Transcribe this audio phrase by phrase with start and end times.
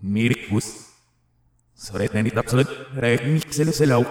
[0.00, 0.64] Miricus.
[1.74, 2.66] Săretenitabsăr,
[2.98, 4.06] Regnixeleselau.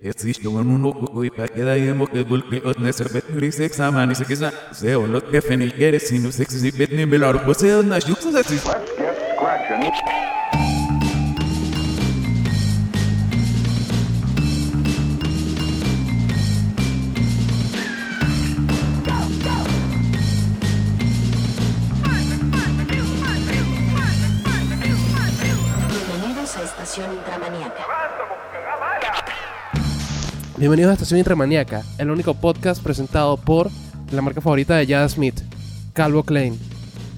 [0.00, 4.24] Există un loc cu pe care e mocăbul că o ne sărbători se examani se
[4.28, 4.52] găsa.
[4.72, 8.04] Se o lot că fenicere, si nu se exibet nimeni la urmă, se o n-aș
[8.04, 8.62] duc să se zic.
[8.62, 10.25] Question.
[30.66, 33.70] Bienvenidos a Estación Intramaníaca, el único podcast presentado por
[34.10, 35.40] la marca favorita de Jada Smith,
[35.92, 36.58] Calvo Klein.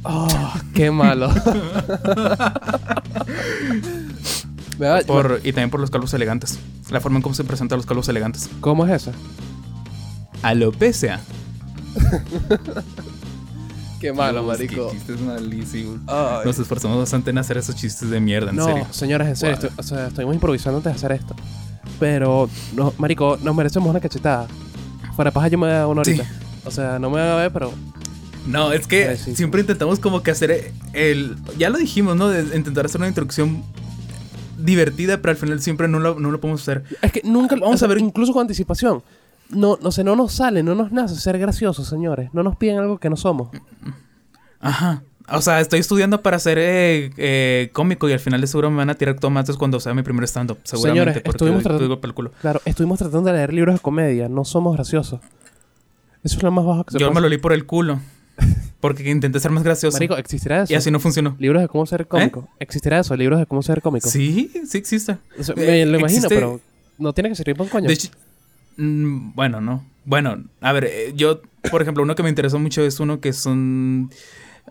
[0.03, 0.29] Oh,
[0.75, 1.31] qué malo.
[5.07, 6.59] Por, y también por los calvos elegantes.
[6.91, 8.51] La forma en cómo se presentan los calvos elegantes.
[8.61, 9.13] ¿Cómo es eso?
[10.43, 11.19] Alopecia.
[13.99, 14.89] Qué malo, Dios, marico.
[14.91, 16.01] Qué chistes malísimos.
[16.07, 16.43] Ay.
[16.45, 18.87] Nos esforzamos bastante en hacer esos chistes de mierda, en no, serio.
[18.91, 19.69] señores, en serio, Wow.
[19.71, 21.35] estoy- o sea, estuvimos improvisando antes de hacer esto.
[21.99, 24.47] Pero, no, marico, nos merecemos una cachetada.
[25.17, 26.13] De paja yo me da una Sí.
[26.13, 26.31] ahorita.
[26.65, 27.73] O sea, no me van a ver, pero
[28.47, 29.35] No, es que sí.
[29.35, 31.37] siempre intentamos como que hacer el...
[31.59, 32.29] Ya lo dijimos, ¿no?
[32.29, 33.63] De intentar hacer una introducción
[34.59, 36.85] divertida, pero al final siempre no lo, no lo podemos hacer.
[37.03, 39.03] Es que nunca, Vamos o sea, a ver- incluso con anticipación.
[39.51, 42.31] No, no sé, no nos sale, no nos nace ser graciosos, señores.
[42.33, 43.49] No nos piden algo que no somos.
[44.61, 45.03] Ajá.
[45.31, 48.77] O sea, estoy estudiando para ser eh, eh, cómico y al final de seguro me
[48.79, 50.59] van a tirar tomates cuando sea mi primer stand-up.
[50.65, 51.01] Seguramente.
[51.01, 52.33] Señores, porque estuvimos doy- culo.
[52.41, 55.21] Claro, estuvimos tratando de leer libros de comedia, no somos graciosos.
[56.25, 58.01] Eso es lo más bajo que se Yo me lo leí por el culo.
[58.81, 59.97] Porque intenté ser más gracioso.
[59.97, 60.73] Marico, ¿existirá eso?
[60.73, 61.35] y así no funcionó.
[61.41, 62.49] Libros de cómo ser cómico.
[62.61, 63.17] ¿Existirá eso?
[63.17, 64.09] Libros de cómo ser cómico.
[64.09, 65.19] Sí, sí existe.
[65.39, 66.61] O sea, Eh, me lo imagino, existe- pero
[66.97, 67.89] no tiene que servir para un coño.
[67.89, 67.99] De
[68.77, 69.85] mm, bueno, no.
[70.05, 73.33] Bueno, a ver, eh, yo, por ejemplo, uno que me interesó mucho es uno que
[73.33, 74.11] son...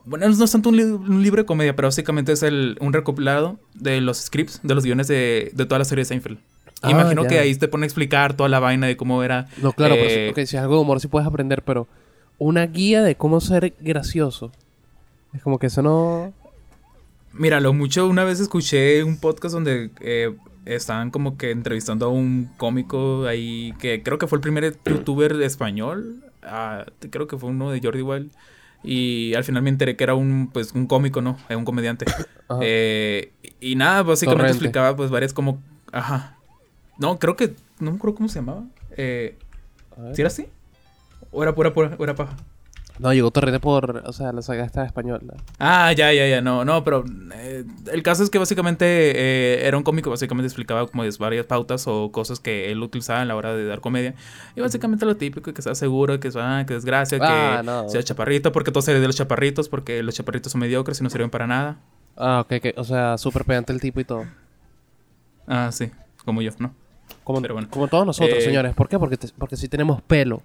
[0.05, 2.93] Bueno, no es tanto un, li- un libro de comedia, pero básicamente es el, un
[2.93, 6.37] recopilado de los scripts, de los guiones de, de toda la serie de Seinfeld.
[6.81, 7.29] Ah, Imagino ya.
[7.29, 9.47] que ahí te pone a explicar toda la vaina de cómo era.
[9.61, 11.87] no, claro, eh, si es algo de humor sí puedes aprender, pero
[12.37, 14.51] una guía de cómo ser gracioso.
[15.33, 16.33] Es como que eso no...
[17.33, 20.35] Mira, lo mucho una vez escuché un podcast donde eh,
[20.65, 25.39] estaban como que entrevistando a un cómico ahí que creo que fue el primer youtuber
[25.41, 26.23] español.
[26.43, 28.31] ah, creo que fue uno de Jordi Wild.
[28.83, 31.37] Y al final me enteré que era un, pues, un cómico, ¿no?
[31.49, 32.05] Eh, un comediante.
[32.61, 34.51] Eh, y nada, básicamente Torrente.
[34.53, 35.61] explicaba pues varias como...
[35.91, 36.37] Ajá.
[36.97, 37.53] No, creo que...
[37.79, 38.63] No me acuerdo cómo se llamaba.
[38.91, 39.37] Eh.
[40.13, 40.47] ¿Sí era así?
[41.29, 42.37] ¿O era pura, pura, o era paja?
[42.99, 44.03] No, llegó Torrente por...
[44.05, 45.35] O sea, la saga esta española.
[45.59, 47.03] Ah, ya, ya, ya, no, no, pero
[47.35, 51.85] eh, el caso es que básicamente eh, era un cómico, básicamente explicaba como varias pautas
[51.87, 54.15] o cosas que él utilizaba a la hora de dar comedia.
[54.55, 57.87] Y básicamente lo típico, que sea seguro, que sea que desgracia, Ah, que no.
[57.89, 61.09] sea chaparrito, porque todo sería de los chaparritos, porque los chaparritos son mediocres y no
[61.11, 61.77] sirven para nada.
[62.15, 62.65] Ah, ok, ok.
[62.77, 64.25] O sea, súper pedante el tipo y todo.
[65.47, 65.91] Ah, sí,
[66.25, 66.73] como yo, ¿no?
[67.23, 67.67] Como, Pero bueno.
[67.69, 68.73] como todos nosotros, Eh, señores.
[68.73, 68.97] ¿Por qué?
[68.97, 70.41] Porque, te- porque sí tenemos pelo.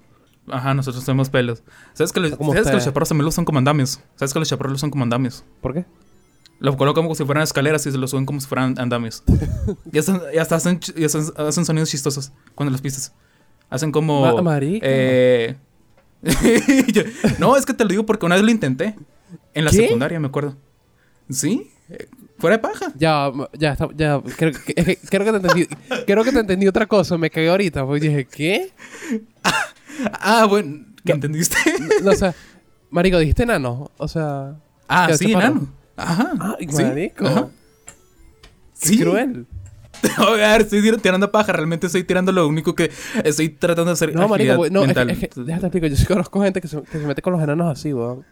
[0.48, 1.62] Ajá, nosotros tenemos pelos.
[1.92, 4.00] ¿Sabes que los, ¿sabes que los chaparros también los son como andamios?
[4.16, 5.44] ¿Sabes que los chaparros son como andamios?
[5.60, 5.84] ¿Por qué?
[6.58, 9.22] Lo colocan como si fueran escaleras y se los suben como si fueran andamios.
[9.92, 13.12] y, hasta, y hasta hacen, y hacen, hacen sonidos chistosos cuando los pisas.
[13.70, 14.42] Hacen como...
[14.42, 15.56] Ma- eh,
[17.38, 18.94] no, es que te lo digo porque una vez lo intenté.
[19.54, 19.78] En la ¿Qué?
[19.78, 20.56] secundaria, me acuerdo.
[21.30, 21.70] ¿Sí?
[22.38, 22.92] Fuera de paja.
[22.97, 24.20] Ya, ya, ya.
[24.36, 24.74] Creo, que-
[25.10, 25.66] creo que te entendí.
[26.06, 27.16] creo que te entendí otra cosa.
[27.19, 27.84] Me cagué ahorita.
[27.86, 28.72] Pues dije, ¿qué?
[30.12, 30.84] Ah, bueno.
[31.04, 31.56] ¿Qué entendiste?
[32.03, 32.34] No, o sea,
[32.91, 33.91] marico, dijiste enano.
[33.98, 34.56] O sea.
[34.88, 35.69] ah, ¿qué, sí, enano.
[35.97, 36.32] Ajá.
[36.58, 37.26] Ay, sí, marico.
[37.26, 37.48] ajá.
[38.80, 38.98] Qué Sí.
[38.98, 39.47] cruel.
[40.16, 41.53] A ver, estoy tir- tirando paja.
[41.53, 42.91] Realmente estoy tirando lo único que
[43.25, 44.14] estoy tratando de hacer.
[44.14, 45.86] No, marico, no, es que, es que- déjate explico.
[45.86, 48.24] Yo sí conozco gente que se, que se mete con los enanos así, weón.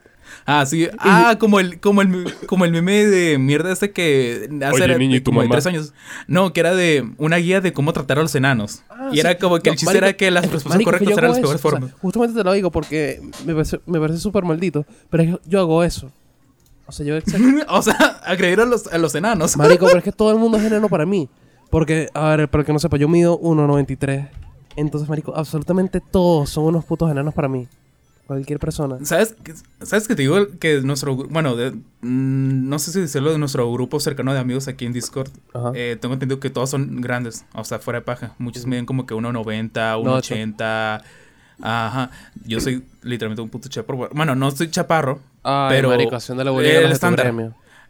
[0.46, 0.88] Ah, sí.
[0.98, 4.98] Ah, como el, como el, como el meme de mierda este que hace Oye, era
[4.98, 5.92] niño, ¿y de tu como de tres años.
[6.26, 8.82] No, que era de una guía de cómo tratar a los enanos.
[8.90, 9.38] Ah, y era sí.
[9.40, 11.40] como que el No, chiste marico, era que las es- respuestas marico, correctas eran las
[11.40, 11.92] peores o sea, formas.
[12.00, 14.84] justamente te lo digo porque me parece, me parece súper maldito.
[15.10, 16.10] Pero es que yo hago eso.
[16.86, 17.14] O sea, yo
[17.68, 17.94] o sea,
[18.24, 19.56] agredir a los, a los enanos.
[19.56, 21.28] Marico, pero es que todo el mundo es enano para mí.
[21.70, 24.28] Porque, a ver, para el que no sepa, yo mido 1,93.
[24.76, 27.68] Entonces, marico, absolutamente todos son unos putos enanos para mí.
[28.30, 28.96] Cualquier persona.
[29.02, 31.16] ¿Sabes, qué- ¿Sabes que te digo que nuestro...
[31.16, 34.92] Bueno, de- mm, no sé si decirlo de nuestro grupo cercano de amigos aquí en
[34.92, 35.30] Discord.
[35.52, 35.72] Ajá.
[35.74, 37.44] eh, tengo entendido que todos son grandes.
[37.54, 38.36] O sea, fuera de paja.
[38.38, 41.02] Muchos miden como que 1,90, No, 1,80.
[41.60, 42.10] Ajá.
[42.46, 44.08] Yo soy literalmente un puto chaparro.
[44.12, 45.18] Bueno, no soy chaparro.
[45.42, 46.14] Ay, pero marico,
[46.86, 47.34] el estándar.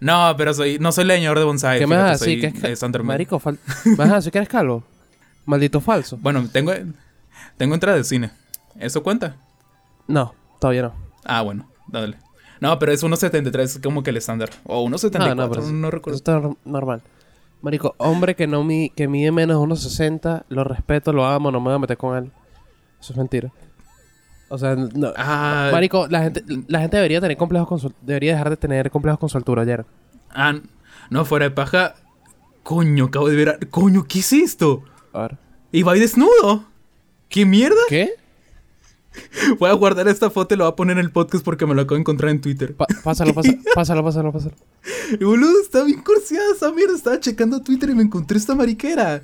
[0.00, 1.78] No, pero soy, no soy leñador de bonsai.
[1.80, 2.40] ¿Qué me vas a decir?
[2.40, 3.04] Que es eh.
[3.08, 4.84] Marico, fal- ¿me vas a decir que eres calvo?
[5.44, 6.16] Maldito falso.
[6.16, 6.72] Bueno, tengo,
[7.58, 8.30] tengo entrada de cine.
[8.78, 9.36] ¿Eso cuenta?
[10.10, 10.94] No, todavía no.
[11.24, 12.16] Ah, bueno, dale.
[12.60, 14.50] No, pero es 1.73, es como que el estándar.
[14.64, 16.16] O 1.74, Ah, no, no, eso- recuerdo.
[16.16, 17.02] Está nor- normal.
[17.62, 21.60] Marico, hombre que no mi, que mide menos de 1.60, lo respeto, lo amo, no
[21.60, 22.30] me voy a meter con él.
[23.00, 23.50] Eso es mentira.
[24.48, 25.12] O sea, no.
[25.16, 28.90] Ah, Marico, la gente, la gente debería tener complejos con su, debería dejar de tener
[28.90, 29.84] complejos con su altura ayer.
[30.30, 30.54] ah,
[31.10, 31.94] no, fuera de paja.
[32.62, 33.48] Coño, acabo de ver.
[33.50, 34.82] a- Coño, ¿qué es esto?
[35.12, 35.38] A ver.
[35.72, 36.64] Y va ahí desnudo.
[37.28, 37.80] ¿Qué mierda?
[37.88, 38.10] ¿Qué?
[39.58, 41.74] Voy a guardar esta foto y lo voy a poner en el podcast porque me
[41.74, 42.74] lo acabo de encontrar en Twitter.
[42.74, 44.54] Pa- pásalo, pásalo, pásalo, pásalo, pásalo.
[45.18, 46.94] Y boludo, está bien cursiada esa mierda.
[46.94, 49.22] Estaba checando Twitter y me encontré esta mariquera.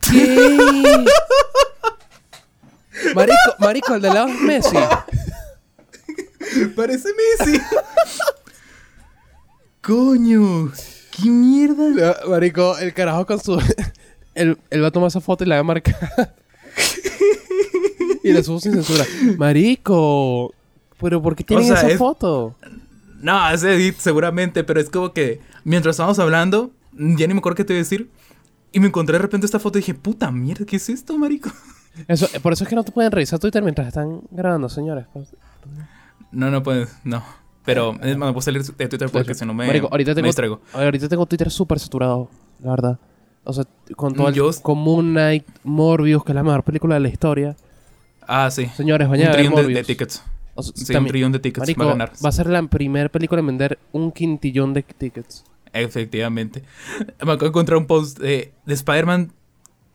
[0.00, 0.96] ¿Qué?
[3.14, 4.76] Marico, marico, el de lado es Messi.
[6.74, 7.08] Parece
[7.38, 7.60] Messi.
[9.82, 10.72] Coño,
[11.12, 12.16] qué mierda.
[12.28, 13.60] Marico, el carajo con su...
[14.34, 16.34] Él, él va a tomar esa foto y la va a marcar.
[18.28, 19.04] Y la subo sin censura.
[19.38, 20.52] Marico.
[21.00, 22.54] Pero ¿por qué tienen sea, esa es- foto?
[23.20, 27.56] No, es edit seguramente, pero es como que mientras estábamos hablando, ya ni me acuerdo
[27.56, 28.10] qué te iba a decir.
[28.72, 31.50] Y me encontré de repente esta foto y dije, puta mierda, ¿qué es esto, marico?
[32.06, 35.06] Eso, por eso es que no te pueden revisar Twitter mientras están grabando, señores.
[36.30, 37.24] No, no puedes, no.
[37.64, 40.26] Pero más, me a salir de Twitter porque si no me, Marico, ahorita me tengo,
[40.26, 40.60] distraigo.
[40.72, 42.30] ahorita tengo Twitter súper saturado,
[42.62, 42.98] la verdad.
[43.44, 43.64] O sea,
[43.96, 47.08] con todo el, Yo- con Moon Knight, Morbius, que es la mejor película de la
[47.08, 47.56] historia.
[48.28, 48.66] Ah, sí.
[48.76, 50.22] Señores, Un trillón de, tickets.
[50.54, 52.12] O sea, Sí, un trillón de tickets Marico, va a ganar.
[52.24, 55.44] va a ser la primera película en vender un quintillón de tickets.
[55.72, 56.62] Efectivamente.
[57.24, 59.32] Me acabo de encontrar un post de, de Spider-Man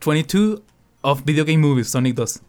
[0.04, 0.62] 22
[1.02, 2.42] of Video Game Movies, Sonic 2.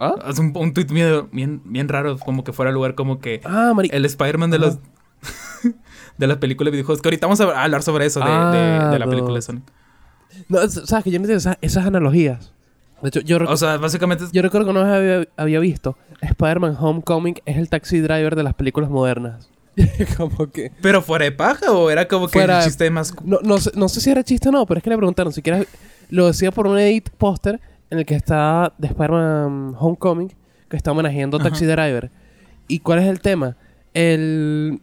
[0.00, 0.14] ¿Ah?
[0.28, 3.72] Es un, un tweet bien, bien, bien raro, como que fuera lugar como que Ah,
[3.90, 4.78] el Spider-Man de los
[6.18, 7.02] de las películas de videojuegos.
[7.02, 9.42] Que ahorita vamos a hablar sobre eso, de, de- Ah, de la película de.
[9.42, 9.64] Sonic.
[10.48, 12.52] No, es- sabes que yo no entiendo esas, esas analogías.
[13.02, 15.96] De hecho, yo, recu- O sea, básicamente yo recuerdo que una vez había, había visto
[16.20, 19.48] Spider-Man Homecoming es el taxi driver de las películas modernas.
[20.16, 20.72] como que...
[20.82, 23.14] Pero fuera de paja o era como que Fuera- el chiste más.
[23.24, 25.32] No, no, sé, no sé si era chiste o no, pero es que le preguntaron
[25.32, 25.66] si quieres...
[26.10, 27.60] Lo decía por un edit póster
[27.90, 30.32] en el que está de Spider-Man Homecoming,
[30.68, 32.10] que está homenajeando a Taxi Driver.
[32.66, 33.56] ¿Y cuál es el tema?
[33.94, 34.80] El...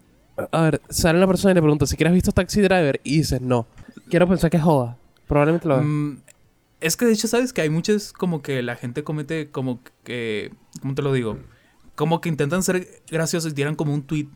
[0.52, 3.42] A ver, sale una persona y le pregunta si quieres visto Taxi Driver y dices
[3.42, 3.66] no.
[4.10, 4.98] Quiero pensar que es joda.
[5.28, 5.88] Probablemente lo veas.
[5.88, 6.18] Mm,
[6.82, 10.54] es que de hecho, sabes que hay muchas como que la gente comete como que.
[10.82, 11.40] ¿Cómo te lo digo?
[11.96, 14.28] Como que intentan ser graciosos y tiran como un tweet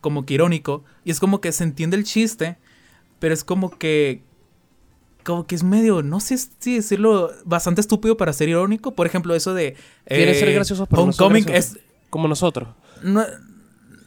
[0.00, 0.84] como que irónico.
[1.04, 2.58] Y es como que se entiende el chiste,
[3.18, 4.22] pero es como que.
[5.24, 8.94] Como que es medio, no sé si decirlo, bastante estúpido para ser irónico.
[8.94, 9.76] Por ejemplo, eso de.
[10.06, 11.76] Quieren eh, ser graciosos, pero no son graciosos.
[11.76, 11.82] es.
[12.10, 12.68] Como nosotros.
[13.02, 13.24] No,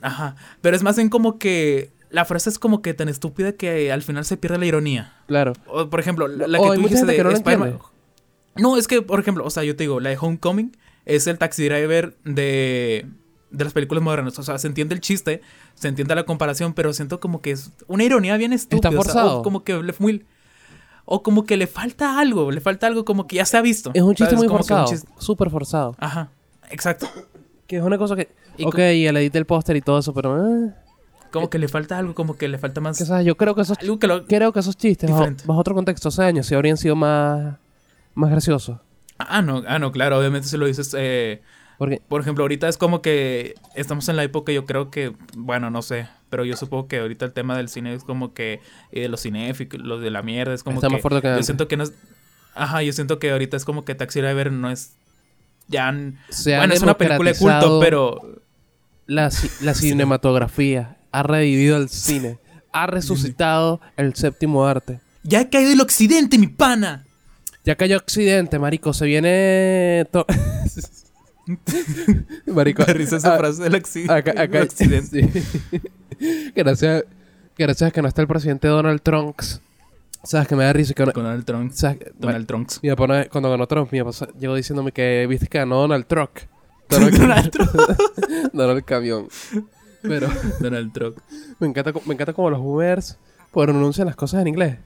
[0.02, 0.36] ajá.
[0.62, 1.92] Pero es más bien como que.
[2.16, 5.14] La frase es como que tan estúpida que al final se pierde la ironía.
[5.28, 5.52] Claro.
[5.68, 7.80] O, por ejemplo, la, que tú dijiste de no Spider-Man.
[8.56, 11.38] No, es que, por ejemplo, o sea, yo te digo, la de Homecoming es el
[11.38, 13.06] taxi driver de,
[13.52, 14.40] de las películas modernas.
[14.40, 15.42] O sea, se entiende el chiste,
[15.74, 18.88] se entiende la comparación, pero siento como que es una ironía bien estúpida.
[18.88, 19.40] Está o sea, forzado.
[19.40, 20.26] o como que le, muy,
[21.04, 23.92] o como que le falta algo, le falta algo como que ya se ha visto.
[23.94, 24.38] Es un chiste ¿sabes?
[24.38, 24.88] muy Como forzado.
[25.18, 25.98] Súper forzado.
[26.00, 26.30] Ajá,
[26.72, 27.10] exacto.
[27.68, 28.30] Que es una cosa que...
[28.58, 30.66] Y ok, y el edit del póster y todo eso, pero...
[30.66, 30.74] eh,
[31.32, 32.98] Como que le falta algo, como que le falta más...
[32.98, 33.24] que.
[33.24, 34.26] Yo creo que esos, Algo que lo...
[34.26, 37.58] creo que esos chistes, bajo, otro contexto, hace años, sí habrían sido más...
[38.14, 38.80] Más graciosos.
[39.18, 40.96] Ah, no, ah, no, claro, obviamente si lo dices...
[40.98, 41.42] Eh,
[41.78, 42.02] Porque...
[42.08, 45.82] Por ejemplo, ahorita es como que estamos en la época, yo creo que, bueno, no
[45.82, 48.62] sé, pero yo supongo que ahorita el tema del cine es como que
[48.92, 51.36] eh, de los cinéficos, los de la mierda, es como Está que más fuerte que
[51.36, 51.94] yo siento que no es
[52.56, 54.96] Ajá, yo siento que ahorita es como que Taxi Driver no es
[55.68, 58.22] ya bueno, es una película de culto, pero
[59.08, 59.30] La,
[59.62, 62.38] la cinematografía ha revivido el cine.
[62.74, 65.00] Ha resucitado el séptimo arte.
[65.24, 67.06] ya ha caído el occidente, mi pana.
[67.64, 68.94] Ya cayó Occidente, marico.
[68.94, 70.06] Se viene...
[70.12, 70.26] to-
[72.46, 72.84] marico.
[72.86, 74.14] Me risa esa ah, frase del occidente.
[74.14, 75.30] Acá, acá, occidente.
[75.32, 75.82] sí.
[76.56, 77.06] gracias,
[77.58, 79.40] gracias a que no está el presidente Donald Trump.
[80.24, 81.72] Sabes que me da risa que Donald Trump.
[81.72, 82.70] sabes Donald Trump.
[83.32, 86.32] Cuando ganó Trump, mi papá llegó diciéndome que viste que ganó Donald Trump.
[86.90, 87.72] Donald Trump.
[88.54, 89.28] Donald Camión.
[90.08, 90.28] Pero
[90.60, 91.18] Donald Trump.
[91.60, 93.18] me encanta, co- me encanta como los boomers
[93.54, 94.78] pronuncian las cosas en inglés.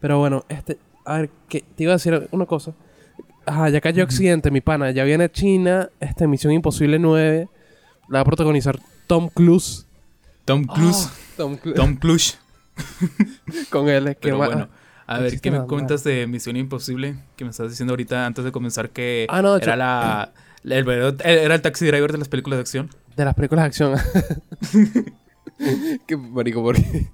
[0.00, 2.72] Pero bueno, este, a ver, que te iba a decir una cosa.
[3.46, 4.90] Ajá, ya cayó Occidente, mi pana.
[4.92, 7.48] Ya viene China, esta Misión Imposible 9.
[8.08, 9.86] La va a protagonizar Tom Cruise.
[10.44, 11.08] Tom Cruise.
[11.08, 11.76] Ah, Tom Cruise.
[11.76, 12.38] Tom Cruise.
[13.70, 14.16] Con él.
[14.20, 14.68] Que va- bueno,
[15.06, 15.68] a ver, ¿qué me normal.
[15.68, 17.16] cuentas de Misión Imposible?
[17.36, 20.32] Que me estás diciendo ahorita antes de comenzar que Ah, no, era la-
[20.64, 20.88] el
[21.24, 22.90] era el taxi driver de las películas de acción.
[23.16, 23.94] De las películas de acción.
[26.06, 27.10] Qué marico, ¿por qué?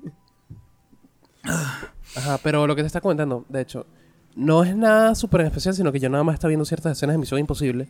[1.42, 3.86] Ajá, pero lo que te está comentando, de hecho,
[4.34, 7.18] no es nada súper especial, sino que yo nada más estaba viendo ciertas escenas de
[7.18, 7.88] Misión Imposible.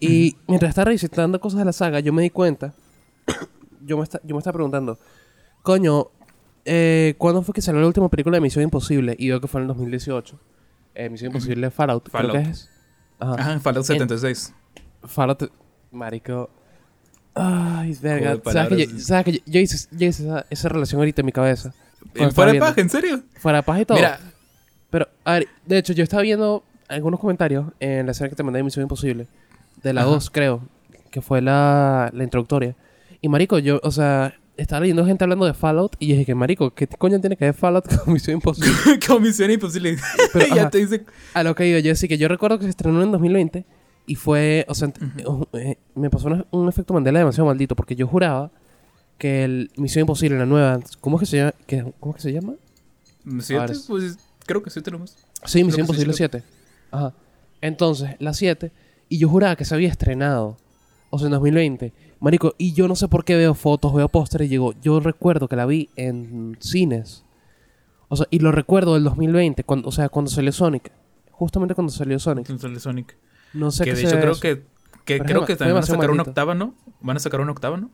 [0.00, 2.74] Y mientras estaba revisitando cosas de la saga, yo me di cuenta
[3.86, 4.98] yo me, está, yo me estaba preguntando,
[5.62, 6.08] coño,
[6.64, 9.14] eh, ¿cuándo fue que salió la última película de Misión Imposible?
[9.18, 10.38] Y veo que fue en el 2018.
[10.94, 12.44] Eh, Misión Imposible Fallout, creo Fallout.
[12.44, 12.70] que es.
[13.18, 13.34] Ajá.
[13.38, 14.54] Ajá, Fallout 76.
[15.06, 15.50] Fallout,
[15.92, 16.50] marico.
[17.34, 18.38] Ay, verga.
[18.50, 21.26] ¿Sabes que, yo, sabes que yo, yo hice, yo hice esa, esa relación ahorita en
[21.26, 21.74] mi cabeza?
[22.00, 22.80] Cuando ¿En estaba fuera de paja?
[22.80, 23.22] ¿En serio?
[23.38, 23.98] Fuera de paz y todo.
[23.98, 24.20] Mira,
[24.90, 28.42] Pero, a ver, de hecho, yo estaba viendo algunos comentarios en la serie que te
[28.42, 29.26] mandé de Misión Imposible.
[29.82, 30.10] De la Ajá.
[30.10, 30.62] 2, creo.
[31.10, 32.74] Que fue la, la introductoria.
[33.20, 35.96] Y, marico, yo, o sea, estaba leyendo gente hablando de Fallout.
[35.98, 38.98] Y yo dije, marico, ¿qué coño tiene que ver Fallout con Misión Imposible?
[39.06, 39.98] Comisión Imposible.
[40.32, 40.70] Pero, ya ajá.
[40.70, 41.04] te dice.
[41.34, 43.66] A lo que digo yo, sí que yo recuerdo que se estrenó en 2020
[44.06, 44.92] y fue, o sea,
[45.54, 48.50] eh, me pasó una- un efecto Mandela demasiado maldito porque yo juraba
[49.18, 51.54] que el Misión Imposible, la nueva, ¿cómo es que se llama?
[51.66, 52.54] ¿Qué- ¿Cómo es que se llama?
[53.40, 53.60] ¿Siete?
[53.60, 55.16] Ahora- Pues creo que sí tenemos.
[55.44, 56.42] Sí, Misión que Imposible sí 7.
[56.90, 57.14] Ajá.
[57.60, 58.70] Entonces, la 7,
[59.08, 60.56] y yo juraba que se había estrenado,
[61.10, 61.92] o sea, en 2020.
[62.20, 65.56] Marico, y yo no sé por qué veo fotos, veo pósteres digo, yo recuerdo que
[65.56, 67.24] la vi en cines.
[68.08, 70.92] O sea, y lo recuerdo del 2020, cuando, o sea, cuando salió Sonic.
[71.32, 72.48] Justamente cuando salió Sonic.
[72.48, 73.16] Entonces, Sonic.
[73.56, 74.40] No sé que qué de hecho creo eso.
[74.40, 74.62] que,
[75.04, 76.74] que creo que también van a sacar una octava, ¿no?
[77.00, 77.90] Van a sacar una octava, ¿no?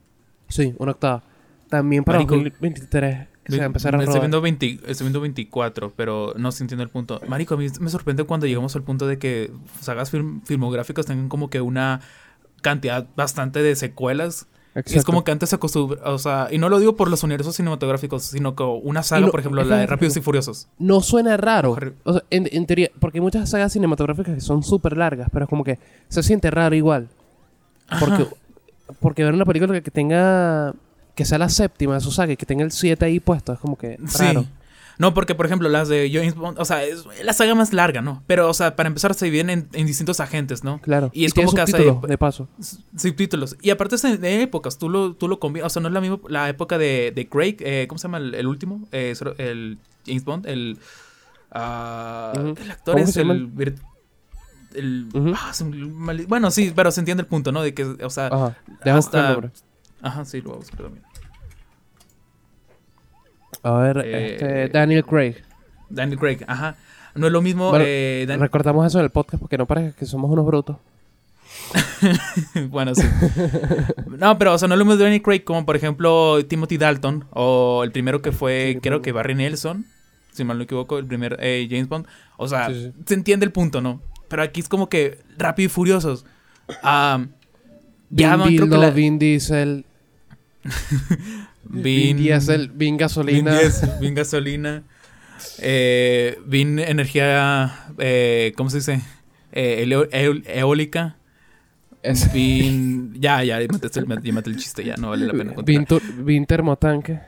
[0.48, 1.22] Sí, una octava.
[1.68, 5.92] También para Marico, 2023 se va a empezar a estoy viendo, 20 estoy viendo 24,
[5.96, 7.20] pero no se entiende el punto.
[7.28, 9.50] Marico, a mí me sorprende cuando llegamos al punto de que
[9.80, 12.00] sagas film- filmográficas tengan como que una
[12.60, 14.46] cantidad bastante de secuelas.
[14.74, 15.06] Y es Exacto.
[15.06, 18.22] como que antes se acostumbra, o sea, y no lo digo por los universos cinematográficos,
[18.22, 20.66] sino que una saga, no- por ejemplo, la de Rápidos y Furiosos.
[20.78, 21.76] No suena raro.
[22.04, 25.44] O sea, en, en teoría, porque hay muchas sagas cinematográficas que son súper largas, pero
[25.44, 27.08] es como que se siente raro igual.
[28.00, 28.26] Porque,
[29.00, 30.72] porque ver una película que, que tenga.
[31.14, 33.58] que sea la séptima de su saga y que tenga el 7 ahí puesto, es
[33.58, 34.42] como que raro.
[34.42, 34.48] Sí.
[35.02, 38.00] No, porque por ejemplo las de James Bond, o sea, es la saga más larga,
[38.02, 38.22] ¿no?
[38.28, 40.80] Pero, o sea, para empezar se dividen en, en distintos agentes, ¿no?
[40.80, 41.10] Claro.
[41.12, 42.48] Y es tiene como que hace de paso.
[42.96, 43.56] subtítulos.
[43.60, 46.00] Y aparte es de- épocas, tú lo, tú lo combinas, o sea, no es la
[46.00, 48.86] misma la época de, de Craig, eh, ¿cómo se llama el, el último?
[48.92, 50.78] Eh, el James Bond, el...
[51.54, 52.54] Ujú.
[52.62, 53.76] El actor ¿Cómo es el...
[54.74, 55.52] el- ah,
[55.94, 57.60] mal- bueno, sí, pero se entiende el punto, ¿no?
[57.62, 58.56] De que, o sea, Ajá.
[58.68, 59.30] Buscar el hasta...
[59.32, 59.50] nombre.
[60.00, 61.04] Ajá, sí, lo voy a buscar también.
[63.62, 65.36] A ver, Eh, este, Daniel Craig.
[65.90, 66.76] Daniel Craig, ajá.
[67.14, 67.70] No es lo mismo...
[67.70, 68.42] Bueno, eh, Dan-
[68.86, 70.76] eso en el podcast porque no parece que somos unos brutos.
[72.70, 73.02] bueno, sí.
[74.18, 77.26] No, pero, o sea, no lo mismo de Daniel Craig como, por ejemplo, Timothy Dalton.
[77.30, 79.84] O el primero que fue, Sí, creo que Barry Nelson.
[80.32, 82.06] Si mal no equivoco, el primer eh, James Bond.
[82.38, 82.92] O sea, Sí, sí.
[83.06, 84.00] se entiende el punto, ¿no?
[84.28, 86.24] Pero aquí es como que rápido y furiosos.
[86.82, 87.22] Ah,
[88.08, 89.84] ya, man, creo que la- Vin Diesel,
[91.72, 93.58] Vin, Vin, Diesel, Vin Vin, Gasolina.
[93.58, 94.82] Diesel, Vin gasolina.
[95.58, 97.86] Eh, Vin energía.
[97.98, 99.00] Eh, ¿Cómo se dice?
[99.50, 99.84] Eh,
[100.46, 101.16] eólica.
[102.02, 103.14] Es- Vin.
[103.20, 104.06] Ya, ya, mataste el,
[104.46, 106.24] el chiste, ya no vale la pena Vin, continuar.
[106.24, 107.20] Vin Termotanque.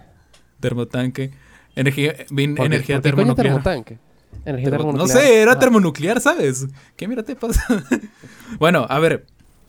[0.60, 1.30] Termotanque.
[1.74, 3.46] Energía, Vin, ¿Por qué- energía por termonuclear.
[3.54, 3.98] termotanque?
[4.44, 5.20] Energía Termo- no termonuclear.
[5.26, 5.60] sé, era Ajá.
[5.60, 6.66] termonuclear, ¿sabes?
[6.96, 7.64] ¿Qué mira te pasa?
[8.58, 9.26] bueno, a ver.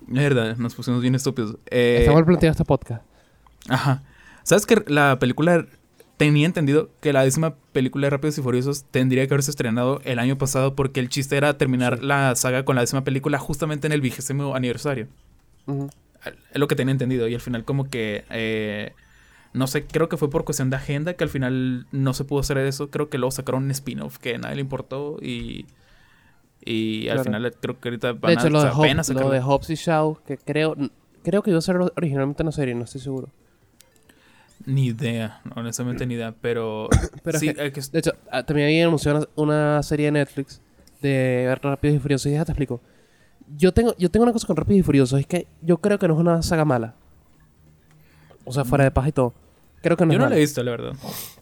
[0.08, 1.58] Mierda, nos pusimos bien estúpidos.
[1.72, 3.02] Eh, Está mal planteado este podcast.
[3.70, 4.04] Ajá.
[4.46, 5.66] ¿Sabes que la película
[6.18, 10.20] tenía entendido que la décima película de Rápidos y Furiosos tendría que haberse estrenado el
[10.20, 13.92] año pasado porque el chiste era terminar la saga con la décima película justamente en
[13.94, 15.08] el vigésimo aniversario.
[16.24, 17.28] Es lo que tenía entendido.
[17.28, 18.24] Y al final como que...
[18.30, 18.94] eh,
[19.54, 22.42] no sé, creo que fue por cuestión de agenda que al final no se pudo
[22.42, 22.90] hacer eso.
[22.92, 25.66] Creo que luego sacaron un spin-off que a nadie le importó y...
[26.68, 27.24] Y al Claro.
[27.24, 29.70] final creo que ahorita De van hecho, lo de, a apenas Hobbs, lo de Hobbs
[29.70, 30.76] y Shaw, que creo,
[31.24, 33.30] creo que iba a ser originalmente una serie, no estoy seguro.
[34.66, 36.34] Ni idea, honestamente ni idea.
[36.42, 36.90] Pero...
[37.24, 40.62] Pero sí, que- que- De hecho, ah, también había anunciado una, una serie de Netflix
[41.02, 42.28] de Rápidos y Furiosos.
[42.28, 42.82] Y ya te explico.
[43.58, 45.20] Yo tengo, yo tengo una cosa con Rápidos y Furiosos.
[45.20, 46.96] Es que yo creo que no es una saga mala.
[48.44, 49.34] O sea, fuera de paz y todo.
[49.82, 50.36] Creo que no Yo es no mala.
[50.36, 50.94] la he visto, la verdad.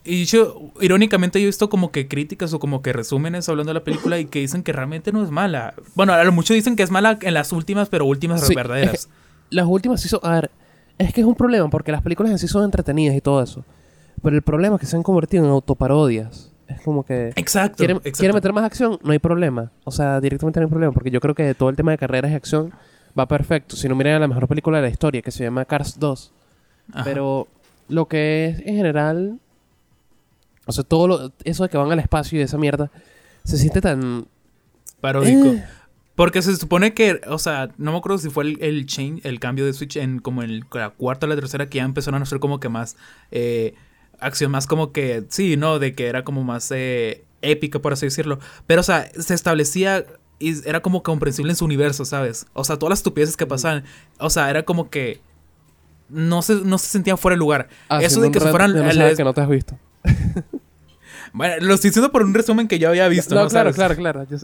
[0.04, 3.76] Y yo, irónicamente, yo he visto como que críticas o como que resúmenes hablando de
[3.76, 5.76] la película y que dicen que realmente no es mala.
[5.96, 9.08] Bueno, a lo mucho dicen que es mala en las últimas, pero últimas Sí, verdaderas.
[9.50, 10.20] las últimas son...
[10.24, 10.52] A ver,
[10.98, 13.64] es que es un problema porque las películas en sí son entretenidas y todo eso.
[14.22, 16.52] Pero el problema es que se han convertido en autoparodias.
[16.68, 17.34] Es como que...
[17.36, 17.78] Exacto.
[17.78, 18.18] ¿Quiere, exacto.
[18.20, 18.98] quiere meter más acción?
[19.04, 19.72] No hay problema.
[19.84, 20.94] O sea, directamente no hay problema.
[20.94, 22.72] Porque yo creo que todo el tema de carreras y acción
[23.18, 23.76] va perfecto.
[23.76, 26.34] Si no, miren a la mejor película de la historia, que se llama Cars 2.
[26.94, 27.04] Ajá.
[27.04, 27.48] Pero
[27.90, 29.40] lo que es en general...
[30.66, 32.90] O sea, todo lo, eso de que van al espacio y esa mierda...
[33.44, 34.26] Se siente tan...
[35.02, 35.48] Paródico.
[35.48, 35.64] Eh.
[36.16, 39.40] Porque se supone que, o sea, no me acuerdo si fue el, el change, el
[39.40, 42.24] cambio de Switch en como en la cuarta o la tercera que ya empezaron a
[42.24, 42.96] hacer como que más
[43.32, 43.74] eh,
[44.20, 45.80] acción, más como que, sí, ¿no?
[45.80, 48.40] De que era como más eh, épica, por así decirlo.
[48.68, 50.06] Pero, o sea, se establecía
[50.38, 52.46] y era como comprensible en su universo, ¿sabes?
[52.54, 53.84] O sea, todas las estupideces que pasaban,
[54.20, 55.20] o sea, era como que
[56.10, 57.70] no se, no se sentían fuera de lugar.
[57.90, 58.74] Eso Haciendo de que se fueran...
[58.74, 59.80] de la- que no te has visto.
[61.36, 63.34] Bueno, lo estoy diciendo por un resumen que yo había visto.
[63.34, 63.50] no, ¿no?
[63.50, 63.96] claro, ¿Sabes?
[63.98, 64.28] claro, claro.
[64.30, 64.38] Yo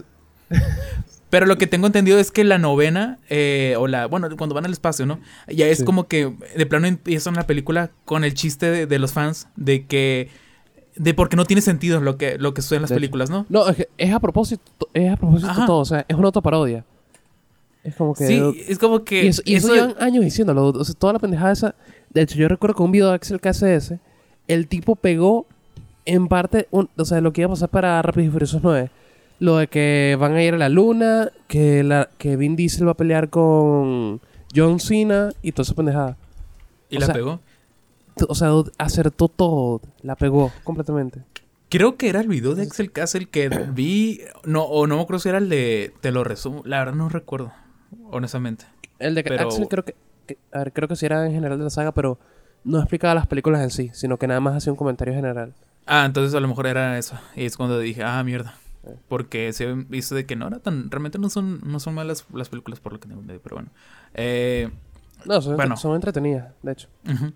[1.30, 4.64] Pero lo que tengo entendido es que la novena, eh, o la, bueno, cuando van
[4.66, 5.20] al espacio, ¿no?
[5.48, 5.84] Ya es Sí.
[5.84, 9.86] como que de plano empiezan la película con el chiste de, de los fans de
[9.86, 10.28] que,
[10.96, 13.46] de porque no tiene sentido lo que, lo que sucede en las De películas, ¿no?
[13.48, 15.66] No, es que es a propósito, es a propósito Ajá.
[15.66, 16.84] todo, o sea, es una autoparodia.
[17.84, 18.26] Es como que...
[18.26, 19.24] Sí, es como que...
[19.24, 21.74] y eso, y eso eso- llevan años diciéndolo, o sea, toda la pendejada esa...
[22.10, 23.94] De hecho, yo recuerdo que un video de Axel KCS,
[24.48, 25.46] el tipo pegó
[26.04, 28.90] en parte, un- o sea, lo que iba a pasar para Rápidos y Furiosos 9.
[29.40, 32.92] Lo de que van a ir a la luna, que, la, que Vin Diesel va
[32.92, 34.20] a pelear con
[34.54, 36.16] John Cena y toda esa pendejada.
[36.90, 37.40] y o la sea, pegó.
[38.28, 41.22] O sea, acertó todo, la pegó completamente.
[41.70, 45.20] Creo que era el video de Axel Castle que vi, no, o no me acuerdo
[45.20, 47.52] si era el de, te lo resumo, la verdad no recuerdo,
[48.10, 48.66] honestamente.
[48.98, 49.94] El de Pero- Axel creo que,
[50.26, 52.18] que- a ver, creo que sí era en general de la saga, pero
[52.64, 55.54] no explicaba las películas en sí, sino que nada más hacía un comentario general.
[55.86, 57.18] Ah, entonces a lo mejor era eso.
[57.34, 58.54] Y es cuando dije, ah, mierda.
[59.08, 60.90] Porque se visto de que no era tan.
[60.90, 63.70] Realmente no son, no son malas las películas por lo que tengo entendido, pero bueno.
[64.14, 64.70] Eh,
[65.26, 65.76] No, son, Bueno.
[65.76, 66.88] son entretenidas, de hecho.
[67.04, 67.32] ujú.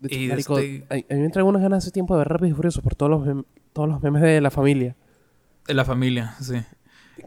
[0.00, 2.18] De hecho, Y marico, este- a, a mí me entró unas ganas hace tiempo de
[2.18, 4.96] ver Rápidos y Furiosos por todos los, mem- todos los memes de la familia.
[5.66, 6.62] De la familia, sí.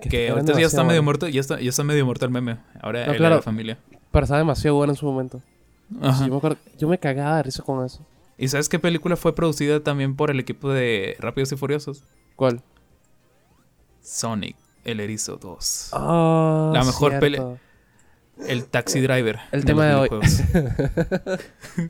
[0.10, 2.58] Que, ahorita ya está medio muerto, ya está, ya está medio muerto el meme.
[2.82, 3.36] Ahora No, claro.
[3.36, 3.78] la familia.
[4.12, 5.42] Pero estaba demasiado bueno en su momento.
[6.02, 6.26] Ajá.
[6.26, 8.06] Yo, me acuerdo- yo me cagaba de risa con eso.
[8.38, 12.04] ¿Y sabes qué película fue producida también por el equipo de Rápidos y Furiosos?
[12.36, 12.62] ¿Cuál?
[14.08, 15.90] Sonic, el erizo 2.
[15.94, 17.60] Ah, La mejor cierto.
[18.48, 19.40] El Taxi Driver.
[19.52, 20.20] El tema de los hoy.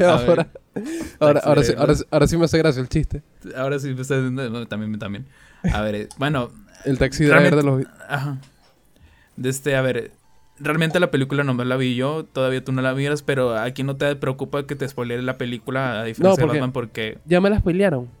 [0.00, 0.48] ahora,
[1.18, 3.22] ahora, ahora, sí, ahora, sí- ahora sí me hace gracia el chiste.
[3.56, 5.26] Ahora sí me está no, también, también.
[5.72, 6.50] A ver, eh, bueno,
[6.84, 7.84] El taxi driver de los...
[8.08, 8.38] Ajá.
[9.36, 10.12] De este, a ver.
[10.58, 12.24] Realmente la película nomás la vi yo.
[12.26, 16.00] Todavía tú no la vieras, pero aquí no te preocupa que te spoilere la película
[16.00, 17.18] a diferencia de porque- Batman porque...
[17.24, 18.19] Ya me la spoilearon.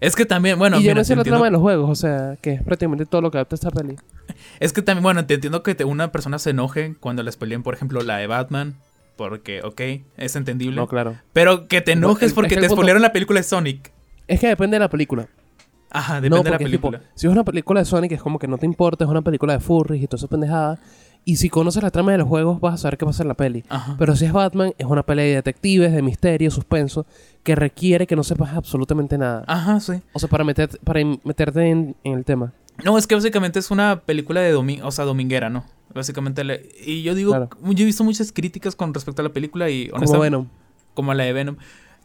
[0.00, 1.94] Es que también, bueno, y ya mira, sé la entiendo- trama de los juegos, o
[1.94, 3.96] sea, que es prácticamente todo lo que adapta esta peli.
[4.60, 7.62] es que también, bueno, te entiendo que te- una persona se enoje cuando la spoileen,
[7.62, 8.74] por ejemplo, la de Batman.
[9.16, 9.80] Porque, ok,
[10.16, 10.76] es entendible.
[10.76, 11.16] No, claro.
[11.34, 13.38] Pero que te No, enojes es- porque es que te el punto- spoilearon la película
[13.40, 13.92] de Sonic.
[14.26, 15.28] Es que depende de la película.
[15.90, 17.10] Ajá, no, depende de la porque es tipo, película.
[17.14, 19.52] si es una película de Sonic, es como que no te importa, es una película
[19.52, 20.78] de furries y toda esa pendejada.
[21.24, 23.34] Y si conoces la trama de los juegos, vas a saber qué pasa en la
[23.34, 23.62] peli.
[23.68, 23.94] Ajá.
[23.98, 27.06] Pero si es Batman, es una peli de detectives, de misterio, suspenso,
[27.42, 29.44] que requiere que no sepas absolutamente nada.
[29.46, 29.92] Ajá, sí.
[30.12, 32.52] O sea, para, meter, para meterte en, en el tema.
[32.84, 35.64] No, es que básicamente es una película de domingo, o sea, dominguera, ¿no?
[35.94, 36.42] Básicamente,
[36.86, 37.50] y yo digo, Claro.
[37.62, 40.48] yo he visto muchas críticas con respecto a la película y Como honestamente, Venom.
[40.94, 41.56] como la de Venom,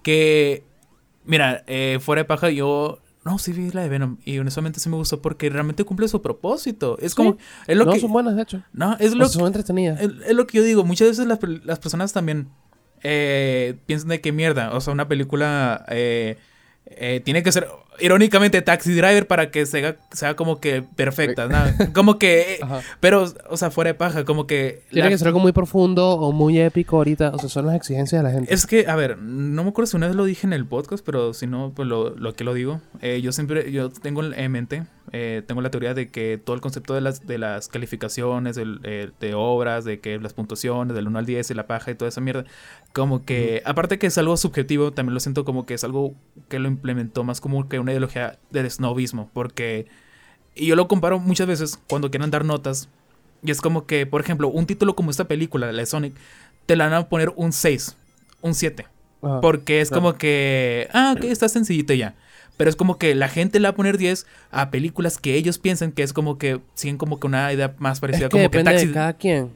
[0.04, 0.64] que,
[1.24, 4.88] mira, eh, fuera de paja, yo, no, sí vi la de Venom y honestamente sí
[4.88, 6.98] me gustó porque realmente cumple su propósito.
[7.02, 8.62] Es como, es lo no, que, son buenas, de hecho.
[8.72, 10.00] no, es O lo sea, son entretenidas.
[10.00, 10.84] es, es lo que yo digo.
[10.86, 12.50] Muchas veces las, las personas también
[13.02, 14.76] eh, piensan de que mierda.
[14.76, 16.38] O sea, una película eh,
[16.86, 17.68] eh, tiene que ser,
[18.00, 21.48] irónicamente, Taxi Driver para que sea, sea como que perfecta.
[21.48, 21.94] ¿no?
[21.94, 22.60] Como que...
[23.00, 24.84] Pero, o sea, fuera de paja, como que...
[24.90, 27.32] Tiene la- que ser algo muy profundo o muy épico ahorita.
[27.34, 28.54] O sea, son las exigencias de la gente.
[28.54, 31.06] Es que, a ver, no me acuerdo si una vez lo dije en el podcast,
[31.06, 32.82] pero si no, pues lo, lo que lo digo.
[33.02, 36.62] Eh, yo siempre, yo tengo en mente, eh, tengo la teoría de que todo el
[36.62, 41.08] concepto de las, de las calificaciones, del, eh, de obras, de que las puntuaciones, del
[41.08, 42.46] 1 al 10 y la paja y toda esa mierda,
[42.94, 46.16] como que, aparte que es algo subjetivo, también lo siento como que es algo
[46.50, 49.86] que lo implementó más como que una ideología del snobismo, porque,
[50.56, 52.90] y yo lo comparo muchas veces cuando quieren dar notas,
[53.44, 56.16] y es como que, por ejemplo, un título como esta película, la de Sonic,
[56.66, 57.96] te la van a poner un 6,
[58.42, 58.88] un 7.
[59.22, 59.42] Ajá.
[59.42, 60.02] Porque es claro.
[60.02, 62.16] como que, ah, ok, está sencillito ya.
[62.58, 65.60] Pero es como que la gente le va a poner 10 a películas que ellos
[65.60, 68.26] piensan que es como que siguen como que una idea más parecida.
[68.26, 68.88] es que como que Taxi.
[68.88, 69.52] de cada quien.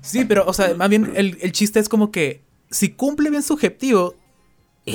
[0.00, 3.42] Sí, pero, o sea, más bien el, el chiste es como que si cumple bien
[3.42, 4.14] su objetivo,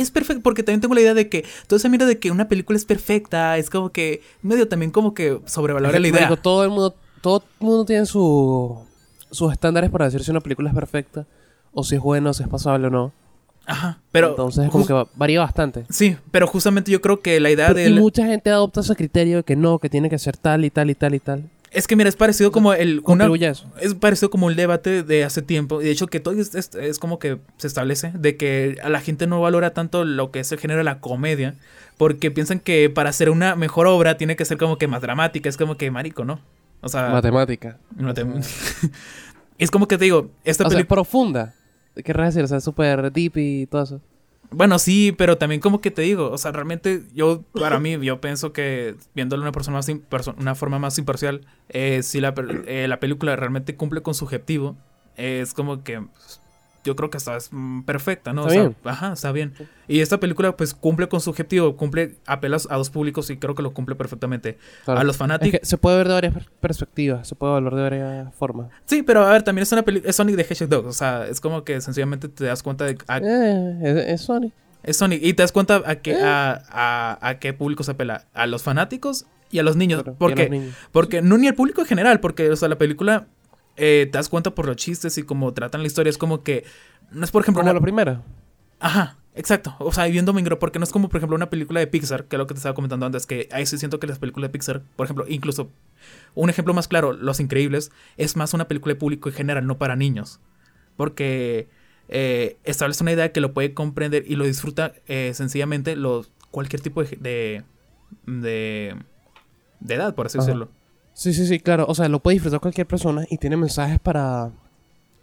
[0.01, 0.41] es perfecto.
[0.43, 2.85] Porque también tengo la idea de que toda esa mierda de que una película es
[2.85, 6.21] perfecta, es como que medio también como que sobrevalora la idea.
[6.21, 8.77] Marico, todo el mundo, todo el mundo tiene su,
[9.31, 11.25] sus estándares para decir si una película es perfecta
[11.71, 13.11] o si es buena o si es pasable o no.
[13.65, 14.31] Ajá, pero.
[14.31, 15.85] Entonces es como que va- varía bastante.
[15.89, 17.89] Sí, pero justamente yo creo que la idea Pero- de.
[17.89, 20.69] y mucha gente adopta ese criterio de que no, que tiene que ser tal y
[20.69, 21.43] tal y tal y tal.
[21.73, 23.01] Es que mira, es parecido como el.
[23.15, 23.25] una-
[23.81, 25.81] es parecido como el debate de hace tiempo.
[25.81, 28.89] Y de hecho, que todo es, es- es como que se establece de que a
[28.89, 31.55] la gente no valora tanto lo que es el género de la comedia.
[31.97, 35.49] Porque piensan que para hacer una mejor obra tiene que ser como que más dramática.
[35.49, 36.39] Es como que marico, ¿no?
[36.81, 37.09] O sea.
[37.09, 37.77] Matemática.
[37.95, 38.25] no te-
[39.57, 40.87] es como que te digo, esta película.
[40.95, 41.53] profunda.
[41.95, 42.43] ¿Qué querrás decir?
[42.43, 44.01] O sea, súper deep y todo eso.
[44.53, 48.21] Bueno, sí, pero también como que te digo, o sea, realmente yo, para mí, yo
[48.21, 52.33] pienso que viéndolo de una persona más imperso- una forma más imparcial, eh, si la,
[52.67, 54.75] eh, la película realmente cumple con su objetivo,
[55.15, 56.41] es como que pues,
[56.83, 58.41] yo creo que está es, mm, perfecta, ¿no?
[58.41, 58.75] Está O sea, bien.
[58.83, 59.53] ajá, está bien.
[59.87, 63.55] Y esta película pues cumple con su objetivo, cumple apelas a dos públicos y creo
[63.55, 64.57] que lo cumple perfectamente.
[64.85, 64.99] Claro.
[64.99, 65.59] A los Es fanáticos.
[65.61, 68.67] que se puede ver de varias per- perspectivas, se puede hablar de varias formas.
[68.85, 71.25] Sí, pero a ver, también es una película, es Sonic the Hedgehog Dog, o sea,
[71.27, 74.51] es como que sencillamente te das cuenta de a- Eh, es, es Sony.
[74.83, 75.99] es Sonic y te das cuenta a Eh.
[76.01, 80.01] qué a, a, a qué público se apela, a los fanáticos y a los niños,
[80.03, 80.75] Claro, porque los niños.
[80.91, 83.27] porque no ni al público en general, porque o sea, la película
[83.77, 86.63] eh, te das cuenta por los chistes y cómo tratan la historia, es como que
[87.11, 88.21] no es por ejemplo Como una- la primera.
[88.79, 89.75] Ajá, exacto.
[89.79, 92.35] O sea, viendo Mingro, porque no es como, por ejemplo, una película de Pixar, que
[92.35, 94.51] es lo que te estaba comentando antes, que ahí sí siento que las películas de
[94.53, 95.69] Pixar, por ejemplo, incluso
[96.35, 99.77] un ejemplo más claro, Los Increíbles, es más una película de público en general, no
[99.77, 100.39] para niños.
[100.97, 101.69] Porque
[102.09, 106.81] eh, establece una idea que lo puede comprender y lo disfruta eh, sencillamente los, cualquier
[106.81, 107.63] tipo de, de,
[108.25, 108.95] de,
[109.79, 110.45] de edad, por así Ajá.
[110.45, 110.69] decirlo.
[111.13, 111.85] Sí, sí, sí, claro.
[111.87, 114.51] O sea, lo puede disfrutar cualquier persona y tiene mensajes para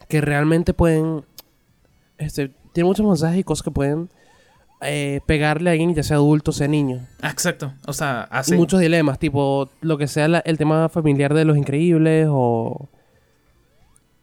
[0.09, 1.24] que realmente pueden.
[2.18, 4.09] Este, tiene muchos mensajes y cosas que pueden
[4.83, 7.07] eh, pegarle a alguien, ya sea adulto, sea niño.
[7.22, 7.72] Ah, exacto.
[7.87, 8.29] O sea.
[8.46, 12.88] Y muchos dilemas, tipo lo que sea la- el tema familiar de los increíbles o.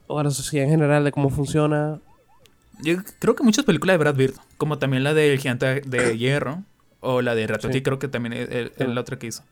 [0.08, 2.00] o la sociedad en general, de cómo funciona.
[2.82, 6.64] Yo creo que muchas películas de Brad Pitt, como también la del Gigante de Hierro,
[7.02, 7.84] o la de Ratatouille, Sí.
[7.84, 9.44] creo que también es, es la otra que hizo.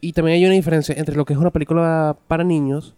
[0.00, 2.94] Y también hay una diferencia entre lo que es una película para niños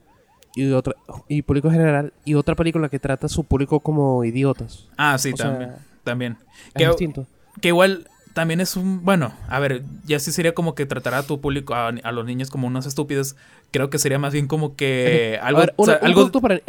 [0.55, 0.95] y otra
[1.29, 4.89] y público en general y otra película que trata a su público como idiotas.
[4.97, 5.73] Ah, sí, O sea, también.
[6.05, 6.37] también.
[6.69, 7.27] Es Que, distinto.
[7.61, 9.05] que igual también es un.
[9.05, 12.25] Bueno, a ver, ya sí sería como que tratar a tu público, a, a los
[12.27, 13.35] niños como unos estúpidos.
[13.73, 15.61] Creo que sería más bien como que algo.
[15.61, 16.61] ver, o una- sea, un, algo producto para,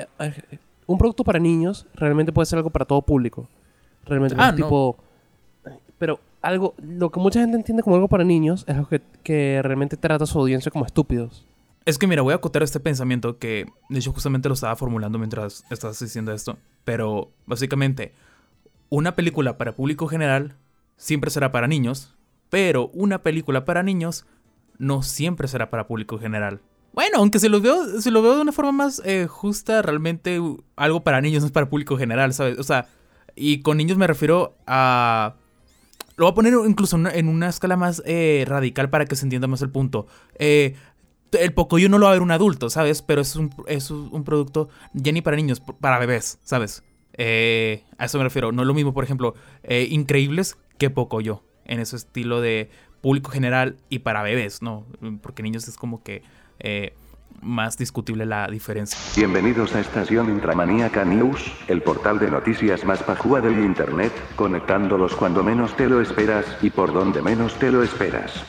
[0.87, 3.47] un producto para niños realmente puede ser algo para todo público.
[4.05, 4.55] Realmente Ah, no.
[4.57, 4.97] tipo...
[5.99, 6.75] Pero algo...
[6.81, 10.23] Lo que mucha gente entiende como algo para niños es algo que, que realmente trata
[10.23, 11.45] a su audiencia como estúpidos.
[11.85, 15.17] Es que mira, voy a acotar este pensamiento que de hecho justamente lo estaba formulando
[15.17, 16.57] mientras estabas diciendo esto.
[16.83, 18.13] Pero básicamente,
[18.89, 20.55] una película para público general
[20.97, 22.15] siempre será para niños,
[22.49, 24.25] pero una película para niños
[24.77, 26.61] no siempre será para público general.
[26.93, 30.39] Bueno, aunque si lo veo, lo veo de una forma más eh, justa, realmente
[30.75, 32.59] algo para niños no es para público general, ¿sabes?
[32.59, 32.89] O sea,
[33.35, 35.35] y con niños me refiero a...
[36.21, 39.47] Lo voy a poner incluso en una- escala más eh, radical para que se entienda
[39.47, 40.05] más el punto.
[40.37, 40.75] Eh,
[41.31, 43.01] el Pocoyo no lo va a ver un adulto, ¿sabes?
[43.01, 46.83] Pero es un, es un producto ya ni para niños, para bebés, ¿sabes?
[47.17, 48.51] Eh, a eso me refiero.
[48.51, 51.41] No es lo mismo, por ejemplo, eh, Increíbles que Pocoyo.
[51.65, 52.69] En ese estilo de
[53.01, 54.85] público general y para bebés, ¿no?
[55.23, 56.21] Porque niños es como que
[57.41, 58.97] más discutible la diferencia.
[59.15, 65.43] Bienvenidos a Estación Intramaníaca News, el portal de noticias más pajúa del internet, conectándolos cuando
[65.43, 68.45] menos te lo esperas y por donde menos te lo esperas.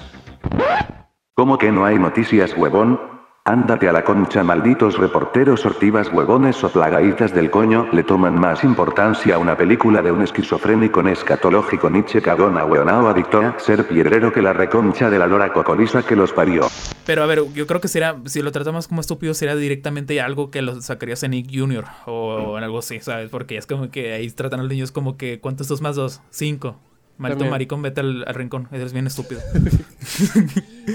[1.34, 3.00] ¿Cómo que no hay noticias, huevón?
[3.44, 8.62] Ándate a la concha, malditos reporteros ortivas, huevones o plagaitas del coño, le toman más
[8.62, 14.32] importancia a una película de un esquizofrénico escatológico Nietzsche cagón hueonao adicto a ser piedrero
[14.32, 16.68] que la reconcha de la lora cocolisa que los parió.
[17.04, 20.52] Pero a ver, yo creo que sería, si lo tratamos como estúpido, sería directamente algo
[20.52, 21.84] que lo sacarías en Nick Jr.
[22.06, 23.28] o en algo así, ¿sabes?
[23.28, 26.22] Porque es como que ahí tratan a los niños como que, ¿cuántos dos más dos?
[26.30, 26.78] Cinco.
[27.18, 28.68] Maldito maricón, vete al, al rincón.
[28.72, 29.40] Eres bien estúpido.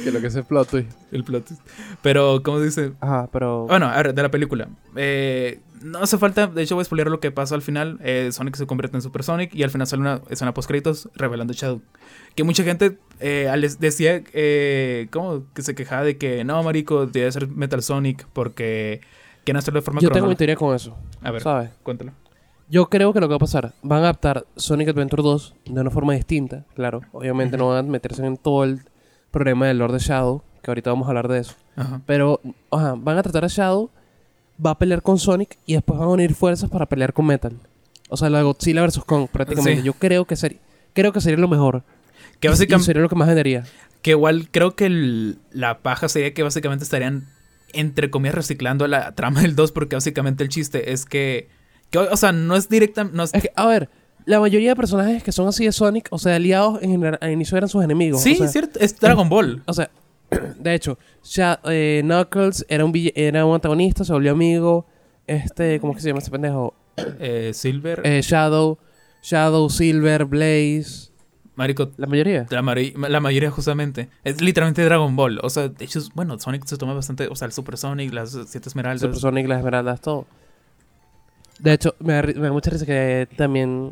[0.04, 0.92] Que lo que es el plot twist.
[1.14, 1.46] el plot.
[1.46, 1.62] twist.
[2.02, 2.92] Pero, ¿cómo dice?
[3.00, 3.68] Ajá, pero...
[3.68, 4.68] Bueno, a ver, de la película.
[4.98, 8.00] Eh, no hace falta, de hecho voy a spoiler lo que pasa al final.
[8.04, 11.10] Eh, Sonic se convierte en Super Sonic y al final sale una escena post créditos
[11.16, 11.82] revelando Shadow.
[12.36, 15.46] Que mucha gente eh, les decía, eh, ¿cómo?
[15.54, 19.02] Que se quejaba de que no, marico, debe ser Metal Sonic porque
[19.44, 20.98] quieren hacerlo de forma Yo tengo mi teoría con eso.
[21.22, 21.72] A ver, ¿Sabes?
[21.84, 22.12] cuéntalo.
[22.70, 25.80] Yo creo que lo que va a pasar, van a adaptar Sonic Adventure 2 de
[25.82, 27.02] una forma distinta, claro.
[27.14, 28.82] Obviamente no van a meterse en todo el
[29.32, 31.54] problema del Lord de Shadow, que ahorita vamos a hablar de eso.
[31.78, 32.02] Ajá.
[32.06, 33.90] Pero, ajá, van a tratar a Shadow,
[34.64, 37.54] va a pelear con Sonic y después van a unir fuerzas para pelear con Metal.
[38.10, 39.00] O sea, la Godzilla vs.
[39.06, 39.82] Kong, prácticamente.
[39.82, 39.86] Sí.
[39.86, 40.60] Yo creo que, sería
[40.94, 41.84] creo que sería lo mejor.
[42.40, 43.64] Que básicamente, sería lo que más vendería.
[44.02, 47.28] que igual creo que el- la paja sería que básicamente estarían,
[47.74, 51.50] entre comillas, reciclando la trama del 2 porque básicamente el chiste es que,
[51.90, 53.90] que o sea, no es directa, no es, Es que, a ver,
[54.26, 57.32] la mayoría de personajes que son así de Sonic, o sea, aliados, en general, al
[57.32, 58.22] inicio eran sus enemigos.
[58.22, 59.64] Sí, o sea, es cierto, es Dragon Ball.
[59.66, 59.90] O sea,
[60.60, 64.86] de hecho, Sha- eh, Knuckles era un, era un antagonista, se volvió amigo.
[65.26, 66.74] Este, ¿cómo es que se llama este pendejo?
[67.20, 68.78] Eh, Silver, Eh, Shadow,
[69.22, 71.12] Shadow, Silver, Blaze.
[71.56, 72.46] Marico, La mayoría.
[72.50, 74.10] la, mayoría justamente.
[74.24, 75.40] Es literalmente Dragon Ball.
[75.42, 78.38] O sea, de hecho, bueno, Sonic se toma bastante, o sea, el Super Sonic, las
[78.48, 79.02] siete esmeraldas.
[79.02, 80.28] Super Sonic, las esmeraldas, todo.
[81.60, 83.92] De hecho, me da, ri- me da mucha risa que también.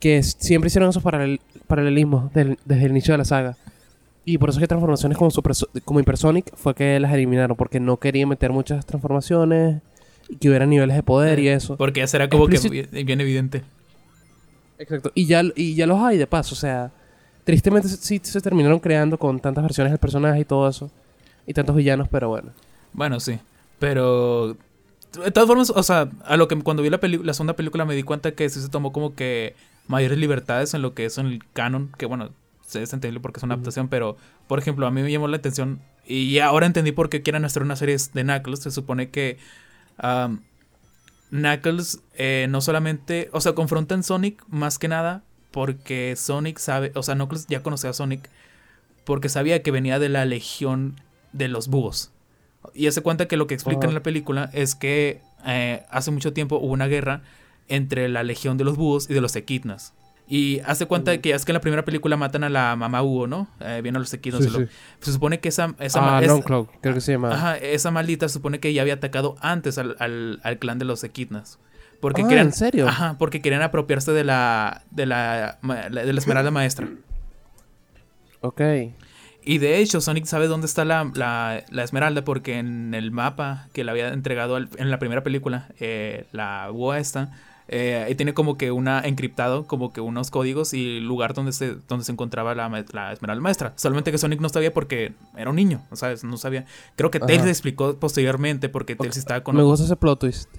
[0.00, 3.56] Que siempre hicieron esos paralel- paralelismos del- desde el inicio de la saga.
[4.24, 5.52] Y por eso que transformaciones como, Super,
[5.84, 9.80] como Hypersonic fue que las eliminaron, porque no querían meter muchas transformaciones
[10.28, 11.76] y que hubiera niveles de poder y eso.
[11.76, 13.62] Porque ya será como que Explicit- bien bien evidente.
[14.78, 15.10] Exacto.
[15.14, 16.54] Y ya, y ya los hay de paso.
[16.54, 16.92] O sea,
[17.44, 20.90] tristemente sí se terminaron creando con tantas versiones del personaje y todo eso.
[21.46, 22.50] Y tantos villanos, pero bueno.
[22.92, 23.38] Bueno, sí.
[23.80, 24.56] Pero.
[25.12, 27.94] De todas formas, o sea, a lo que cuando vi la, la segunda película me
[27.94, 29.54] di cuenta que sí se tomó como que
[29.86, 31.90] mayores libertades en lo que es en el canon.
[31.96, 32.30] Que bueno,
[32.66, 34.16] sí es entendible porque es una adaptación, pero
[34.46, 35.80] por ejemplo, a mí me llamó la atención.
[36.06, 38.60] Y ahora entendí por qué quieren hacer una serie de Knuckles.
[38.60, 39.38] Se supone que.
[41.30, 43.28] Knuckles eh, no solamente.
[43.32, 46.92] O sea, confrontan Sonic más que nada porque Sonic sabe.
[46.94, 48.28] O sea, Knuckles ya conocía a Sonic
[49.04, 51.00] porque sabía que venía de la legión
[51.32, 52.12] de los búhos.
[52.74, 56.32] Y hace cuenta que lo que explica en la película es que eh, hace mucho
[56.32, 57.22] tiempo hubo una guerra
[57.68, 59.94] entre la legión de los búhos y de los equidnas.
[60.30, 63.26] Y hace cuenta que es que en la primera película matan a la mamá búho,
[63.26, 63.48] ¿no?
[63.60, 64.42] Eh, vienen los equidnas.
[64.42, 64.66] Sí, y lo- sí.
[65.00, 67.32] Se supone que esa, esa, Ah, es- creo que se llama.
[67.32, 70.84] Ajá, esa maldita se supone que ya había atacado antes al, al- al clan de
[70.84, 71.58] los equidnas.
[72.00, 72.86] Porque Ah, querían, ¿en serio?
[72.86, 76.88] Ajá, porque querían apropiarse de la, de la- de la esmeralda maestra.
[78.40, 78.60] Ok.
[79.50, 83.68] Y de hecho, Sonic sabe dónde está la, la- la esmeralda porque en el mapa
[83.72, 87.32] que le había entregado al- en la primera película, eh, la boa esta,
[87.68, 91.76] eh, tiene como que una encriptado, como que unos códigos y el lugar donde se,
[91.88, 93.72] donde se encontraba la, la esmeralda maestra.
[93.76, 96.24] Solamente que Sonic no sabía porque era un niño, ¿sabes?
[96.24, 96.66] No sabía.
[96.96, 99.56] Creo que Tails le explicó posteriormente porque Tails estaba con...
[99.56, 100.50] Me gusta ese plot twist.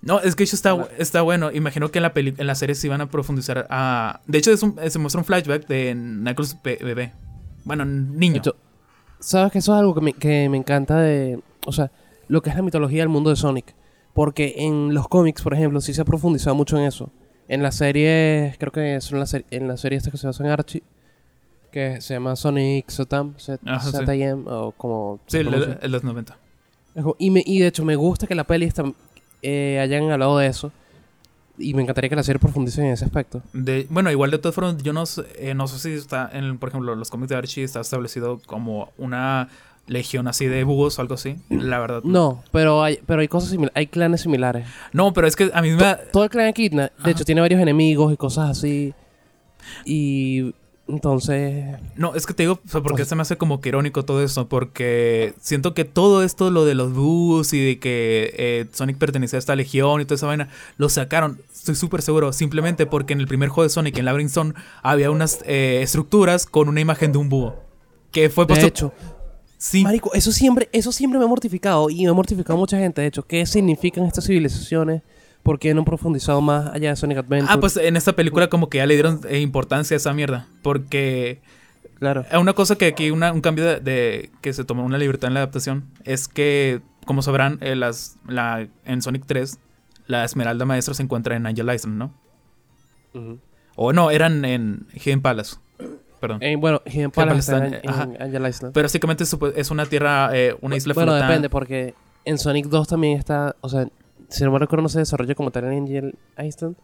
[0.00, 1.50] No, es que eso está, está bueno.
[1.52, 4.20] Imagino que en la, peli- en la serie se iban a profundizar a...
[4.28, 7.12] De hecho, es un- se muestra un flashback de Knuckles be- bebé.
[7.64, 8.40] Bueno, niño.
[9.20, 11.40] ¿Sabes que eso es algo que me, que me encanta de...
[11.66, 11.90] O sea,
[12.28, 13.74] lo que es la mitología del mundo de Sonic.
[14.14, 17.10] Porque en los cómics, por ejemplo, sí se ha profundizado mucho en eso.
[17.48, 20.44] En la serie, creo que son la serie, en la serie esta que se basa
[20.44, 20.82] en Archie,
[21.70, 23.02] que se llama Sonic sí.
[24.06, 25.20] ZM, o como...
[25.26, 25.78] sí, de los 90.
[26.94, 28.84] Es como- Y, me- y de hecho me gusta que la peli está,
[29.40, 30.72] eh, hayan hablado de eso.
[31.58, 33.42] Y me encantaría que la serie profundice en ese aspecto.
[33.52, 36.58] De, bueno, igual de todas formas, yo no, sé- eh, no sé si está, en,
[36.58, 39.48] por ejemplo, los cómics de Archie está establecido como una
[39.86, 41.36] legión así de búhos o algo así.
[41.50, 42.02] La verdad.
[42.04, 44.66] No, pero hay, pero hay cosas similares, hay clanes similares.
[44.92, 45.76] No, pero es que a mí me...
[46.12, 47.10] Todo el clan de Ajá.
[47.10, 48.94] hecho, tiene varios enemigos y cosas así.
[49.84, 50.54] Y
[50.92, 51.64] entonces...
[51.96, 54.22] No, es que te digo, o sea, porque se me hace como que irónico todo
[54.22, 58.98] esto, porque siento que todo esto, lo de los búhos y de que eh, Sonic
[58.98, 63.12] pertenecía a esta legión y toda esa vaina, lo sacaron, estoy súper seguro, simplemente porque
[63.12, 66.80] en el primer juego de Sonic, en Labyrinth Zone, había unas eh, estructuras con una
[66.80, 67.56] imagen de un búho.
[68.10, 68.92] Que fue De hecho,
[69.56, 72.78] sí, Marico, eso siempre, eso siempre me ha mortificado y me ha mortificado a mucha
[72.78, 73.00] gente.
[73.00, 75.02] De hecho, ¿qué significan estas civilizaciones?
[75.42, 77.52] ¿Por qué no han profundizado más allá de Sonic Adventure?
[77.52, 80.46] Ah, pues en esta película como que ya le dieron eh, importancia a esa mierda.
[80.62, 81.40] Porque
[81.98, 82.24] claro.
[82.30, 85.28] eh, una cosa que aquí, una- un cambio de, de- que se tomó una libertad
[85.28, 89.58] en la adaptación, es que, como sabrán, eh, las, la, en Sonic 3,
[90.06, 92.14] la Esmeralda Maestra se encuentra en Angel Island, ¿no?
[93.76, 95.56] O no, eran en Hidden Palace.
[96.20, 96.38] Perdón.
[96.40, 97.74] Eh, bueno, Hidden Palace está en,
[98.22, 98.72] Angel Island.
[98.74, 99.24] Pero básicamente
[99.56, 101.32] es, una tierra, eh, una isla bueno, flotante.
[101.32, 103.88] depende, porque en Sonic 2 también está, o sea,
[104.32, 106.76] si no me recuerdo no se desarrolla como tal en Angel Island,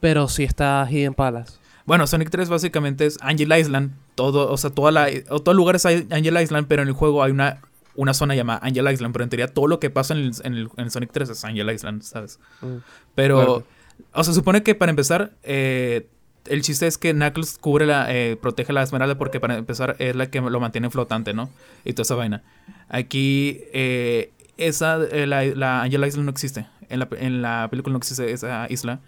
[0.00, 1.54] pero sí está Hidden Palace.
[1.86, 3.92] Bueno, Sonic 3 básicamente es Angel Island.
[4.14, 7.22] Todo, o sea, toda la, todo el lugar es Angel Island, pero en el juego
[7.22, 7.60] hay una,
[7.96, 9.12] una zona llamada Angel Island.
[9.12, 11.44] Pero en teoría todo lo que pasa en el, en el- en Sonic 3 es
[11.44, 12.38] Angel Island, ¿sabes?
[12.60, 12.76] Mm.
[13.14, 13.64] Pero, Claro.
[14.12, 16.06] o sea, supone que para empezar, eh,
[16.46, 20.14] el chiste es que Knuckles cubre la, eh, protege la esmeralda porque para empezar es
[20.14, 21.50] la que lo mantiene flotante, ¿no?
[21.84, 22.42] Y toda esa vaina.
[22.88, 26.66] Aquí, eh, esa, eh, la, la Angel Island no existe.
[26.90, 29.00] En la, en la película no existe esa isla.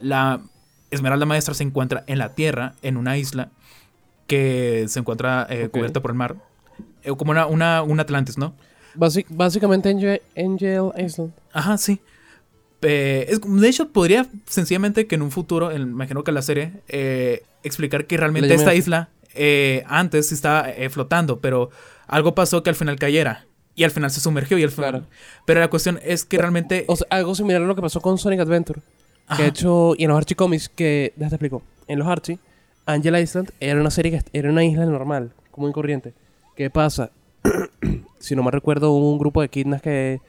[0.00, 0.40] La
[0.90, 3.50] Esmeralda Maestra se encuentra en la Tierra, en una isla
[4.26, 6.36] que se encuentra eh, cubierta por el mar.
[7.02, 8.54] Eh, como una, una, un Atlantis, ¿no?
[8.94, 11.32] Basi- básicamente Angel, Angel Island.
[11.52, 12.00] Ajá, sí.
[12.82, 16.72] Eh, es- de hecho, podría sencillamente que en un futuro, en- imagino que la serie,
[16.88, 21.70] eh, explicar que realmente esta isla eh, antes estaba flotando, pero
[22.06, 23.44] algo pasó que al final cayera.
[23.78, 24.90] Y al final se sumergió y al final...
[24.90, 25.06] Claro.
[25.46, 26.84] Pero la cuestión es que realmente...
[26.88, 28.80] O sea, algo similar a lo que pasó con Sonic Adventure.
[29.36, 31.62] Que de hecho, y en los Archie Comics, que, ya te explico.
[31.86, 32.40] En los Archie,
[32.86, 36.12] Angel Island era una serie que era una isla normal, común y corriente.
[36.56, 37.12] ¿Qué pasa?
[38.18, 40.20] si no me recuerdo, hubo un grupo de kidnas que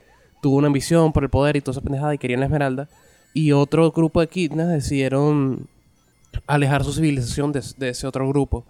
[0.44, 2.88] tuvo una ambición por el poder y toda esa pendejada y querían la esmeralda.
[3.34, 5.68] Y otro grupo de kidnas decidieron
[6.46, 8.64] alejar su civilización de, de ese otro grupo.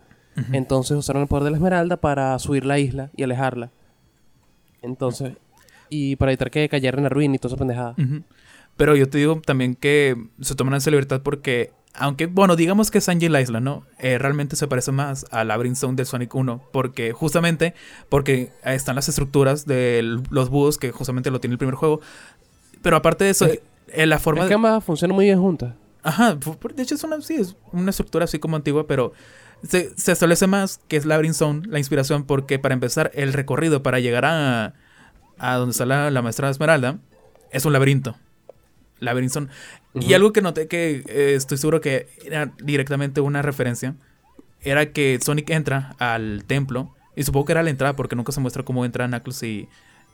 [0.53, 3.71] Entonces usaron el poder de la esmeralda para subir la isla y alejarla.
[4.81, 5.33] Entonces,
[5.89, 7.95] y para evitar que cayera en la ruina y toda esa pendejada.
[7.97, 8.23] Ujú.
[8.77, 12.99] Pero yo te digo también que se toman esa libertad porque, aunque, bueno, digamos que
[12.99, 13.83] es Angel Island, ¿no?
[13.97, 16.61] Eh, realmente se parece más a Labyrinth Zone del Sonic 1.
[16.71, 17.73] Porque, justamente,
[18.07, 21.99] porque están las estructuras de los búhos, que justamente lo tiene el primer juego.
[22.81, 25.73] Pero aparte de eso, Es- eh, la forma Es que ambas funcionan muy bien juntas.
[26.01, 29.11] Ajá, de hecho es una, sí, es una estructura así como antigua, pero
[29.63, 33.83] se, se establece más que es Labyrinth Zone, la inspiración, porque para empezar, el recorrido
[33.83, 34.73] para llegar a,
[35.37, 36.99] a donde está la, la maestra Esmeralda
[37.51, 38.15] es un laberinto.
[38.99, 39.47] Labyrinth Zone.
[39.95, 43.95] Y algo que noté que eh, estoy seguro que era directamente una referencia,
[44.61, 48.39] era que Sonic entra al templo, y supongo que era la entrada, porque nunca se
[48.39, 49.67] muestra cómo entran Knuckles y,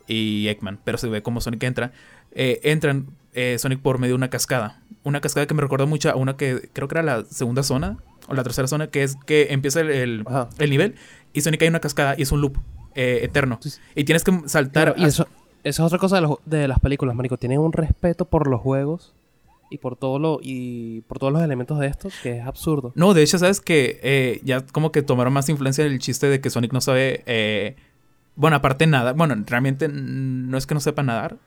[0.08, 1.92] y Eggman, pero se ve cómo Sonic entra.
[2.32, 4.82] Eh, entran eh, Sonic por medio de una cascada.
[5.04, 7.98] Una cascada que me recordó mucho a una que creo que era la segunda zona,
[8.28, 10.26] o la tercera zona, que es que empieza el, el-
[10.60, 10.96] el nivel,
[11.34, 12.58] y Sonic hay una cascada, y es un loop
[12.96, 13.60] eh, eterno.
[13.62, 13.80] Sí, sí.
[13.96, 14.94] Y tienes que saltar.
[14.94, 15.28] Claro, y eso,
[15.64, 17.38] es otra cosa de, los- de las películas, marico.
[17.38, 19.14] Tienen un respeto por los juegos
[19.70, 22.92] y por todo lo y por todos los elementos de estos que es absurdo.
[22.96, 26.40] No, de hecho, sabes que eh, ya como que tomaron más influencia del chiste de
[26.40, 27.24] que Sonic no sabe.
[27.26, 27.76] eh,
[28.36, 29.14] bueno, aparte nada.
[29.14, 31.38] Bueno, realmente no es que no sepa nadar.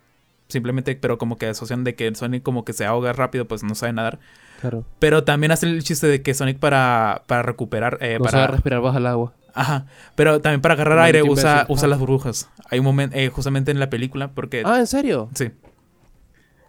[0.48, 3.74] Simplemente, pero como que asocian de que Sonic como que se ahoga rápido, pues no
[3.74, 4.18] sabe nadar.
[4.61, 4.85] Claro.
[4.99, 7.99] Pero también hace el chiste de que Sonic para, para recuperar.
[8.01, 9.33] eh, no para, sabe respirar bajo el agua.
[9.55, 9.87] Ajá.
[10.14, 12.49] Pero también para agarrar aire usa, usa las burbujas.
[12.71, 14.62] Hay un momento, eh, justamente en la película, porque.
[14.64, 15.29] Ah, ¿en serio?
[15.35, 15.51] Sí.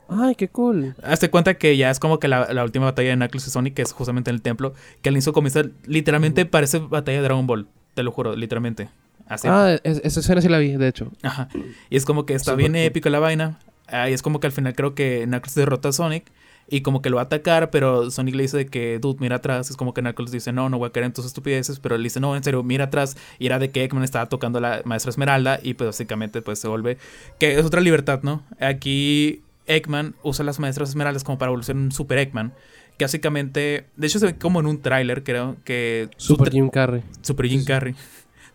[0.08, 0.96] Ay, qué cool.
[1.04, 3.76] Hazte cuenta que ya es como que la, la última batalla de Knuckles y Sonic,
[3.76, 4.74] que es justamente en el templo,
[5.04, 8.90] que al inicio comienza, literalmente parece batalla de Dragon Ball, te lo juro, literalmente.
[9.28, 9.48] Así.
[9.50, 11.12] Ah, es- esa escena sí la vi, de hecho.
[11.22, 11.48] Ajá.
[11.92, 12.82] Y es como que está bien cool.
[12.82, 13.60] épico la vaina.
[13.86, 16.32] Ahí es como que al final creo que Knuckles derrota a Sonic
[16.70, 19.38] y como que lo va a atacar, pero Sonic le dice de que, dude, mira
[19.38, 19.70] atrás.
[19.70, 22.04] Es como que Knuckles dice, no, no voy a caer en tus estupideces, pero él
[22.04, 23.18] dice, no, en serio, mira atrás.
[23.40, 26.68] Y era de que Eggman estaba tocando la maestra Esmeralda y pues básicamente pues se
[26.68, 26.98] vuelve,
[27.40, 28.44] que es otra libertad, ¿no?
[28.60, 32.54] Aquí Eggman usa las maestras Esmeraldas como para evolucionar un Super Eggman.
[32.98, 36.70] Que básicamente, de hecho se ve como en un tráiler, creo, que su Super Jim
[36.70, 37.02] Carrey.
[37.22, 37.96] Super Jim Carrey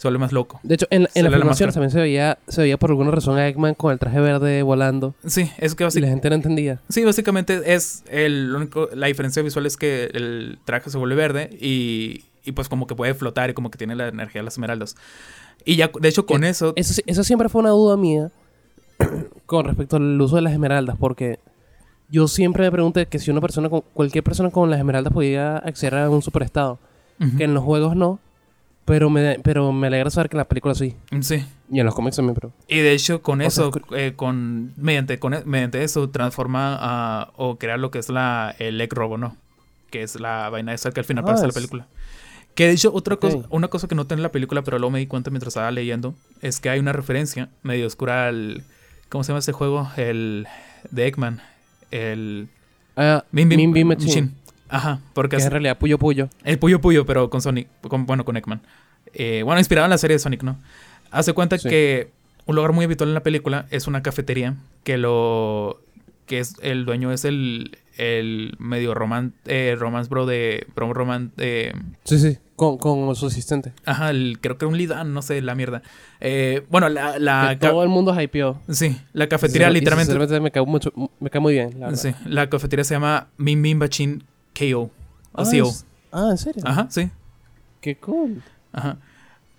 [0.04, 0.60] se vuelve más loco.
[0.62, 3.48] De hecho, en, en las filmaciones también se veía, se veía por alguna razón a
[3.48, 5.14] Eggman con el traje verde volando.
[5.26, 6.00] Sí, es que Y básicamente...
[6.00, 6.80] la gente no entendía.
[6.90, 11.50] Sí, básicamente es el único, la diferencia visual es que el traje se vuelve verde
[11.60, 14.54] y, y pues como que puede flotar y como que tiene la energía de las
[14.54, 14.94] esmeraldas.
[15.64, 18.30] Y ya, de hecho, con Eh, eso, Eso, eso siempre fue una duda mía
[19.46, 21.38] con respecto al uso de las esmeraldas, porque
[22.10, 25.56] yo siempre me pregunté que si una persona, con, cualquier persona con las esmeraldas podía
[25.56, 26.78] acceder a un superestado,
[27.20, 27.36] Ujú.
[27.38, 28.18] que en los juegos no,
[28.84, 31.44] pero me, pero me alegra saber que en la película sí, sí.
[31.70, 32.52] y en los cómics también, pero...
[32.68, 37.30] Y de hecho, con O eso, eh, con mediante con, e- mediante eso transforma a,
[37.36, 39.36] o crea lo que es la el egg robo, ¿no?
[39.90, 41.86] Que es la vaina esa que al final Ah, aparece la película.
[42.54, 45.00] Que de hecho, otra cosa, una cosa que noté en la película, pero luego me
[45.00, 48.62] di cuenta mientras estaba leyendo, es que hay una referencia medio oscura al.
[49.08, 49.88] ¿Cómo se llama ese juego?
[49.96, 50.46] El.
[50.90, 51.40] de Eggman.
[51.90, 52.48] El.
[52.96, 54.30] Ah, Min Bin Machine,
[54.68, 56.28] Ajá, porque que es en realidad Puyo Puyo.
[56.44, 57.68] el Puyo Puyo, pero con Sonic.
[57.88, 58.60] Con, bueno, con Eggman.
[59.12, 60.58] Eh, bueno, inspirado en la serie de Sonic, ¿no?
[61.10, 61.68] Hace cuenta Sí.
[61.68, 62.10] que
[62.46, 65.80] un lugar muy habitual en la película es una cafetería que lo.
[66.26, 66.54] que es.
[66.62, 67.78] el dueño es el.
[67.96, 70.66] el medio roman, eh, romance bro de.
[70.74, 71.72] bro roman, eh,
[72.04, 73.72] Sí, sí, con, con su asistente.
[73.84, 75.82] Ajá, el- creo que un Lidan, no sé, la mierda.
[76.20, 78.58] Eh, bueno, la, todo el mundo hypeó.
[78.68, 82.48] sí, la cafetería Y literalmente, me cae, mucho, me cae muy bien, la sí, la
[82.50, 84.24] cafetería se llama Min Min Bachin
[84.58, 84.82] KO.
[84.82, 84.90] O
[85.34, 85.68] Ah, CO.
[85.68, 86.62] es- ah, ¿en serio?
[86.66, 87.10] Ajá, sí.
[87.80, 88.42] Qué cool.
[88.72, 88.98] Ajá.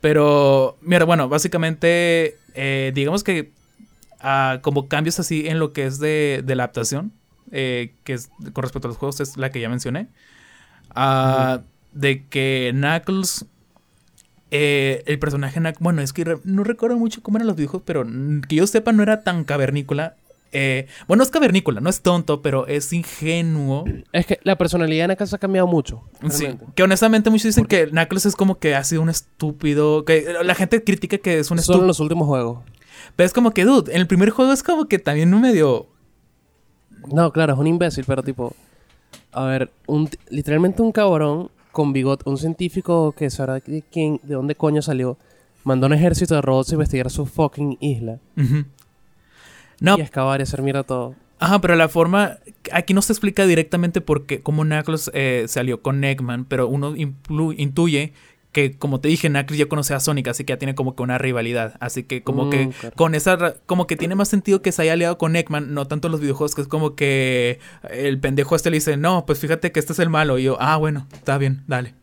[0.02, 3.52] Pero, mira, bueno, básicamente, eh, digamos que
[4.20, 7.12] ah, como cambios así en lo que es de, de la adaptación,
[7.52, 10.08] eh, que es con respecto a los juegos, es la que ya mencioné.
[10.96, 13.46] Ah, De que Knuckles,
[14.52, 18.06] eh, el personaje bueno, es que no recuerdo mucho cómo eran los dibujos, pero
[18.48, 20.16] que yo sepa no era tan cavernícola.
[20.58, 23.84] Eh, bueno, es cavernícola, no es tonto, pero es ingenuo.
[24.14, 26.04] Es que la personalidad de Knuckles ha cambiado mucho.
[26.30, 30.34] Sí, que honestamente muchos dicen que Knuckles es como que ha sido un estúpido, que
[30.46, 32.60] la gente critica que es un estúpido, los últimos juegos.
[33.18, 35.88] pero es como que, dude, en el primer juego es como que también un medio...
[37.12, 38.56] No, claro, es un imbécil, pero tipo...
[39.34, 44.36] A ver, un, literalmente un cabrón con bigote, un científico que sabrá de quién, de
[44.36, 45.18] dónde coño salió,
[45.66, 48.20] mandó un ejército de robots a investigar su fucking isla.
[49.80, 51.16] No, Y excavar y hacer mierda todo.
[51.40, 52.38] ajá, pero la forma...
[52.72, 56.96] Aquí no se explica directamente por qué, cómo Knuckles eh, salió con Eggman, pero uno
[57.58, 58.14] intuye
[58.52, 61.04] que, como te dije, Knuckles ya conoce a Sonic, así que ya tiene como que
[61.04, 61.76] una rivalidad.
[61.82, 62.96] Así que como Mm, que claro.
[62.96, 63.56] con esa...
[63.66, 66.22] Como que tiene más sentido que se haya aliado con Eggman, no tanto en los
[66.22, 67.60] videojuegos, que es como que
[67.92, 70.40] el pendejo este le dice, no, pues fíjate que este es el malo.
[70.40, 71.96] Y yo, ah, bueno, está bien, dale.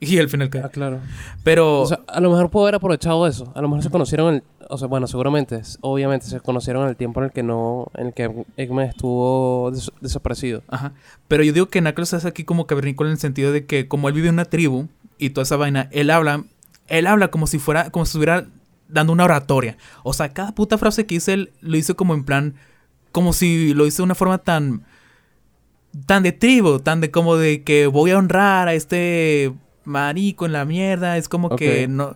[0.00, 1.00] Y al final Ah, claro.
[1.42, 1.80] Pero...
[1.82, 3.52] O sea, a lo mejor pudo haber aprovechado eso.
[3.54, 4.42] A lo mejor se conocieron el...
[4.70, 7.90] O sea, bueno, seguramente, obviamente, se conocieron en el tiempo en el que no...
[7.94, 10.62] En el que Eggman estuvo des- desaparecido.
[10.68, 10.92] Ajá.
[11.26, 14.08] Pero yo digo que Knuckles es aquí como cavernícola en el sentido de que como
[14.08, 14.86] él vive en una tribu
[15.18, 16.44] y toda esa vaina, él habla,
[16.86, 18.46] él habla como si fuera, como si estuviera
[18.88, 19.76] dando una oratoria.
[20.04, 22.54] O sea, cada puta frase que dice él lo hizo como en plan
[23.10, 24.84] como si lo hizo de una forma tan
[26.06, 29.52] tan de tribu, tan de como de que voy a honrar a este
[29.88, 32.14] marico en la mierda, es como que no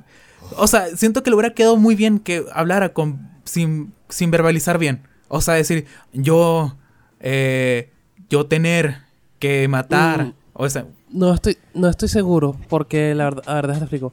[0.56, 4.78] o sea, siento que le hubiera quedado muy bien que hablara con sin, sin verbalizar
[4.78, 5.02] bien.
[5.28, 6.76] O sea, decir, yo
[7.20, 7.90] eh,
[8.28, 8.98] yo tener
[9.38, 10.32] que matar, Mm.
[10.54, 14.12] o sea, No estoy, no estoy seguro, porque la verdad, a ver, déjame explico.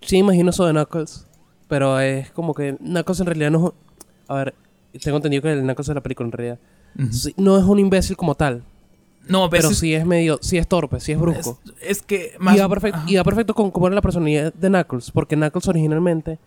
[0.00, 1.26] Sí imagino eso de Knuckles,
[1.68, 3.72] pero es como que Knuckles en realidad no es...
[4.28, 4.54] A ver,
[5.02, 6.58] tengo entendido que el Knuckles de la película en realidad
[7.36, 8.62] no es un imbécil como tal,
[9.28, 10.38] no, pero pero sí es medio...
[10.40, 11.58] Sí es torpe, sí es brusco.
[11.80, 14.68] es, es que y, va perfecto, y va perfecto con cómo era la personalidad de
[14.68, 16.38] Knuckles, porque Knuckles originalmente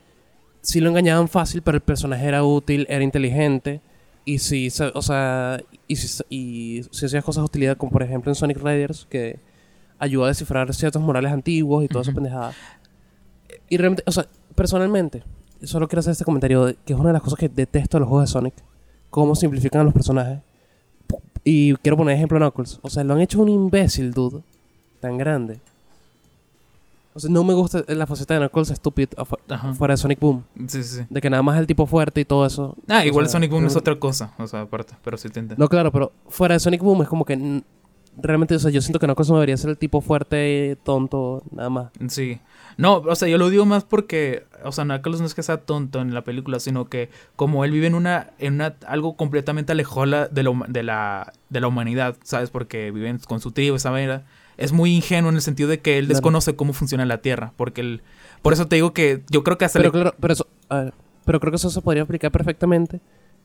[0.62, 3.82] sí lo engañaban fácil, pero el personaje era útil, era inteligente,
[4.26, 8.30] y sí, o sea, y si, y si hacía cosas de utilidad, como por ejemplo
[8.32, 9.40] en Sonic Riders, que
[9.98, 12.16] ayuda a descifrar ciertos morales antiguos y toda esa Ujú.
[12.22, 12.54] pendejada.
[13.70, 15.24] Y realmente, o sea, personalmente,
[15.64, 18.02] solo quiero hacer este comentario, de- que es una de las cosas que detesto de
[18.02, 18.54] los juegos de Sonic,
[19.10, 20.40] cómo simplifican a los personajes.
[21.44, 22.80] Y quiero poner ejemplo a Knuckles.
[22.82, 24.42] O sea, lo han hecho un imbécil, dude.
[25.00, 25.60] Tan grande.
[27.14, 28.72] O sea, no me gusta la faceta de Knuckles
[29.18, 29.74] afu- Ajá.
[29.74, 30.44] fuera de Sonic Boom.
[30.68, 31.02] Sí, sí, sí.
[31.10, 32.76] De que nada más es el tipo fuerte y todo eso.
[32.88, 35.62] Ah, igual sea, Sonic Boom es otra cosa, o sea, aparte, pero sí te entiendo.
[35.64, 37.62] No, claro, pero fuera de Sonic Boom es como que...
[38.18, 41.70] Realmente, o sea, yo siento que Knuckles no debería ser el tipo fuerte, tonto, nada
[41.70, 41.92] más.
[42.10, 42.40] Sí.
[42.78, 45.58] No, o sea, yo lo digo más porque, o sea, Knuckles no es que sea
[45.58, 49.72] tonto en la película, sino que como él vive en una, en una, algo completamente
[49.74, 52.50] alejado la- de la, de la, de la humanidad, ¿sabes?
[52.50, 54.26] Porque viven con su tribu, esa manera.
[54.58, 56.16] Es muy ingenuo en el sentido de que él Claro.
[56.16, 58.02] desconoce cómo funciona la Tierra, porque él,
[58.42, 60.48] por eso te digo que yo creo que hasta Pero le- claro, pero eso...
[60.68, 60.94] a ver,
[61.26, 63.00] pero creo que eso se podría aplicar perfectamente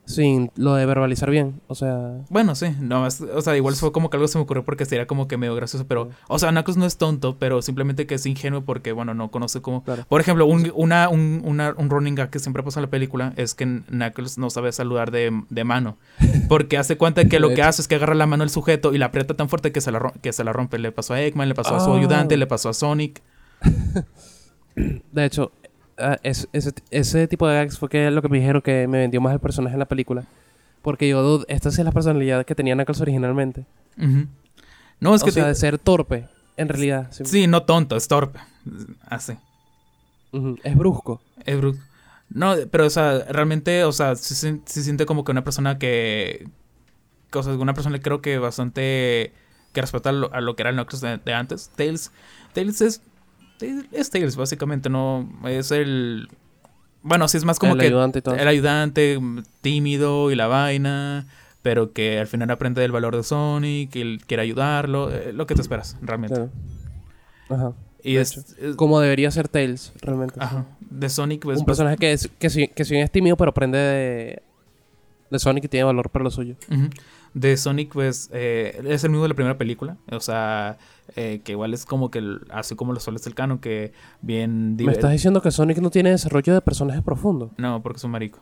[0.06, 1.60] sin lo de verbalizar bien.
[1.66, 2.18] O sea...
[2.28, 4.84] Bueno, sí, no, es- o sea, igual fue como que algo se me ocurrió porque
[4.84, 8.16] sería como que medio gracioso, pero, o sea, Knuckles no es tonto, pero simplemente que
[8.16, 9.82] es ingenuo porque, bueno, no conoce cómo...
[9.82, 10.04] Claro.
[10.08, 13.32] Por ejemplo, un, una, un, una- un running gag que siempre pasa en la película
[13.36, 15.96] es que Knuckles no sabe saludar de, de mano,
[16.48, 18.98] porque hace cuenta que lo que hace es que agarra la mano del sujeto y
[18.98, 20.78] la aprieta tan fuerte que se la, que se la rompe.
[20.78, 21.98] Le pasó a Eggman, le pasó a su Ah.
[21.98, 23.22] ayudante, le pasó a Sonic.
[24.76, 25.52] De hecho,
[25.98, 28.98] ah, es- ese, ese tipo de gags fue que lo que me dijeron que me
[28.98, 30.24] vendió más el personaje en la película.
[30.82, 33.64] Porque yo, dude, esta sí es la personalidad que tenía Knuckles originalmente.
[33.98, 34.26] Ujú.
[35.00, 35.32] No, es o que...
[35.32, 37.08] sea, te- de ser torpe, en realidad.
[37.10, 37.24] Sí.
[37.24, 38.38] Sí, no tonto, es torpe.
[39.08, 39.34] Así.
[40.32, 41.20] Ujú, Es brusco.
[41.44, 41.82] Es brusco.
[42.30, 44.34] No, pero, o sea, realmente, o sea, se
[44.64, 46.48] sí siente como que una persona que.
[47.30, 49.32] que, O sea, una persona creo que bastante.
[49.72, 51.70] que respeta a lo, a lo que era el Knuckles de, de antes.
[51.76, 52.10] Tails.
[52.52, 53.02] Tails es.
[53.92, 55.28] Es Tails, básicamente, no.
[55.46, 56.28] Es el.
[57.02, 57.86] Bueno, sí es más como el que.
[57.86, 58.34] ayudante y todo.
[58.36, 59.18] el ayudante,
[59.60, 61.26] tímido y la vaina.
[61.62, 63.94] Pero que al final aprende del valor de Sonic.
[63.96, 65.10] Y quiere ayudarlo.
[65.10, 66.34] eh, lo que te esperas, realmente.
[66.36, 66.50] Claro.
[67.48, 67.72] Ajá.
[68.02, 68.36] Y de es.
[68.58, 70.34] es- Como debería ser Tails, realmente.
[70.38, 70.66] ajá.
[70.80, 71.58] De Sonic, pues.
[71.60, 74.42] Un personaje que, es, que, si, que si bien es tímido, pero aprende de,
[75.30, 76.54] de Sonic y tiene valor para lo suyo.
[76.70, 76.88] Ujú.
[77.34, 79.96] De Sonic, pues, eh, es el mismo de la primera película.
[80.12, 80.78] O sea,
[81.16, 84.76] eh, que igual es como que, el- así como los soles del canon, que bien...
[84.76, 87.50] ¿Me estás diciendo que Sonic no tiene desarrollo de personaje profundo?
[87.56, 88.38] No, porque es un marico.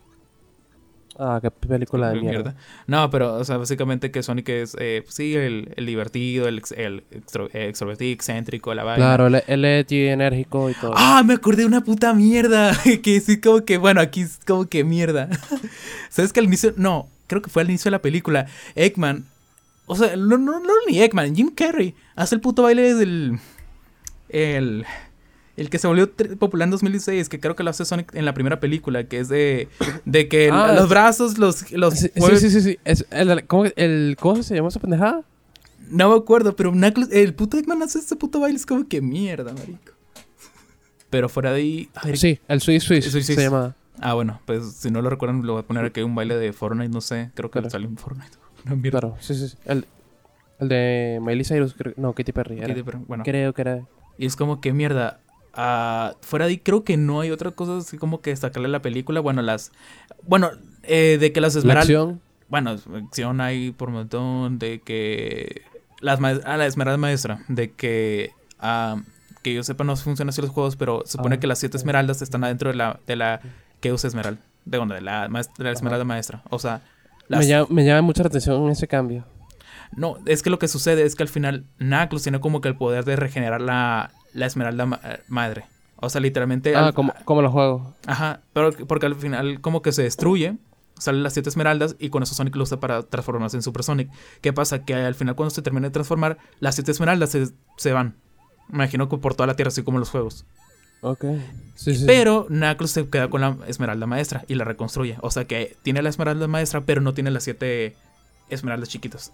[1.18, 2.54] Ah, qué película de mierda.
[2.86, 6.62] No, pero, o sea, básicamente que Sonic es, eh, pues, sí, el, el divertido, el,
[6.76, 8.96] el extro- eh, extrovertido, excéntrico, la vaina.
[9.04, 10.92] Claro, él, él es enérgico y todo.
[10.96, 12.72] Ah, me acordé de una puta mierda.
[13.02, 15.28] que sí, como que, bueno, aquí es como que mierda.
[16.08, 19.24] ¿Sabes que al inicio, no, creo que fue al inicio de la película, Eggman,
[19.86, 23.38] o sea, no, no, no ni Eggman, Jim Carrey hace el puto baile del.
[24.28, 24.84] El.
[25.54, 28.32] El que se volvió popular en 2016, que creo que lo hace Sonic en la
[28.32, 29.68] primera película, que es de.
[30.06, 31.70] De que el- Ah, los brazos, los.
[31.72, 32.78] los Sí, sí, sí, sí, sí.
[32.84, 35.22] Es el, ¿cómo, el, ¿Cómo se llama esa pendejada?
[35.90, 39.00] No me acuerdo, pero Knuckles- el puto Eggman hace ese puto baile, es como que
[39.02, 39.92] mierda, marico.
[41.10, 41.88] Pero fuera de ahí.
[41.96, 43.76] ay, Sí, el Swiss Swiss Swiss se llama.
[44.02, 46.52] Ah, bueno, pues si no lo recuerdan, lo voy a poner aquí un baile de
[46.52, 47.30] Fortnite, no sé.
[47.34, 47.70] Creo que Claro.
[47.70, 48.36] salió en Fortnite.
[48.66, 49.00] Una mierda.
[49.00, 49.48] Claro, sí, sí.
[49.48, 49.56] sí.
[49.64, 49.86] El,
[50.60, 52.58] el de Miley Cyrus, creo- no, Katy Perry.
[52.58, 52.68] era.
[52.68, 53.82] Katy Perry, Bueno, Creo que era.
[54.18, 55.18] y es como que mierda.
[55.54, 58.70] ah, fuera de ahí, creo que no hay otra cosa así como que destacarle a
[58.70, 59.20] la película.
[59.20, 59.72] Bueno, las.
[60.26, 60.50] Bueno,
[60.84, 62.16] eh, de que las La esmeraldas.
[62.48, 62.76] Bueno,
[63.06, 64.58] acción hay por un montón.
[64.58, 65.62] De que.
[66.00, 67.44] Las ma- ah, la esmeralda maestra.
[67.48, 68.30] De que.
[68.58, 68.96] ah,
[69.42, 72.22] que yo sepa, no funcionan así los juegos, pero supone Ah, que las siete esmeraldas
[72.22, 73.00] están adentro de la.
[73.06, 73.40] De la
[73.82, 74.40] que usa esmeralda.
[74.64, 76.42] De, bueno, de la, la esmeralda maestra.
[76.48, 76.80] O sea.
[77.28, 79.24] las- Me llama, me llama mucha la atención ese cambio.
[79.94, 82.76] No, es que lo que sucede es que al final Knuckles tiene como que el
[82.76, 85.64] poder de regenerar la, la esmeralda ma- madre.
[85.96, 86.74] O sea, literalmente.
[86.74, 87.82] Ah, al- como, como los juegos.
[88.06, 90.56] Ajá, pero porque al final como que se destruye,
[90.98, 94.10] salen las siete esmeraldas y con eso Sonic lo usa para transformarse en Super Sonic.
[94.40, 94.84] ¿Qué pasa?
[94.84, 98.14] Que al final cuando se termina de transformar, las siete esmeraldas se, se van.
[98.68, 100.46] Me imagino que por toda la Tierra, así como los juegos.
[101.02, 101.24] Ok.
[101.74, 102.04] Sí, sí.
[102.06, 105.18] Pero Knuckles se queda con la Esmeralda Maestra y la reconstruye.
[105.20, 107.94] O sea que tiene la Esmeralda Maestra, pero no tiene las siete
[108.48, 109.32] Esmeraldas chiquitas.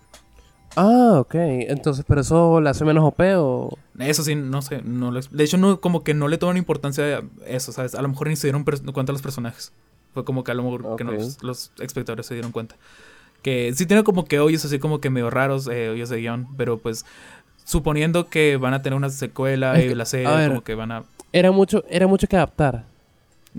[0.77, 1.35] Ah, ok.
[1.35, 3.77] Entonces, ¿pero eso le hace menos OP o...?
[3.99, 4.83] Eso sí, no sé.
[4.83, 7.95] No lo- de hecho, no, como que no le toman importancia a eso, ¿sabes?
[7.95, 9.73] A lo mejor ni se dieron cuenta los personajes.
[10.15, 11.13] Fue como que a lo mejor que no-
[11.43, 12.77] los espectadores se dieron cuenta.
[13.43, 16.49] Que sí tiene como que hoyos así como que medio raros, eh, hoyos de guion,
[16.57, 17.05] pero pues
[17.69, 20.49] suponiendo que van a tener una secuela y la serie a ver.
[20.49, 21.03] como que van a...
[21.35, 22.85] Era mucho, era mucho que adaptar.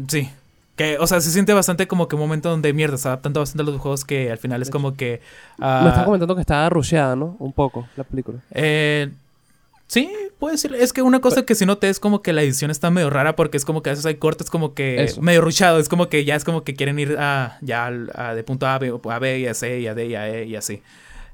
[0.08, 0.28] Sí.
[0.76, 3.62] Que, o sea, se siente bastante como que un momento donde mierda, se adaptando bastante
[3.62, 5.22] a los juegos que al final es como que...
[5.60, 7.36] ah, Me estás comentando que estaba rusheada, ¿no?
[7.38, 8.40] Un poco, la película.
[8.52, 9.12] Eh,
[9.86, 10.74] sí, puede ser.
[10.74, 13.36] Es que una cosa que si noté es como que la edición está medio rara
[13.36, 15.22] porque es como que a veces hay cortes como que Eso.
[15.22, 15.78] medio ruchado.
[15.78, 18.66] Es como que ya es como que quieren ir a, ya al- a de punto
[18.66, 20.56] A a B, a B y a C y a D y a E y
[20.56, 20.82] así.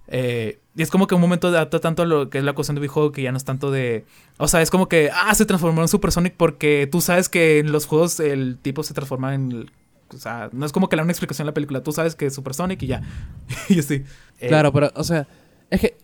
[0.07, 2.75] Eh, y es como que un momento adapta tanto a lo que es la cuestión
[2.75, 4.05] de videojuego que ya no es tanto de...
[4.37, 7.59] O sea, es como que, ah, se transformó en Super Sonic porque tú sabes que
[7.59, 9.71] en los juegos el tipo se transforma en...
[10.09, 11.81] o sea, no es como que le dan una explicación a la película.
[11.81, 13.01] Tú sabes que es Super Sonic y ya.
[13.69, 14.03] y así.
[14.39, 15.27] Eh, Claro, pero, o sea,
[15.69, 15.97] es que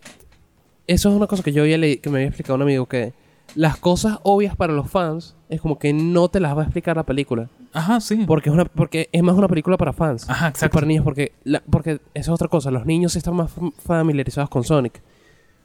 [0.86, 3.12] eso es una cosa que yo había leído, que me había explicado un amigo, que
[3.54, 6.96] las cosas obvias para los fans es como que no te las va a explicar
[6.96, 7.48] la película.
[7.72, 8.24] Ajá, sí.
[8.26, 10.28] Porque es, una, porque es más una película para fans.
[10.28, 10.74] Ajá, exacto.
[10.74, 12.70] para niños, porque, la- porque esa es otra cosa.
[12.70, 15.00] Los niños sí están más fam- familiarizados con Sonic.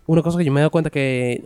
[0.05, 1.43] Una cosa que yo me he dado cuenta que,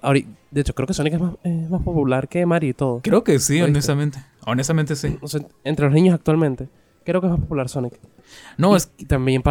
[0.52, 3.00] de hecho, creo que Sonic es más, es más popular que Mario y todo.
[3.02, 4.20] Creo que sí, honestamente.
[4.46, 5.18] Honestamente sí.
[5.22, 6.68] O sea, entre los niños actualmente,
[7.04, 7.94] creo que es más popular Sonic.
[8.58, 9.42] No, y, es también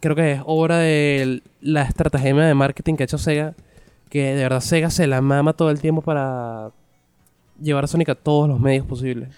[0.00, 3.54] creo que es obra de la estrategia de marketing que ha hecho Sega,
[4.10, 6.70] que de verdad Sega se la mama todo el tiempo para
[7.62, 9.28] llevar a Sonic a todos los medios posibles.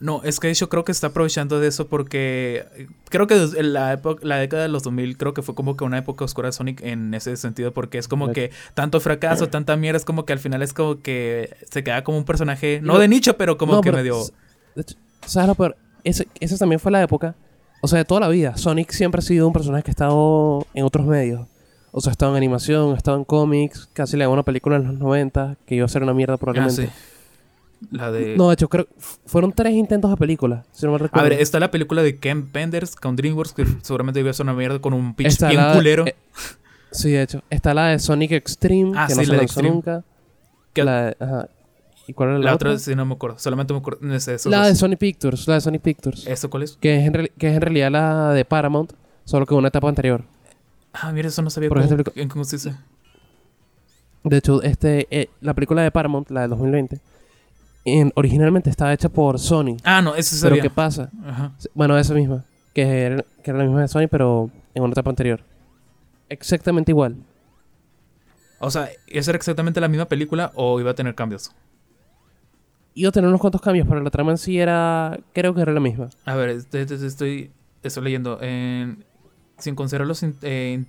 [0.00, 2.64] No, es que hecho creo que está aprovechando de eso porque
[3.10, 5.84] creo que en la época, la década de los 2000 creo que fue como que
[5.84, 9.76] una época oscura de Sonic en ese sentido porque es como que tanto fracaso, tanta
[9.76, 12.94] mierda, es como que al final es como que se queda como un personaje, no
[12.94, 14.20] No, de nicho, pero como No, que pero, medio...
[14.22, 14.32] s-
[14.74, 14.96] de hecho,
[15.26, 15.76] ¿Sabes lo peor?
[16.02, 17.34] Ese- esa también fue la época,
[17.82, 18.56] o sea, de toda la vida.
[18.56, 21.46] Sonic siempre ha sido un personaje que ha estado en otros medios.
[21.92, 24.76] O sea, ha estado en animación, ha estado en cómics, casi le hago una película
[24.76, 26.86] en los 90 que iba a ser una mierda Ah, probablemente.
[26.86, 26.92] sí.
[27.90, 28.36] La de...
[28.36, 28.86] No, de hecho, creo
[29.24, 31.28] fueron tres intentos de película, si no me A recuerdo.
[31.30, 34.52] ver, está la película de Ken Penders con DreamWorks que seguramente iba a ser una
[34.54, 36.06] mierda con un pitch Está bien la- culero.
[36.06, 36.14] eh,
[36.90, 37.42] sí, de hecho.
[37.48, 39.70] Está la de Sonic Extreme, Ah, que sí, no se la de Extreme.
[39.70, 40.04] nunca.
[40.74, 41.48] Que- La de- ajá.
[42.06, 42.70] ¿Y cuál era la, la otra?
[42.70, 44.66] otra sí no me acuerdo, solamente me acuerdo de esos La dos.
[44.68, 46.26] de Sonic Pictures, la de Sonic Pictures.
[46.26, 46.76] ¿Eso cuál es?
[46.80, 48.92] Que, es en que es en realidad la de Paramount,
[49.24, 50.24] solo que una etapa anterior.
[50.92, 52.74] Ah, mira, eso no sabía Por cómo, ejemplo, en qué consiste.
[54.24, 57.00] De hecho, este, eh, la película de Paramount, la de 2020,
[57.84, 59.76] en- originalmente estaba hecha por Sony.
[59.84, 60.60] Ah, no, eso sí pero.
[60.60, 61.10] ¿qué pasa?
[61.26, 61.52] Ajá.
[61.74, 62.44] Bueno, esa misma.
[62.74, 65.40] Que era, que era la misma de Sony, pero en una etapa anterior.
[66.28, 67.16] Exactamente igual.
[68.60, 71.50] O sea, ¿esa era exactamente la misma película o iba a tener cambios?
[72.94, 75.18] Iba a tener unos cuantos cambios, pero la trama en sí era...
[75.32, 76.10] Creo que era la misma.
[76.26, 77.50] A ver, este- estoy,
[77.82, 78.38] estoy leyendo.
[78.42, 79.04] En-
[79.60, 80.84] sin considerar los in- eh,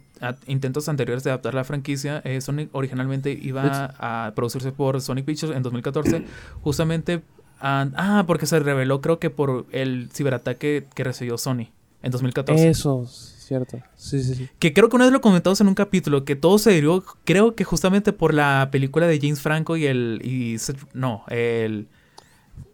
[0.48, 5.56] intentos anteriores de adaptar la franquicia, eh, Sonic originalmente iba a producirse por Sonic Pictures
[5.56, 6.24] en 2014.
[6.62, 7.22] justamente...
[7.62, 11.68] ah, porque se reveló creo que por el ciberataque que recibió Sony
[12.04, 12.70] en 2014.
[12.70, 13.80] Eso, cierto.
[13.96, 14.50] Sí, sí, sí.
[14.58, 17.54] Que creo que una vez lo comentamos en un capítulo, que todo se derivó, creo
[17.56, 20.20] que justamente por la película de James Franco y el...
[20.24, 20.58] Y,
[20.94, 21.88] no, el...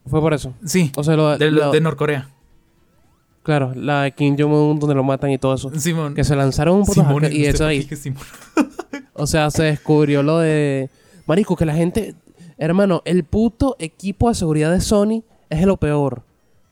[0.05, 0.53] Fue por eso.
[0.63, 2.29] Sí, O sea, lo, de, lo- de Norcorea.
[3.47, 5.71] Claro, la de Kim Jong-un donde lo matan y todo eso.
[5.79, 6.13] Simón.
[6.13, 7.81] Que se lanzaron un puto Simón, y eso ahí.
[7.83, 8.21] Simón.
[9.13, 10.89] O sea, se descubrió lo de...
[11.25, 12.13] Marico, que la gente...
[12.57, 16.23] Hermano, el puto equipo de seguridad de Sony es lo peor.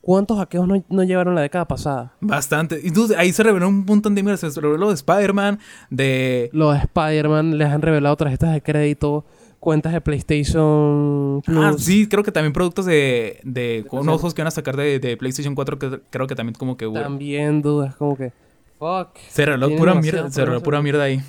[0.02, 2.14] ¿Cuántos hackeos no, no llevaron la década pasada?
[2.20, 2.82] Bastante.
[2.84, 4.38] Y entonces ahí se reveló un montón de mierda.
[4.52, 5.60] Se reveló de Spider-Man,
[5.90, 6.50] de...
[6.52, 9.24] Los de Spider-Man les han revelado tarjetas de crédito,
[9.66, 11.58] cuentas de PlayStation Plus.
[11.58, 13.40] Ah, sí, creo que también productos de...
[13.44, 16.54] de con ojos que van a sacar de, de PlayStation 4 que creo que también
[16.56, 16.88] como que...
[16.88, 18.32] También dudas, como que...
[18.78, 19.18] Fuck.
[19.30, 19.46] Se
[19.78, 21.22] pura mierda, se pura mierda ahí.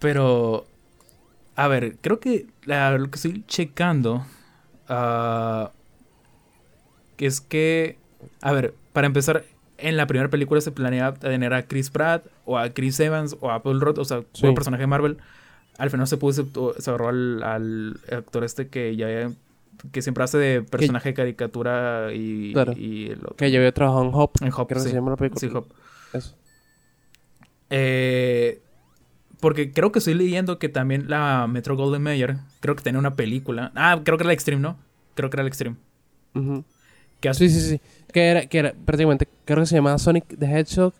[0.00, 0.66] Pero,
[1.54, 4.26] a ver, creo que la- lo que estoy checando
[7.16, 7.98] que es que,
[8.42, 9.44] a ver, para empezar,
[9.78, 13.50] en la primera película se planeaba tener a Chris Pratt o a Chris Evans o
[13.50, 14.46] a Paul Rudd, o sea, Sí.
[14.46, 15.18] un personaje de Marvel.
[15.78, 16.44] Al final se pudo, se,
[16.82, 19.30] se agarró al, al actor este que ya
[19.92, 22.72] que siempre hace de personaje de caricatura y, Claro.
[22.76, 23.36] y el otro.
[23.36, 24.30] Que yo había trabajado en Hop.
[24.40, 24.88] En Hop, creo que sí.
[24.90, 25.40] se llama la película.
[25.40, 25.66] Sí, Hop.
[26.12, 26.36] Eso.
[27.70, 28.60] Eh,
[29.40, 33.14] porque creo que estoy leyendo que también la Metro Golden Mayer, creo que tenía una
[33.14, 33.72] película.
[33.74, 34.78] Ah, creo que era la Extreme, ¿no?
[35.14, 35.76] Creo que era la Extreme.
[37.20, 37.80] Que hace- Sí, sí, sí.
[38.12, 40.94] Que era, que era prácticamente, creo que se llamaba Sonic the Hedgehog,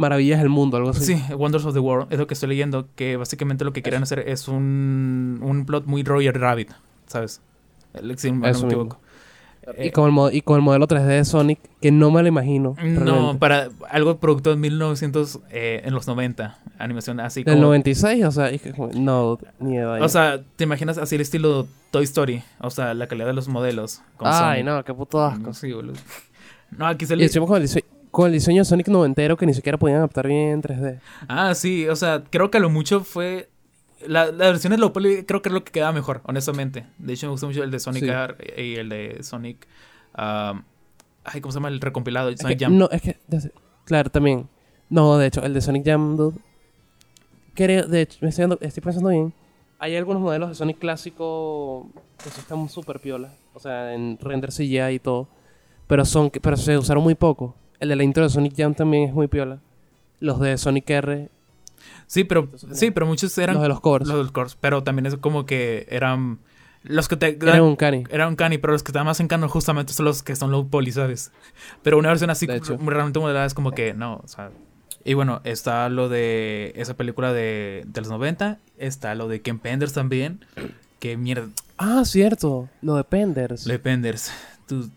[0.00, 1.16] Maravillas del Mundo, algo así.
[1.16, 4.02] Sí, Wonders of the World, es lo que estoy leyendo, que básicamente lo que quieren
[4.02, 6.70] hacer es un, un plot muy Roger Rabbit,
[7.06, 7.40] ¿sabes?
[7.94, 8.98] El Extreme, no me equivoco.
[9.78, 12.22] y, Eh, con el mo- y con el modelo 3D de Sonic, que no me
[12.22, 12.76] lo imagino.
[12.82, 13.38] no, realmente.
[13.38, 17.66] para algo producto en 1900, eh, en los 90, animación así Del como...
[17.66, 19.84] 96, o sea, es que como- no, ni de.
[19.84, 22.42] O sea, ¿te imaginas así el estilo Toy Story?
[22.60, 24.00] O sea, la calidad de los modelos.
[24.16, 24.64] con Ay, Sonic.
[24.64, 25.52] no, qué puto asco.
[25.52, 25.94] Sí, boludo.
[26.70, 27.24] No, aquí se Y le...
[27.24, 27.68] encima con el,
[28.10, 31.00] con el diseño de Sonic noventero que ni siquiera podían adaptar bien en 3D.
[31.28, 33.48] Ah, sí, o sea, creo que a lo mucho fue...
[34.06, 36.86] La, la versión de low poly creo que es lo que queda mejor, honestamente.
[36.98, 38.08] De hecho, me gusta mucho el de Sonic Sí.
[38.10, 39.66] R y el de Sonic...
[40.14, 41.68] ay, ¿cómo se llama?
[41.68, 42.30] El recompilado.
[42.30, 42.78] Es Sonic que- Jam.
[42.78, 43.18] no, es que,
[43.84, 44.48] claro, también.
[44.88, 46.36] No, de hecho, el de Sonic Jam, dude,
[47.54, 49.32] creo, de hecho, me estoy, dando- estoy pensando bien.
[49.78, 51.88] Hay algunos modelos de Sonic clásico
[52.22, 53.32] que sí están súper piolas.
[53.54, 55.28] O sea, en render CGI y todo.
[55.86, 57.54] Pero, son, pero se usaron muy poco.
[57.80, 59.58] El de la intro de Sonic Jam también es muy piola.
[60.20, 61.28] Los de Sonic R,
[62.06, 63.54] Sí, pero, sí, pero muchos eran...
[63.54, 64.06] los de los cores.
[64.08, 64.56] Los de los cores.
[64.60, 66.38] Pero también es como que eran...
[66.82, 67.38] Los que te...
[67.40, 68.04] Era un cani.
[68.10, 70.50] Era un cani, pero los que están más en canon justamente son los que son
[70.50, 71.30] low poly, ¿sabes?
[71.82, 74.50] Pero una versión así realmente modelada es como que no, o sea.
[75.04, 79.58] Y bueno, está lo de esa película de, de los 90, está lo de Ken
[79.58, 80.44] Penders también,
[80.98, 82.68] que mierda, Ah, cierto.
[82.82, 83.66] Lo de Penders.
[83.66, 84.30] lo de Penders.
[84.66, 84.90] Tú,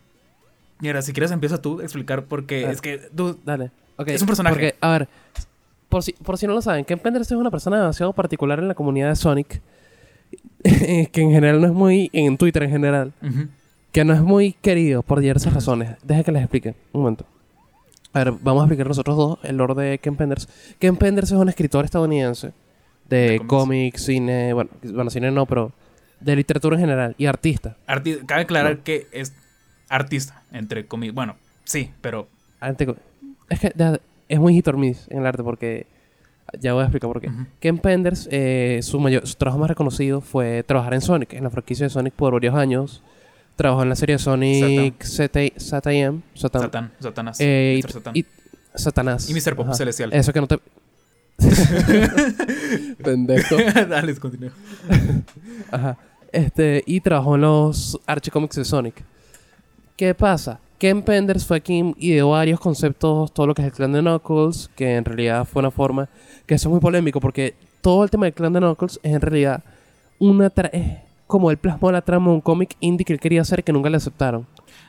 [0.84, 2.74] mira, si quieres empieza tú a explicar porque Dale.
[2.74, 3.72] es que tú, Dale.
[4.06, 4.54] Es un personaje.
[4.56, 5.08] Porque, a ver,
[5.90, 8.68] por si, por si no lo saben, Ken Penders es una persona demasiado particular en
[8.68, 9.62] la comunidad de Sonic.
[10.64, 12.10] que en general no es muy.
[12.14, 13.14] En Twitter en general.
[13.92, 15.92] Que no es muy querido por diversas razones.
[16.04, 16.76] Deja que les explique.
[16.94, 17.26] Un momento.
[18.14, 20.48] A ver, vamos a explicar nosotros dos el lore de Ken Penders.
[20.80, 22.54] Ken Penders es un escritor estadounidense
[23.10, 24.54] de, cómics, cine.
[24.54, 25.72] Bueno, bueno, cine no, pero
[26.20, 27.76] de literatura en general y artista.
[27.88, 29.34] arti- cabe aclarar que es
[29.94, 31.16] artista, entre comillas.
[31.16, 32.28] Bueno, sí, pero
[33.50, 33.74] Es que
[34.28, 35.86] es muy hit or miss en el arte porque
[36.60, 37.32] ya voy a explicar por qué.
[37.60, 41.50] Ken Penders, eh, su, mayor, su trabajo más reconocido fue trabajar en Sonic, en la
[41.50, 43.02] franquicia de Sonic por varios años.
[43.56, 47.91] Trabajó en la serie Sonic Satan, Satan, Satán, Satanás, eh, Mr.
[47.91, 48.18] Satán.
[48.18, 48.26] y,
[48.74, 49.30] Satanás.
[49.30, 49.56] Y Mr.
[49.56, 49.76] Pop Ajá.
[49.76, 50.12] Celestial.
[50.12, 50.60] Eso que no te...
[53.04, 53.56] Pendejo.
[53.89, 54.52] Dale, continúa.
[55.72, 55.98] Ajá.
[56.32, 59.04] Este, y trabajó en los archicomics de Sonic.
[59.96, 60.60] ¿Qué pasa?
[60.80, 64.70] Ken Penders fue quien ideó varios conceptos, todo lo que es el clan de Knuckles,
[64.76, 66.10] que en realidad fue una forma,
[66.46, 69.22] que eso es muy polémico, porque todo el tema del clan de Knuckles es en
[69.22, 69.64] realidad
[70.20, 73.41] una tra- es como él plasmó la trama de un cómic indie que él quería
[73.41, 74.46] hacer que nunca le aceptaron,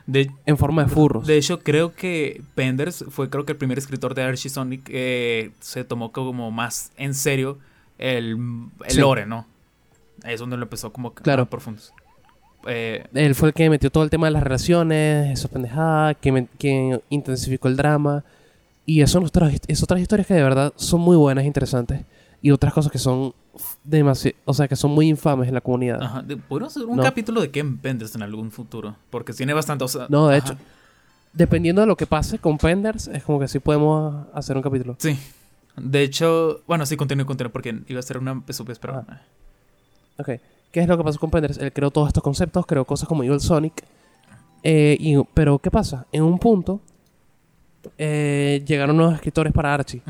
[0.07, 1.27] De, en forma de furros.
[1.27, 5.53] De hecho, creo que Penders fue creo que el primer escritor de Archie Sonic que
[5.61, 7.59] se tomó como más en serio
[7.99, 8.37] el,
[8.85, 9.01] el Sí.
[9.01, 9.47] lore, ¿no?
[10.25, 11.43] Es donde lo empezó como Claro.
[11.45, 11.81] más profundo.
[12.67, 16.33] Eh, Él fue el que metió todo el tema de las relaciones, esas pendejadas, que,
[16.33, 18.25] me- que intensificó el drama.
[18.87, 22.03] Y eso son otras, es otras historias que de verdad son muy buenas, interesantes.
[22.43, 23.33] Y otras cosas que son
[23.85, 26.03] demasiado, o sea, que son muy infames en la comunidad.
[26.03, 27.03] ajá, Podríamos hacer un No.
[27.03, 28.97] capítulo de Ken Penders en algún futuro.
[29.11, 29.85] Porque tiene bastante.
[29.85, 30.53] o sea, No, de ajá.
[30.53, 30.59] hecho,
[31.33, 34.97] dependiendo de lo que pase con Penders, es como que sí podemos hacer un capítulo.
[34.99, 35.19] Sí.
[35.77, 38.99] De hecho, bueno, sí, continúe, continúe, porque iba a ser una pesupes, pero.
[38.99, 39.23] Ajá.
[40.19, 40.29] Ok.
[40.75, 41.57] ¿Qué es lo que pasó con Penders?
[41.59, 43.85] Él creó todos estos conceptos, creó cosas como Evil Sonic.
[44.65, 46.07] Eh, y- pero, ¿qué pasa?
[46.11, 46.81] En un punto,
[47.99, 50.03] eh, llegaron nuevos escritores para Archie.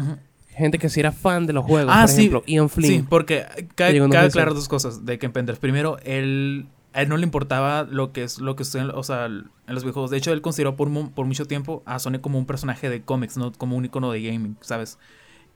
[0.48, 1.92] Gente que sí era fan de los juegos.
[1.94, 2.20] Ah, por sí.
[2.20, 2.90] ejemplo, Ian Flynn.
[3.00, 3.44] Sí, porque
[3.74, 4.30] cabe, Llegó en cabe 2006.
[4.30, 5.58] aclarar dos cosas de Ken Penders.
[5.58, 9.26] Primero, él, a él no le importaba lo que es lo que en, o sea,
[9.26, 10.10] en los videojuegos.
[10.12, 13.02] De hecho, él consideró por, mu- por mucho tiempo a Sonic como un personaje de
[13.02, 14.98] cómics, no como un icono de gaming, ¿sabes?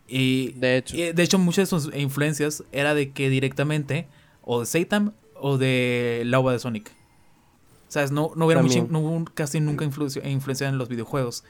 [0.08, 0.96] Y De hecho.
[0.96, 4.08] y, de hecho, muchas de sus influencias era de que directamente
[4.50, 6.90] o de Satan o de la ova de Sonic.
[7.88, 8.10] ¿Sabes?
[8.10, 11.44] No, no, hubiera no hubo casi nunca influencia, influencia en los videojuegos.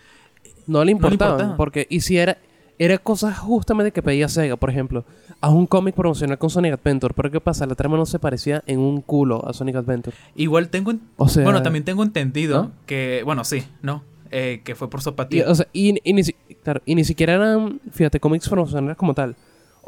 [0.66, 1.32] No le importaba.
[1.32, 1.57] importaba.
[1.57, 2.38] Porque, y si era,
[2.78, 5.05] era cosas justamente que pedía Sega, por ejemplo,
[5.40, 7.14] a un cómic promocional con Sonic Adventure.
[7.14, 7.66] Pero ¿qué pasa?
[7.66, 10.16] La trama no se parecía en un culo a Sonic Adventure.
[10.34, 10.90] Igual tengo...
[10.90, 11.44] en- O sea.
[11.44, 12.72] bueno, también tengo entendido ¿No?
[12.86, 13.22] que...
[13.24, 14.03] Bueno, sí, ¿no?
[14.30, 16.22] Eh, que fue por su Y, o sea, y, y ni,
[16.62, 19.34] claro, y ni siquiera eran, fíjate, cómics promocionales como tal.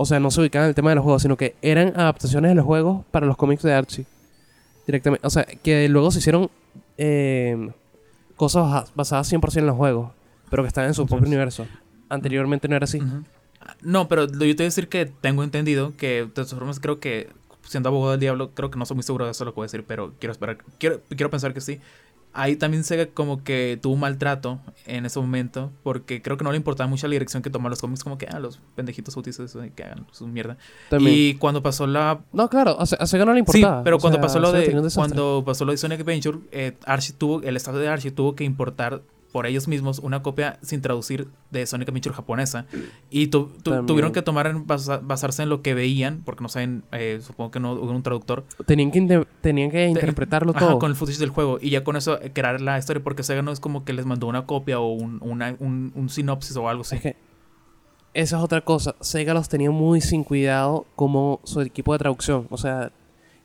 [0.02, 2.52] O sea, no se ubicaban en el tema de los juegos, sino que eran adaptaciones
[2.52, 4.06] de los juegos para los cómics de Archie.
[4.86, 5.26] Directamente.
[5.26, 6.50] O sea, que luego se hicieron
[6.96, 7.70] eh,
[8.34, 10.10] cosas basadas 100% en los juegos,
[10.48, 11.66] pero que estaban en su propio universo.
[12.08, 13.02] Anteriormente no era así.
[13.82, 16.98] No, pero yo te voy a decir que tengo entendido que de todas formas creo
[16.98, 17.28] que
[17.62, 19.64] siendo abogado del diablo creo que no soy muy seguro de eso lo que voy
[19.64, 21.78] a decir, pero quiero esperar, quiero, quiero pensar que sí.
[22.32, 26.52] Ahí también Sega como que tuvo un maltrato en ese momento porque creo que no
[26.52, 29.56] le importaba mucho la dirección que tomaron los cómics como que ah, los pendejitos autistas
[29.74, 30.56] que hagan su mierda.
[30.90, 31.12] También.
[31.16, 33.82] Y cuando pasó la No, claro, o sea, a Sega no le Sí, importaba.
[33.82, 37.14] pero O cuando sea, pasó lo de cuando pasó lo de Sonic Adventure, eh, Archie
[37.18, 39.02] tuvo el estado de Archie tuvo que importar
[39.32, 42.66] por ellos mismos una copia sin traducir de Sonic Adventure japonesa.
[43.10, 43.46] Y tu-
[43.86, 47.50] tuvieron que tomar en basa- basarse en lo que veían, porque no saben, eh, supongo
[47.50, 48.44] que no hubo un traductor.
[48.66, 50.78] Tenían que, inter- tenían que interpretarlo Ajá, todo.
[50.78, 51.58] con el footage del juego.
[51.60, 54.06] Y ya con eso eh, crear la historia, porque Sega no es como que les
[54.06, 56.96] mandó una copia o un, una- un, un sinopsis o algo así.
[56.96, 57.16] Es que
[58.12, 58.96] esa es otra cosa.
[59.00, 62.46] Sega los tenía muy sin cuidado como su equipo de traducción.
[62.50, 62.90] O sea,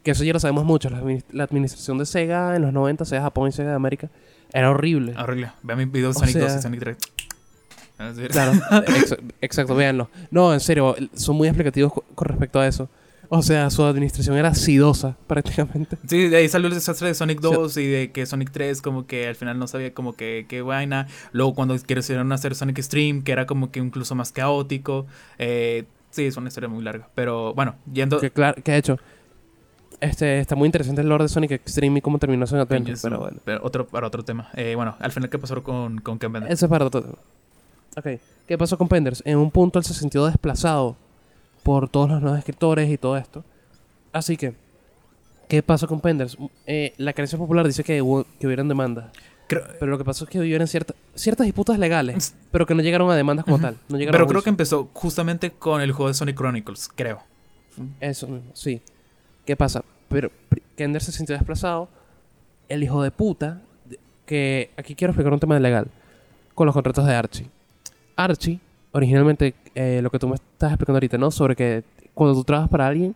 [0.05, 0.89] que eso ya lo sabemos mucho.
[0.89, 4.09] La, admi- la administración de Sega en los 90, Sega Japón y Sega de América,
[4.53, 5.13] era horrible.
[5.17, 5.51] Horrible.
[5.63, 6.97] Vean mi video de Sonic 2 sea- y Sonic 3.
[7.97, 8.51] Es decir, Claro,
[8.87, 10.09] ex- exacto, véanlo.
[10.31, 12.89] No, en serio, son muy explicativos co- con respecto a eso.
[13.29, 15.97] O sea, su administración era sidosa, prácticamente.
[16.07, 19.07] Sí, de ahí salió el desastre de Sonic 2 y de que Sonic 3 como
[19.07, 21.07] que al final no sabía como que qué vaina.
[21.31, 25.07] Luego cuando quisieron hacer Sonic Stream, que era como que incluso más caótico.
[25.39, 27.07] Eh, sí, es una historia muy larga.
[27.15, 28.19] Pero bueno, yendo...
[28.19, 28.99] Que, claro, que de hecho,
[30.01, 33.19] este, está muy interesante el lore de Sonic Extreme y cómo terminó Sonic Adventure, pero
[33.19, 33.37] bueno.
[33.43, 34.49] pero otro, para otro tema.
[34.55, 36.51] Eh, bueno, al final, ¿qué pasó con, con Ken Bender?
[36.51, 37.17] Eso es para otro tema.
[37.97, 38.07] Ok,
[38.47, 39.21] ¿qué pasó con Penders?
[39.25, 40.97] En un punto él se sintió desplazado
[41.63, 43.43] por todos los nuevos escritores y todo esto.
[44.11, 44.53] Así que,
[45.47, 46.37] ¿qué pasó con Penders?
[46.67, 49.11] Eh, la creencia popular dice que, hubo, que hubieran demandas.
[49.47, 52.81] Creo- Pero lo que pasó es que hubieron cierta- ciertas disputas legales, pero que no
[52.81, 53.77] llegaron a demandas como tal.
[53.89, 57.19] No llegaron pero a creo que empezó justamente con el juego de Sonic Chronicles, creo.
[57.99, 58.81] Eso mismo, sí.
[59.45, 59.83] ¿Qué pasa?
[60.09, 60.31] Pero
[60.75, 61.87] Kender se sintió desplazado.
[62.67, 63.61] El hijo de puta,
[64.25, 65.87] que aquí quiero explicar un tema legal,
[66.55, 67.47] con los contratos de Archie.
[68.15, 68.59] Archie,
[68.91, 71.29] originalmente, eh, lo que tú me estás explicando ahorita, ¿no?
[71.31, 71.83] Sobre que
[72.13, 73.15] cuando tú trabajas para alguien,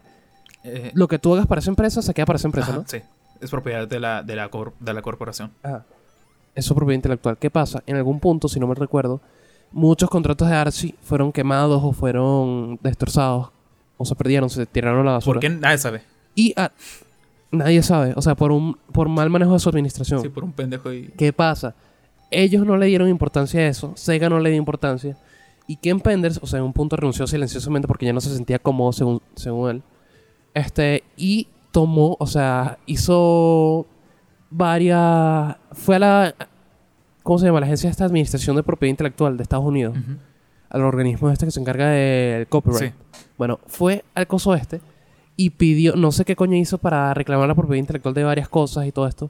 [0.62, 2.86] Eh, lo que tú hagas para esa empresa se queda para esa empresa, ajá, ¿no?
[2.86, 2.98] Sí,
[3.40, 5.52] es propiedad de la, de la, cor- de la corporación.
[5.64, 5.86] Ajá.
[6.54, 7.38] Eso es propiedad intelectual.
[7.38, 7.82] ¿Qué pasa?
[7.88, 9.22] En algún punto, si no me recuerdo,
[9.72, 13.52] muchos contratos de Archie fueron quemados o fueron destrozados
[13.98, 15.36] o se perdieron, se tiraron a la basura.
[15.36, 15.50] ¿Por qué?
[15.50, 16.02] Nadie sabe.
[16.40, 16.72] Y ah,
[17.52, 20.22] nadie sabe, o sea, por un por mal manejo de su administración.
[20.22, 21.08] Sí, por un pendejo y...
[21.18, 21.76] ¿Qué pasa?
[22.32, 25.18] Ellos no le dieron importancia a eso, Sega no le dio importancia.
[25.68, 28.58] Y Ken Penders, o sea, en un punto renunció silenciosamente porque ya no se sentía
[28.58, 29.84] cómodo según, según él.
[30.54, 33.86] Este, y tomó, o sea, hizo
[34.50, 35.58] varias.
[35.74, 36.36] Fue a la.
[37.22, 37.60] ¿Cómo se llama?
[37.60, 39.98] La agencia de esta administración de propiedad intelectual de Estados Unidos.
[40.70, 42.94] Al organismo este que se encarga del copyright.
[42.94, 43.22] Sí.
[43.38, 44.80] Bueno, fue al coso este
[45.40, 48.86] y pidió, no sé qué coño hizo para reclamar la propiedad intelectual de varias cosas
[48.86, 49.30] y todo esto.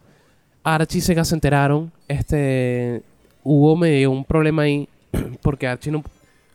[0.63, 3.03] Archie y Sega se enteraron, este,
[3.43, 4.89] hubo medio un problema ahí,
[5.43, 6.03] porque Archie no,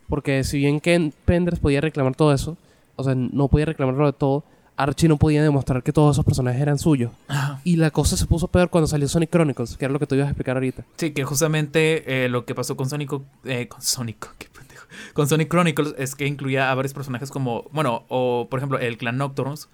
[0.09, 2.57] porque si bien Ken Penders podía reclamar todo eso,
[2.97, 4.43] o sea, no podía reclamarlo de todo,
[4.77, 7.13] Archie no podía demostrar que todos esos personajes eran suyos.
[7.29, 7.61] Ajá.
[7.63, 10.17] Y la cosa se puso peor cuando salió Sonic Chronicles, que era lo que tú
[10.17, 10.85] ibas a explicar ahorita.
[10.97, 13.13] Sí, que justamente eh, lo que pasó con Sonic,
[13.45, 17.64] eh, con Sonic, qué pendejo, con Sonic Chronicles es que incluía a varios personajes como,
[17.72, 19.68] bueno, o por ejemplo el clan Nocturnes,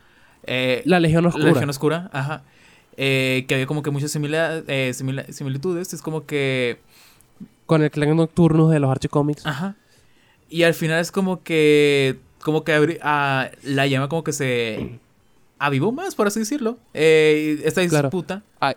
[0.44, 1.44] eh, La Legión Oscura.
[1.44, 2.42] la Legión Oscura, ajá,
[2.96, 6.80] eh, que había como que muchas simila- eh, simila- similitudes, es como que,
[7.66, 9.46] Con el clan Nocturnus de los Archie Comics.
[9.46, 9.76] ajá,
[10.48, 14.98] y al final es como que, como que abri- ah, la llama como que se
[15.58, 18.08] avivó más, por así decirlo, esta Claro.
[18.08, 18.42] disputa.
[18.60, 18.74] Ay.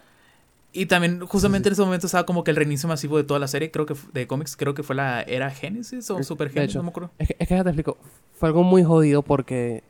[0.76, 3.48] Y también, justamente en ese momento estaba como que el reinicio masivo de toda la
[3.48, 6.80] serie, creo que de cómics, creo que fue la era Genesis o Super Genesis, hecho.
[6.80, 7.12] no me acuerdo.
[7.20, 7.98] Es que, es que ya te explico.
[8.34, 9.84] Fue algo muy jodido porque.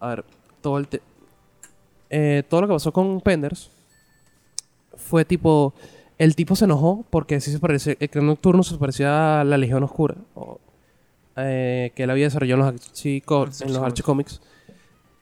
[0.00, 0.24] A ver,
[0.60, 0.88] todo el.
[0.88, 1.00] te-
[2.10, 3.70] eh, todo lo que pasó con Penders
[4.96, 5.74] fue tipo.
[6.18, 7.94] El tipo se enojó porque sí se parecía.
[8.00, 10.16] El clan nocturno se parecía a la Legión Oscura.
[10.34, 10.58] o,
[11.36, 14.02] eh, que él había desarrollado en los, Archie co- en los.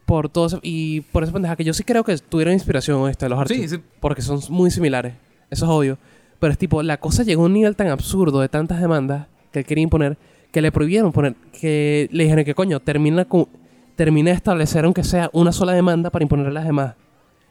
[0.05, 3.27] Por todo eso- Y por esa pendeja que yo sí creo que tuvieron inspiración esta
[3.29, 3.57] los Archie.
[3.67, 3.83] Sí, sí.
[3.99, 5.13] Porque son muy similares.
[5.49, 5.97] Eso es obvio.
[6.39, 9.59] Pero es tipo, la cosa llegó a un nivel tan absurdo de tantas demandas que
[9.59, 10.17] él quería imponer
[10.51, 11.35] que le prohibieron poner.
[11.59, 13.47] Que le dijeron que coño, termina, con,
[13.95, 16.95] termina de establecer aunque sea una sola demanda para imponer las demás.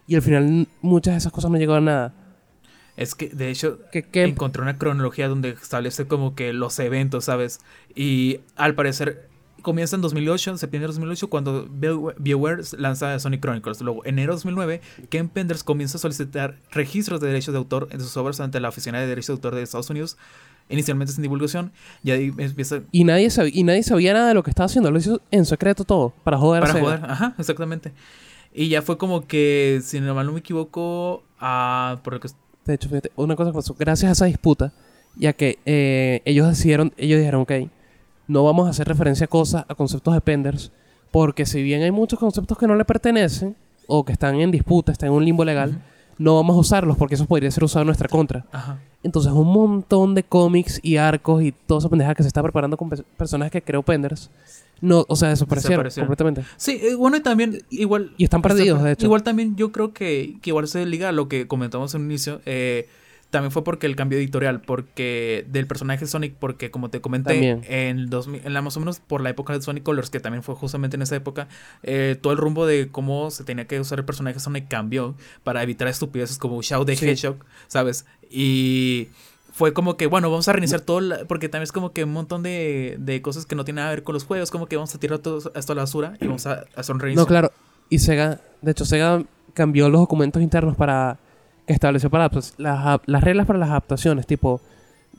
[0.07, 2.13] Y al final muchas de esas cosas no llegaron a nada.
[2.95, 7.25] Es que, de hecho, Que, que encontré una cronología donde establece como que los eventos,
[7.25, 7.59] ¿sabes?
[7.93, 9.27] Y al parecer
[9.65, 11.67] comienza en 2008, en septiembre de 2008, cuando
[12.19, 13.81] Bioware lanza Sonic Chronicles.
[13.81, 17.99] Luego, enero de 2009, Ken Penders comienza a solicitar registros de derechos de autor en
[17.99, 20.17] sus obras ante la Oficina de Derechos de Autor de Estados Unidos,
[20.69, 21.71] inicialmente sin divulgación,
[22.03, 24.91] y ahí empieza y, nadie sabía, y nadie sabía nada de lo que estaba haciendo.
[24.91, 26.13] Lo hizo en secreto todo.
[26.23, 26.99] Para joder para joder.
[27.03, 27.91] Ajá, exactamente.
[28.53, 32.29] Y ya fue como que, si no mal no me equivoco, ah, por lo que
[32.65, 34.73] De hecho, fíjate, una cosa que pasó, gracias a esa disputa,
[35.15, 37.51] ya que eh, ellos decidieron, ellos dijeron, ok,
[38.27, 40.71] no vamos a hacer referencia a cosas, a conceptos de Penders,
[41.11, 43.55] porque si bien hay muchos conceptos que no le pertenecen,
[43.87, 45.81] o que están en disputa, están en un limbo legal,
[46.17, 48.45] no vamos a usarlos porque eso podría ser usado en nuestra contra.
[48.51, 48.79] Ajá.
[49.03, 52.77] Entonces, un montón de cómics y arcos y toda esa pendeja que se está preparando
[52.77, 54.31] con pe- personajes que creó Penders,
[54.81, 56.07] no, o sea, desaparecieron, Desaparecieron.
[56.07, 56.43] completamente.
[56.57, 58.11] Sí, eh, bueno, y también igual...
[58.17, 59.05] Y están perdidos, de hecho.
[59.05, 62.07] Igual también yo creo que, que igual se liga a lo que comentamos en un
[62.07, 62.41] inicio.
[62.45, 62.89] eh,
[63.31, 67.61] también fue porque el cambio editorial, porque del personaje Sonic, porque como te comenté, También.
[67.67, 70.19] en, el 2000, en la más o menos por la época de Sonic Colors, que
[70.21, 71.47] también fue justamente en esa época,
[71.83, 75.61] eh, todo el rumbo de cómo se tenía que usar el personaje Sonic cambió para
[75.63, 77.05] evitar estupideces como Shadow Sí.
[77.05, 78.05] Hedgehog, ¿sabes?
[78.29, 79.09] Y
[79.51, 82.11] fue como que, bueno, vamos a reiniciar todo, la- porque también es como que un
[82.13, 84.75] montón de, de cosas que no tienen nada que ver con los juegos, como que
[84.75, 87.21] vamos a tirar todo esto a la basura y vamos a hacer un reinicio.
[87.23, 87.51] No, claro.
[87.89, 89.23] Y Sega, de hecho, Sega
[89.53, 91.17] cambió los documentos internos para
[91.65, 94.61] que estableció para las, las reglas para las adaptaciones, tipo,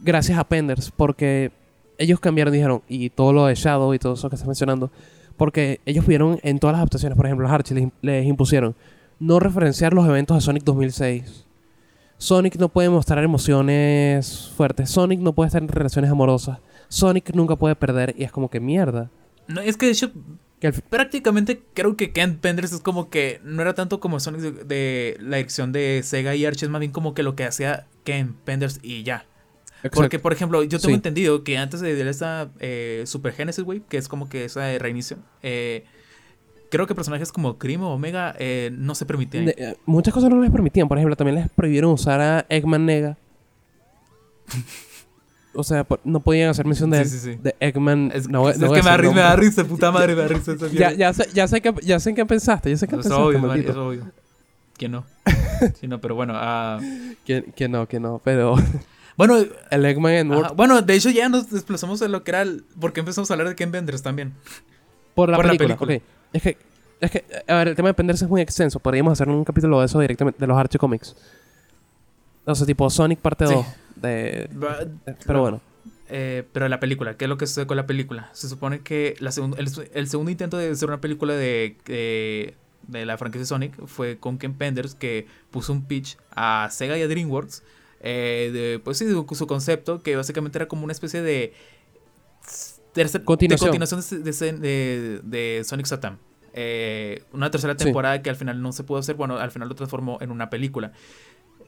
[0.03, 1.51] gracias a Penders, porque
[1.99, 4.91] ellos cambiaron, dijeron, y todo lo de Shadow y todo eso que estás mencionando,
[5.37, 8.75] porque ellos vieron en todas las adaptaciones, por ejemplo, los Archie les, im- les impusieron
[9.19, 11.45] no referenciar los eventos de Sonic 2006.
[12.19, 14.91] Sonic no puede mostrar emociones fuertes.
[14.91, 16.59] Sonic no puede estar en relaciones amorosas.
[16.89, 18.15] Sonic nunca puede perder.
[18.17, 19.11] Y es como que mierda.
[19.65, 19.95] Es que de
[20.73, 24.65] Que prácticamente creo que Ken Penders es como que no era tanto como Sonic de,
[24.65, 27.87] de la dirección de Sega y Archie, es más bien como que lo que hacía
[28.05, 29.27] Ken Penders y ya.
[29.93, 30.95] Porque, por ejemplo, yo tengo Sí.
[30.95, 34.63] entendido que antes de, de esta eh, Super Genesis, güey, que es como que esa
[34.63, 35.85] de reinicio, eh,
[36.71, 39.49] creo que personajes como Cream o Omega eh, no se permitían.
[39.51, 40.89] Eh, muchas cosas no les permitían.
[40.89, 43.17] Por ejemplo, también les prohibieron usar a Eggman Nega.
[45.57, 47.39] o sea, no podían hacer mención de, Sí, sí, sí.
[47.43, 48.11] de Eggman.
[48.15, 50.23] Es, no, es no voy que me da risa, me da risa, puta madre, me
[50.23, 50.53] da risa.
[50.53, 52.71] esa Ya, ya, sé, ya, sé que, ya sé en qué pensaste.
[52.71, 53.23] Ya sé que Es pensaste.
[53.23, 54.13] obvio, es obvio.
[54.77, 55.05] ¿Quién no?
[55.81, 56.35] Sí, no, pero bueno.
[56.37, 56.79] ah,
[57.25, 58.21] Que, que no, que no.
[58.23, 58.57] Pero
[59.17, 59.37] bueno,
[59.71, 62.65] el Eggman en Word bueno, de hecho ya nos desplazamos en lo que era el...
[62.79, 64.35] Porque empezamos a hablar de Ken Penders también.
[65.15, 65.77] por la por la película.
[65.79, 65.97] película.
[65.97, 66.03] ok.
[66.35, 66.59] Es que,
[67.01, 68.79] es que, a ver, el tema de penderse es muy extenso.
[68.81, 71.17] Podríamos hacer un capítulo de eso directamente, de los Archie Comics.
[72.47, 73.55] O sea, tipo Sonic parte Sí.
[73.55, 73.67] 2.
[73.97, 74.49] De,
[75.27, 75.61] pero bueno.
[76.09, 78.31] Eh, pero la película, ¿qué es lo que sucede con la película?
[78.33, 82.55] Se supone que la segun- el, el segundo intento de hacer una película de, de,
[82.87, 87.03] de la franquicia Sonic fue con Ken Penders, que puso un pitch a Sega y
[87.03, 87.63] a DreamWorks.
[88.01, 91.53] eh, de, pues sí, de su concepto, que básicamente era como una especie de.
[92.95, 93.67] tercer- Continuación.
[93.73, 96.19] De continuación de, de- de- de Sonic Satam.
[96.53, 97.85] Eh, una tercera Sí.
[97.85, 99.17] temporada que al final no se pudo hacer.
[99.17, 100.93] Bueno, al final lo transformó en una película.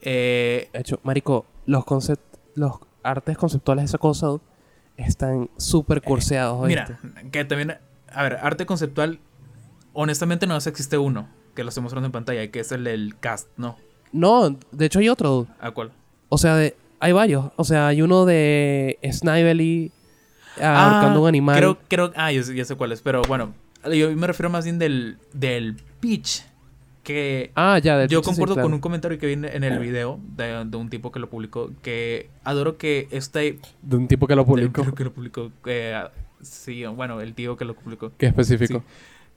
[0.03, 2.23] Eh, De hecho, Marico, los concept,
[2.55, 4.39] los artes conceptuales de esa cosa
[4.97, 6.67] están súper curseados.
[6.67, 6.99] Mira,
[7.31, 7.79] que también,
[8.11, 9.21] a ver, arte conceptual,
[9.93, 13.17] honestamente no sé, existe uno, que lo estoy mostrando en pantalla, que es el del
[13.19, 13.77] cast, ¿no?
[14.13, 15.47] No, de hecho hay otro.
[15.61, 15.93] ¿A cuál?
[16.29, 17.53] O sea, de, hay varios.
[17.57, 19.93] O sea, hay uno de Snively
[20.61, 21.57] ahorcando un animal.
[21.57, 24.65] Creo, creo, ah, yo sé, ya sé cuál es, pero bueno, yo me refiero más
[24.65, 26.45] bien del, del pitch,
[27.09, 28.67] que ah, ya, yo sí, concuerdo claro.
[28.67, 31.71] con un comentario que viene en el video de, de un tipo que lo publicó,
[31.81, 33.59] que adoro que este...
[33.81, 34.95] De un tipo que lo publicó.
[34.95, 35.99] Que lo publicó, que,
[36.43, 38.13] sí, bueno, el tío que lo publicó.
[38.19, 38.81] Que específico.
[38.81, 38.85] Sí.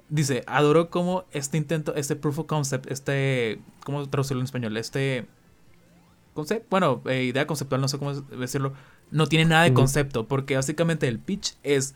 [0.10, 4.76] Dice, adoro cómo este intento, este proof of concept, este, ¿cómo traducirlo en español?
[4.76, 5.28] Este
[6.34, 8.74] concept, bueno, eh, idea conceptual, no sé cómo decirlo,
[9.12, 11.96] no tiene nada de concepto, porque básicamente el pitch es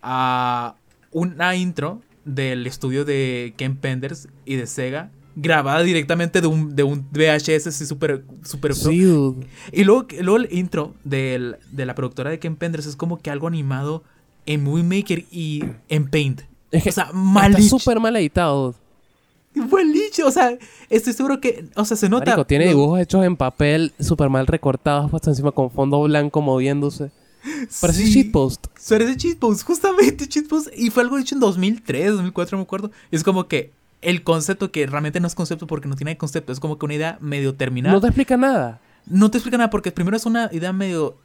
[0.00, 0.76] ah,
[1.10, 6.82] una intro del estudio de Ken Penders y de Sega, grabada directamente de un, de
[6.82, 8.24] un VHS así súper
[8.60, 8.74] pro.
[8.74, 9.02] Sí.
[9.72, 13.30] Y luego, luego el intro del- de la productora de Ken Penders es como que
[13.30, 14.04] algo animado
[14.46, 16.42] en Movie Maker y en Paint.
[16.70, 18.74] Es que o sea, mal está súper mal editado.
[19.54, 19.66] dude.
[19.66, 20.26] Mal hecho.
[20.26, 20.56] O sea,
[20.88, 21.66] estoy seguro que.
[21.76, 22.24] O sea, se nota.
[22.24, 27.10] Marico, tiene dibujos hechos en papel súper mal recortados, puesto encima con fondo blanco moviéndose.
[27.80, 28.66] Parece Sí, shitpost.
[28.88, 30.68] Parece shitpost, justamente shitpost.
[30.76, 32.90] Y fue algo hecho en 2003, 2004, me acuerdo.
[33.10, 33.72] Y es como que
[34.02, 36.94] el concepto, que realmente no es concepto porque no tiene concepto, es como que una
[36.94, 37.94] idea medio terminada.
[37.94, 38.80] No te explica nada.
[39.06, 41.16] No te explica nada porque primero es una idea medio...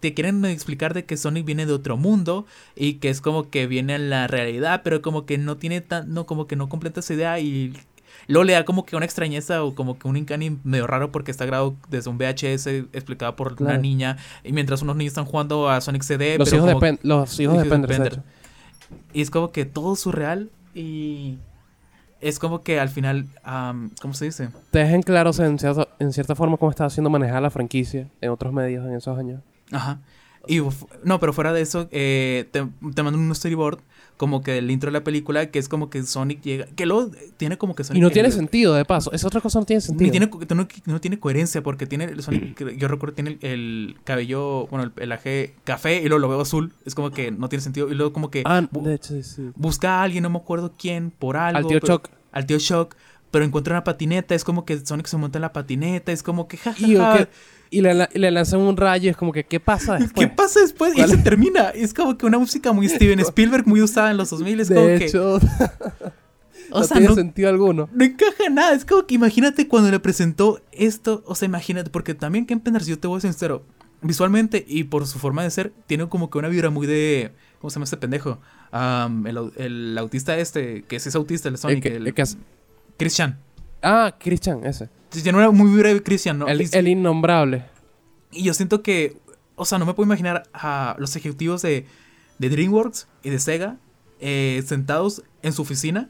[0.00, 2.44] Te quieren explicar de que Sonic viene de otro mundo
[2.74, 6.12] y que es como que viene a la realidad, pero como que no tiene tan...
[6.12, 7.72] No, como que no completa esa idea y...
[8.28, 11.30] Luego le da como que una extrañeza o como que un uncanny medio raro porque
[11.30, 15.68] está grabado desde un VHS explicado por una niña y mientras unos niños están jugando
[15.68, 16.38] a Sonic CD.
[16.38, 18.22] Los pero hijos, de como- los hijos hijos de Pender.
[19.12, 21.38] Y es como que todo surreal y...
[22.20, 23.26] Es como que al final...
[23.42, 24.48] am, ¿Cómo se dice?
[24.70, 28.30] Te dejan claros en cierta, en cierta forma cómo está siendo manejada la franquicia en
[28.30, 29.40] otros medios en esos años.
[29.72, 29.98] Ajá.
[30.46, 30.60] Y
[31.02, 32.60] no, pero fuera de eso, eh, te,
[32.94, 33.80] te mandan un storyboard
[34.16, 37.10] como que del intro de la película, que es como que Sonic llega, que luego
[37.36, 37.98] tiene como que Sonic...
[37.98, 39.10] Y no tiene el- sentido, de paso.
[39.12, 40.04] Esa otra cosa no tiene sentido.
[40.06, 43.46] Ni tiene, no, no tiene coherencia porque tiene el Sonic, que yo recuerdo tiene el,
[43.50, 47.48] el cabello, bueno, el pelaje café y luego lo veo azul, es como que no
[47.48, 49.50] tiene sentido y luego como que Ah, bu- de hecho, sí, sí.
[49.56, 51.58] busca a alguien, no me acuerdo quién, por algo.
[51.58, 52.08] Al tío pero- Chuck.
[52.32, 52.94] Al tío Shock,
[53.30, 56.46] pero encuentra una patineta, es como que Sonic se monta en la patineta, es como
[56.48, 57.28] que y le, la-
[57.72, 57.80] y
[58.18, 60.28] le lanzan un rayo, es como que, ¿qué pasa después?
[60.28, 60.92] ¿Qué pasa después?
[60.92, 61.24] Y ¿Cuál se es?
[61.24, 61.70] termina.
[61.70, 64.60] Es como que una música muy Steven Spielberg, muy usada en los 2000.
[64.60, 65.04] Es como de que.
[65.06, 65.40] hecho,
[66.70, 67.88] O no sea, tiene no- sentido alguno.
[67.92, 68.74] No encaja nada.
[68.74, 71.22] Es como que imagínate cuando le presentó esto.
[71.26, 73.64] O sea, imagínate, porque también Ken Penders, yo te voy a ser sincero,
[74.00, 77.32] visualmente y por su forma de ser, tiene como que una vibra muy de.
[77.60, 78.38] ¿Cómo se llama este pendejo?
[78.72, 82.14] El, au- el autista este, que sí es autista, el El Sonic, que- el, el
[82.14, 82.38] que hace-
[82.96, 83.38] Christian.
[83.82, 84.88] Ah, Christian, ese.
[85.12, 86.48] Tiene una muy de Christian, ¿no?
[86.48, 87.66] el, el innombrable.
[88.30, 89.18] Y yo siento que,
[89.56, 91.86] o sea, no me puedo imaginar a los ejecutivos de,
[92.38, 93.78] de DreamWorks y de Sega
[94.20, 96.08] eh, sentados en su oficina.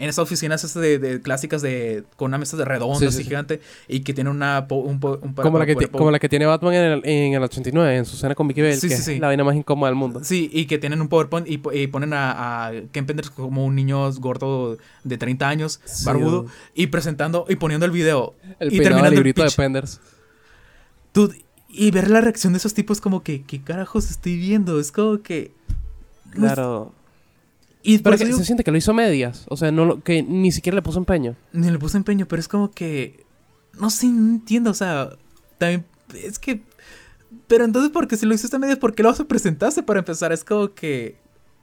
[0.00, 3.18] En esas oficinas esas de, de clásicas de con una mesa de redonda Sí, así
[3.18, 3.28] sí, sí.
[3.28, 6.46] gigante y que tiene una po- un, po- un Como la, que como la tiene
[6.46, 9.12] Batman en el, en el 89, en su cena con Vicky Bell, Sí, que sí,
[9.12, 10.24] es la vaina más incómoda del mundo.
[10.24, 13.64] Sí, y que tienen un PowerPoint y, po- y ponen a, a Ken Penders como
[13.64, 18.34] un niño gordo de 30 años, barbudo, y presentando y poniendo el video.
[18.58, 19.56] El y terminando el librito de pitch.
[19.56, 20.00] Penders.
[21.12, 24.80] Dude, y ver la reacción de esos tipos como que, ¿qué carajos estoy viendo?
[24.80, 25.52] Es como que...
[26.32, 26.94] es- Claro.
[27.82, 29.46] Y Pero que digo- se siente que lo hizo a medias.
[29.48, 31.34] O sea, no lo- que ni siquiera le puso empeño.
[31.52, 33.24] Ni le puse empeño, pero es como que.
[33.78, 34.70] No sé, no entiendo.
[34.70, 35.10] O sea,
[35.58, 35.84] también.
[36.14, 36.62] Es que.
[37.46, 40.00] Pero entonces, porque si lo hiciste a medias, ¿por qué lo vas a presentarse para
[40.00, 40.32] empezar?
[40.32, 41.16] Es como que.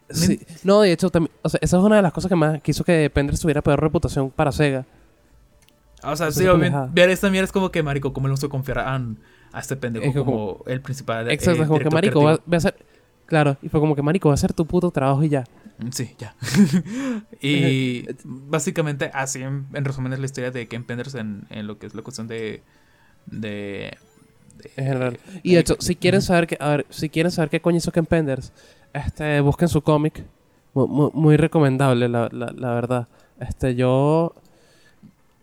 [0.10, 0.40] Sí.
[0.64, 2.84] No, de hecho, también, o sea, esa es una de las cosas que más quiso
[2.86, 4.86] que Penders tuviera peor reputación para Sega.
[6.04, 8.44] O sea, Eso sí, obviamente, ver esta mierda es como que, marico, ¿cómo le vamos
[8.44, 11.30] a confiar a, a este pendejo Es que como, el principal?
[11.30, 12.76] Exacto, como que Marico va, va a ser.
[13.26, 15.44] Claro, y fue como que Marico va a hacer tu puto trabajo y ya.
[15.92, 16.36] Sí, ya.
[17.42, 21.78] y básicamente, así en, en resumen es la historia de Ken Penders en, en lo
[21.78, 22.62] que es la cuestión de.
[23.28, 23.96] de.
[24.58, 25.20] de- En general.
[25.44, 27.92] Y de hecho, si quieren saber que, a ver, si quieren saber qué coño hizo
[27.92, 28.52] Ken Penders,
[28.94, 30.24] este, busquen su cómic.
[30.74, 33.08] Mu- mu- Muy, recomendable, la, la, la verdad.
[33.40, 34.34] Este, yo.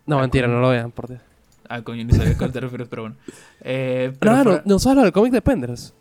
[0.05, 1.21] No, Ah, mentira, no lo vean, por Dios.
[1.67, 3.15] Ah, coño, ni sabía a cuál te refieres, pero bueno.
[3.67, 5.93] Eh, pero No, no, no sabes lo del cómic de Penders.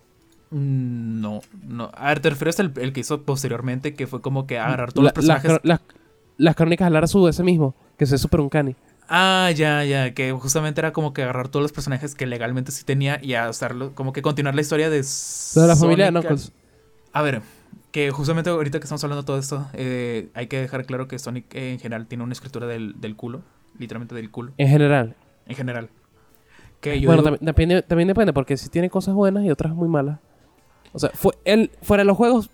[0.59, 1.91] Mm, No, no.
[1.95, 5.05] A ver, te refieres al el que hizo posteriormente, que fue como que agarrar todos
[5.05, 5.51] La- los personajes.
[5.63, 5.85] Las, cro-
[6.37, 8.77] las, crónicas de Lara Sue, ese mismo, que se super uncanny.
[9.09, 12.85] Ah, ya, ya, que justamente era como que agarrar todos los personajes que legalmente sí
[12.85, 15.03] tenía y hacerlo, como que continuar la historia de.
[15.03, 16.11] De la familia de.
[16.13, 16.53] Knuckles.
[17.13, 17.43] A ver,
[17.93, 21.19] que justamente ahorita que estamos hablando de todo esto, eh, hay que dejar claro que
[21.19, 23.43] Sonic eh, en general tiene una escritura del, del culo,
[23.79, 25.15] literalmente del culo, En general.
[25.47, 25.91] en general.
[26.81, 29.89] Que yo bueno, digo- también, también depende, porque si tiene cosas buenas y otras muy
[29.89, 30.19] malas.
[30.95, 32.49] O sea, fue, él, fuera de los juegos,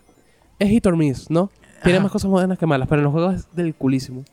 [0.59, 1.49] es hit or miss, ¿no?
[1.83, 2.03] Tiene Ajá.
[2.03, 4.25] más cosas buenas que malas, pero en los juegos es del culísimo.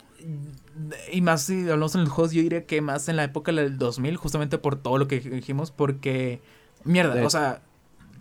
[1.13, 3.79] Y más si hablamos en los juegos, yo diría que más en la época del
[3.79, 6.41] 2000, justamente por todo lo que dijimos, porque.
[6.85, 7.63] Mierda, De o sea.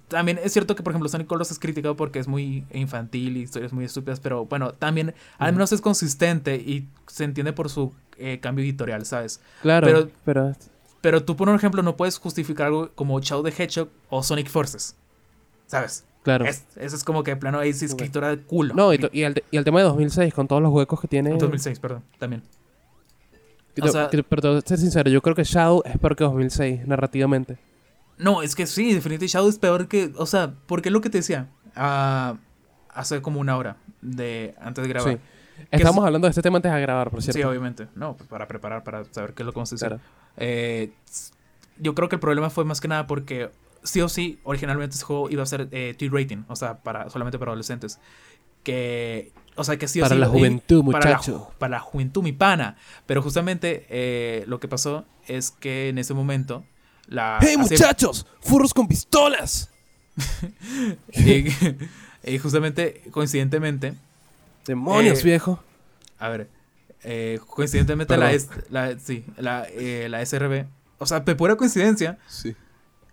[0.07, 3.41] También es cierto que, por ejemplo, Sonic Colors es criticado porque es muy infantil y
[3.41, 7.91] historias muy estúpidas, pero bueno, también al menos es consistente y se entiende por su
[8.17, 9.41] eh, cambio editorial, ¿sabes?
[9.61, 10.53] Claro, Pero- pero...
[11.01, 14.95] Pero tú, por ejemplo, no puedes justificar algo como Shadow the Hedgehog o Sonic Forces,
[15.67, 16.03] ¿sabes?
[16.23, 16.43] claro.
[16.45, 17.91] Es- eso es como que, de plano, ahí sí Ok.
[17.91, 18.73] escritura de culo.
[18.73, 21.29] No, y, el, y el tema de 2006, con todos los huecos que tiene...
[21.37, 22.43] 2006, perdón, también.
[23.81, 26.15] o sea- que- pero te voy a ser sincero, yo creo que Shadow es peor
[26.15, 27.57] que 2006, narrativamente.
[28.17, 30.11] No, es que sí, definitivamente Shadow es peor que.
[30.17, 31.47] O sea, porque es lo que te decía.
[31.75, 32.35] ah,
[32.89, 35.13] hace como una hora de antes de grabar.
[35.13, 35.19] Sí.
[35.69, 37.47] Estamos hablando de este tema antes de grabar, por Sí, cierto.
[37.51, 37.87] obviamente.
[37.93, 39.87] No, pues para preparar, para saber qué es lo que vamos a decir.
[39.87, 40.01] Claro.
[40.37, 40.91] Eh,
[41.77, 43.51] yo creo que el problema fue más que nada porque
[43.87, 47.39] sí o sí, originalmente este juego iba a ser eh, T-rating, o sea, para, solamente
[47.39, 47.99] para adolescentes.
[48.63, 49.31] Que.
[49.55, 50.21] O sea, que sí o Para sí.
[50.21, 51.47] la juventud, para la muchacho.
[51.49, 52.77] ju- Para la, juventud, mi pana.
[53.07, 56.63] Pero justamente eh, lo que pasó es que en ese momento.
[57.07, 58.27] La, ¡Hey, hace- muchachos!
[58.41, 59.69] ¡Furros con pistolas!
[61.13, 61.45] y,
[62.23, 63.93] y justamente, coincidentemente,
[64.65, 65.63] ¡Demonios, Eh, viejo!
[66.19, 66.49] a ver,
[67.03, 68.63] eh, coincidentemente la, Perdón.
[68.69, 70.65] la, sí, la, eh, la SRB,
[70.97, 72.55] o sea, de pura coincidencia, Sí.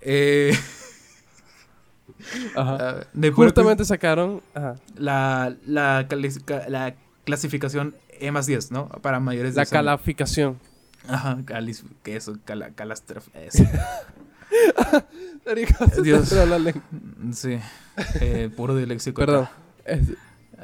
[0.04, 0.52] Eh,
[2.54, 3.06] Ajá.
[3.34, 4.42] Justamente sacaron...
[4.54, 4.76] Ajá.
[4.96, 6.06] la, la,
[7.24, 8.88] clasificación E más 10, ¿no?
[8.88, 9.84] Para mayores de La 10 años.
[9.86, 10.58] calificación.
[11.08, 13.64] Ajá, calis, que eso, cala, calastrof- eso.
[16.02, 16.32] Dios.
[16.32, 16.82] Lengua.
[17.32, 17.58] Sí,
[18.20, 19.22] eh, puro diléxico.
[19.22, 19.32] acá.
[19.32, 19.48] Perdón.
[19.84, 20.16] Es-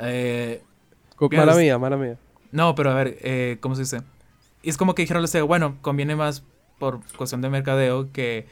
[0.03, 0.63] Eh,
[1.33, 2.17] mala mía, mala mía.
[2.53, 4.01] No, pero a ver, eh, ¿cómo se dice?
[4.63, 6.43] Y es como que dijeron, bueno, conviene más
[6.79, 8.47] por cuestión de mercadeo que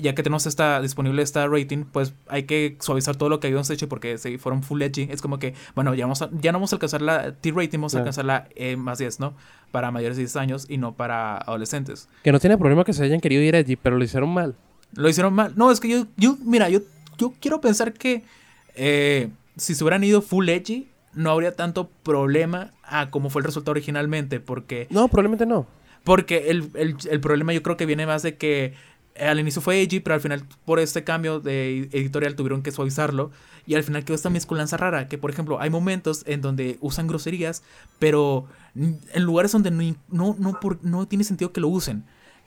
[0.00, 3.68] ya que tenemos esta disponible esta rating, pues hay que suavizar todo lo que habíamos
[3.70, 6.58] hecho porque si fueron full edgy, es como que, bueno, ya, vamos a- ya no
[6.58, 9.34] vamos a alcanzar la T-rating, vamos a alcanzar la E más 10, ¿no?
[9.72, 12.08] Para mayores de 10 años y no para adolescentes.
[12.22, 14.54] Que no tiene problema que se hayan querido ir allí, pero lo hicieron mal.
[14.94, 15.52] Lo hicieron mal.
[15.56, 16.80] No, es que yo, yo mira, yo,
[17.18, 18.22] yo quiero pensar que
[18.74, 23.46] eh, si se hubieran ido full edgy, no habría tanto problema a como fue el
[23.46, 25.66] resultado originalmente, porque No, probablemente no.
[26.04, 28.74] Porque el, el- el problema yo creo que viene más de que
[29.18, 33.30] al inicio fue edgy, pero al final por este cambio de editorial tuvieron que suavizarlo.
[33.66, 37.06] Y al final quedó esta mezcolanza rara, que por ejemplo hay momentos en donde usan
[37.06, 37.62] groserías,
[38.00, 42.04] pero en lugares donde no, no, no, por- no tiene sentido que lo usen.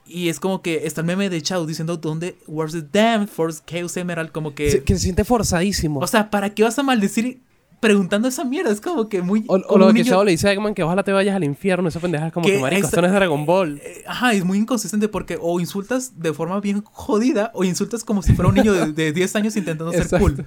[0.08, 2.36] Y es como que está el meme de Shadow diciendo, ¿dónde?
[2.48, 4.32] Where's the damn Force Chaos Emerald?
[4.32, 4.70] Como que...
[4.72, 6.00] Se- que se siente forzadísimo.
[6.02, 7.40] O sea, ¿para qué vas a maldecir
[7.86, 8.72] preguntando esa mierda?
[8.72, 9.44] Es como que muy...
[9.48, 11.44] O, o lo que niño- Chavo le dice a Eggman que ojalá te vayas al
[11.44, 11.88] infierno.
[11.90, 13.82] Esa pendeja es como Que que, marico, esto no es Dragon Ball.
[13.84, 18.22] Eh, Ajá, es muy inconsistente porque o insultas de forma bien jodida o insultas como
[18.22, 20.26] si fuera un niño de, de 10 años intentando ser Exacto.
[20.26, 20.46] cool.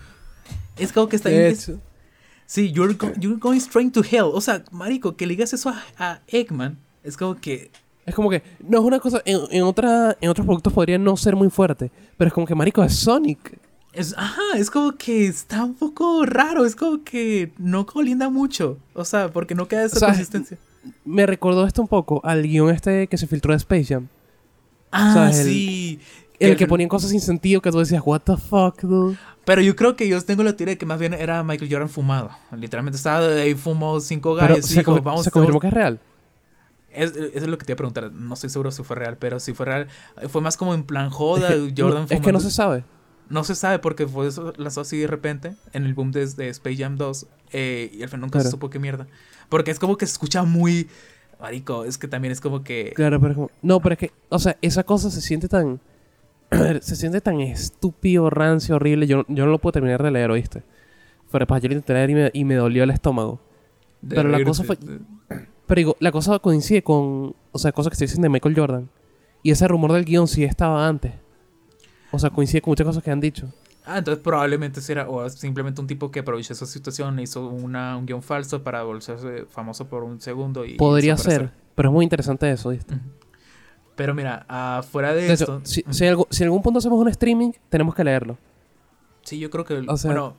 [0.77, 1.57] Es como que está bien.
[2.47, 4.31] Sí, you're, go- you're going straight to hell.
[4.33, 7.71] O sea, marico, que le digas eso a, a Eggman es como que...
[8.07, 11.15] Es como que, no es una cosa, en, en, otra, en otros productos podría no
[11.19, 13.59] ser muy fuerte, pero es como que, marico, es Sonic.
[13.99, 16.65] Es, ajá, es como que está un poco raro.
[16.65, 18.79] Es como que no colinda mucho.
[18.95, 20.57] O sea, porque no queda esa O sea, consistencia.
[21.05, 24.07] Me recordó esto un poco al guion este que se filtró de Space Jam,
[24.91, 26.01] Ah, sea, sí.
[26.39, 29.19] el Que- que ponían cosas sin sentido que tú decías, what the fuck, dude.
[29.45, 31.89] Pero yo creo que yo tengo la teoría de que más bien era Michael Jordan
[31.89, 32.31] fumado.
[32.57, 35.99] Literalmente estaba ahí, fumó cinco gallos y se, dijo, vamos se confirmó que es real.
[36.91, 38.13] Es, eso es lo que te iba a preguntar.
[38.13, 39.89] No estoy seguro si fue real, pero si fue real.
[40.29, 41.51] Fue más como en plan joda.
[41.77, 42.85] Jordan es que no se sabe.
[43.31, 46.49] No se sabe porque fue eso lanzó así de repente en el boom de, de
[46.49, 49.07] Space Jam 2 eh, y al final nunca se supo qué mierda.
[49.49, 50.89] Porque es como que se escucha muy...
[51.41, 52.93] Marico, es que también es como que...
[52.97, 53.51] Claro, pero es como...
[53.63, 55.81] No, pero es que, o sea, esa cosa se siente tan...
[56.81, 59.07] se siente tan estúpido, rancio, horrible.
[59.07, 60.63] Yo, yo no lo puedo terminar de leer, ¿oíste?
[61.31, 63.41] Pero pues yo lo intenté leer y me, y me dolió el estómago.
[64.01, 64.79] de pero la cosa fue-
[65.67, 67.35] Pero digo, la cosa coincide con...
[67.53, 68.89] O sea, cosas que se dicen de Michael Jordan.
[69.43, 71.13] Y ese rumor del guion sí estaba antes.
[72.11, 73.53] O sea, coincide con muchas cosas que han dicho.
[73.85, 78.05] Ah, entonces probablemente será o simplemente un tipo que aprovechó esa situación, hizo una, un
[78.07, 80.75] guion falso para volverse famoso por un segundo y...
[80.77, 81.51] Podría ser.
[81.75, 82.95] Pero es muy interesante eso, ¿viste?
[82.95, 83.05] Ujú.
[83.97, 85.59] Pero mira, afuera de, De esto...
[85.59, 88.37] hecho, si, si, algo- si en algún punto hacemos un streaming, tenemos que leerlo.
[89.23, 89.83] Sí, yo creo que.
[89.89, 90.35] O sea- bueno,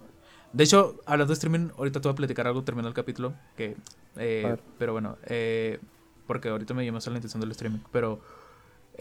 [0.53, 3.33] de hecho, hablando de streaming, ahorita te voy a platicar algo terminando el capítulo.
[3.57, 3.75] Que,
[4.15, 5.79] eh, pero bueno, eh,
[6.25, 7.79] porque ahorita me llamó la intención del streaming.
[7.91, 8.21] Pero,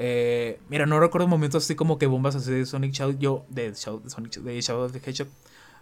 [0.01, 3.19] eh, mira, no recuerdo momentos así como que bombas así de Sonic Shadow.
[3.19, 5.27] Yo, de, Shadow, de Sonic, de Shadow of the Hedgehog.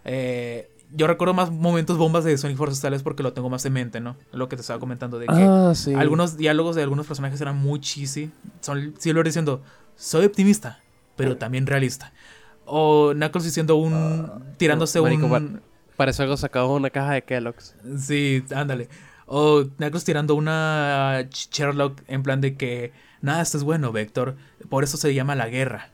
[0.05, 3.73] Eh, yo recuerdo más momentos bombas de Sonic Forces tales porque lo tengo más en
[3.73, 4.17] mente, ¿no?
[4.31, 5.33] Lo que te estaba comentando de que.
[5.33, 5.93] Ah, sí.
[5.93, 8.31] Algunos diálogos de algunos personajes eran muy cheesy.
[8.59, 9.61] Son Silver diciendo,
[9.95, 10.79] soy optimista,
[11.15, 12.11] pero también realista.
[12.65, 14.31] O Knuckles diciendo un...
[14.57, 15.61] tirándose marico, un...
[15.95, 17.75] Parece algo sacado de una caja de Kellogg's.
[17.99, 18.89] Sí, ándale.
[19.27, 22.91] O Knuckles tirando una Sherlock en plan de que...
[23.27, 24.35] Nada, esto es bueno, Vector.
[24.69, 25.91] Por eso se llama la guerra.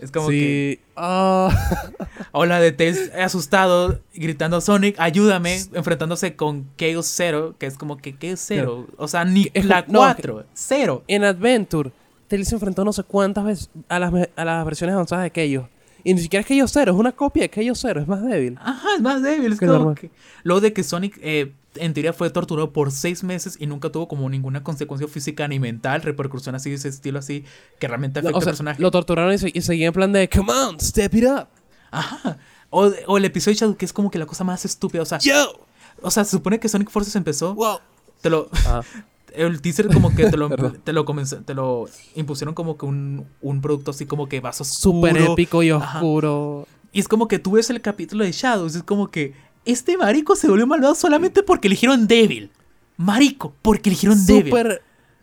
[0.00, 0.78] Es como que...
[0.80, 0.86] sí.
[0.96, 1.50] Ah.
[2.32, 7.96] O la de Tails asustado, gritando Sonic, ayúdame, enfrentándose con Chaos Zero, que es como
[7.96, 8.86] que Chaos Zero.
[8.96, 11.02] O sea, ni Es la como- no, 4, cero.
[11.08, 11.90] en Adventure,
[12.28, 15.68] Tails se enfrentó no sé cuántas veces a las, a las versiones avanzadas de Chaos.
[16.04, 18.56] Y ni siquiera es Chaos Zero, es una copia de Chaos Zero, es más débil.
[18.60, 19.52] Ajá, es más débil.
[19.52, 20.10] Es como que...
[20.44, 24.08] Luego de que Sonic, eh, en teoría, fue torturado por seis meses y nunca tuvo
[24.08, 27.44] como ninguna consecuencia física ni mental, repercusión así, de ese estilo así,
[27.80, 28.82] que realmente afecta o sea, al personaje.
[28.82, 31.48] lo torturaron y, se- y seguía en plan de, come on, step it up.
[31.90, 32.38] Ajá.
[32.70, 35.02] O, o el episodio de Shadow, que es como que la cosa más estúpida.
[35.02, 35.66] O sea, Yo.
[36.02, 37.54] o sea se supone que Sonic Forces empezó.
[37.54, 37.78] Wow.
[38.20, 38.82] Te lo, Ah,
[39.34, 40.48] el teaser como que te lo,
[40.84, 44.60] te lo, comenzó- te lo impusieron como que un, un producto así como que vas
[44.60, 45.08] oscuro.
[45.10, 45.98] Súper épico y Ajá.
[45.98, 46.66] oscuro.
[46.92, 50.34] Y es como que tú ves el capítulo de Shadows, es como que este marico
[50.36, 52.50] se volvió malvado solamente porque eligieron débil.
[52.96, 54.46] Marico, porque eligieron débil.
[54.46, 54.82] Súper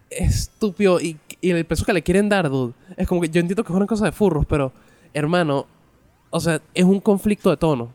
[0.09, 0.99] estúpido.
[1.01, 2.73] Y, y el peso que le quieren dar, dude.
[2.97, 4.71] Es como que yo entiendo que es una cosa de furros, pero,
[5.13, 5.65] hermano,
[6.29, 7.91] o sea, es un conflicto de tono.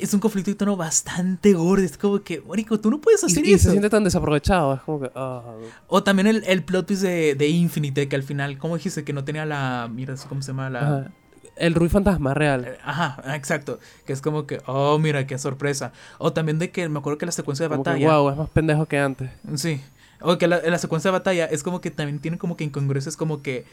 [0.00, 1.84] Es un conflicto de tono bastante gordo.
[1.84, 3.64] Es como que, marico, tú no puedes Y, hacer y eso.
[3.64, 4.74] se siente tan desaprovechado.
[4.74, 5.42] Es como que, ah.
[5.86, 9.04] O también el, el plot twist de, de Infinite, que al final, ¿cómo dijiste?
[9.04, 9.88] Que no tenía la...
[9.92, 10.70] Mira, ¿cómo se llama?
[10.70, 10.80] La...
[10.80, 11.10] Ajá.
[11.56, 12.64] El Rui Fantasma real.
[12.66, 13.80] Eh, Ajá, exacto.
[14.06, 15.92] Que es como que, oh, mira, qué sorpresa.
[16.18, 18.16] O también de que me acuerdo que la secuencia de Como que, batalla.
[18.18, 19.28] wow, es más pendejo que antes.
[19.56, 19.80] Sí.
[20.20, 23.16] O que la, la secuencia de batalla es como que también tiene como que incongruencias,
[23.16, 23.64] como que.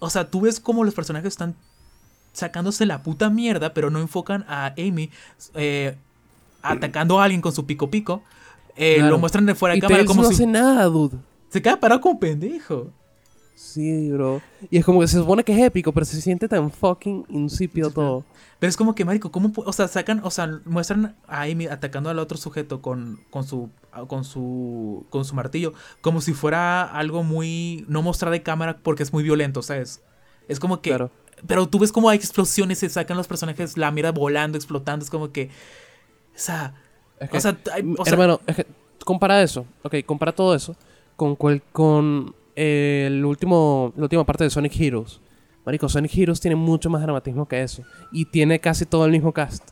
[0.00, 1.54] O sea, tú ves como los personajes están
[2.32, 5.10] sacándose la puta mierda, pero no enfocan a Amy
[5.54, 5.96] eh,
[6.62, 8.22] atacando a alguien con su pico pico.
[8.76, 9.10] Eh, Claro.
[9.10, 10.34] Lo muestran de fuera de Y cámara como no si.
[10.34, 11.16] hace nada, dude.
[11.48, 12.90] Se queda parado como pendejo.
[13.54, 14.40] Sí, bro.
[14.70, 17.90] Y es como que se supone que es épico, pero se siente tan fucking insípido
[17.90, 18.24] todo.
[18.58, 19.52] Pero es como que, marico, ¿cómo?
[19.56, 23.68] O sea, sacan, o sea, muestran a Amy atacando al otro sujeto con, con su
[24.08, 29.02] con su con su martillo, como si fuera algo muy no mostrar de cámara porque
[29.02, 30.00] es muy violento, ¿sabes?
[30.48, 31.10] Es como que Claro.
[31.46, 35.10] Pero tú ves como hay explosiones, se sacan los personajes la mira volando, explotando, es
[35.10, 35.48] como que
[36.34, 36.74] o sea,
[37.20, 38.66] Es que, o sea, hay- m- o sea, hermano, es que
[39.04, 39.66] compara eso.
[39.82, 40.74] Ok, compara todo eso
[41.16, 45.20] con, cual, con el último, la última parte de Sonic Heroes.
[45.66, 47.82] Marico, Sonic Heroes tiene mucho más dramatismo que eso.
[48.12, 49.70] Y tiene casi todo el mismo cast.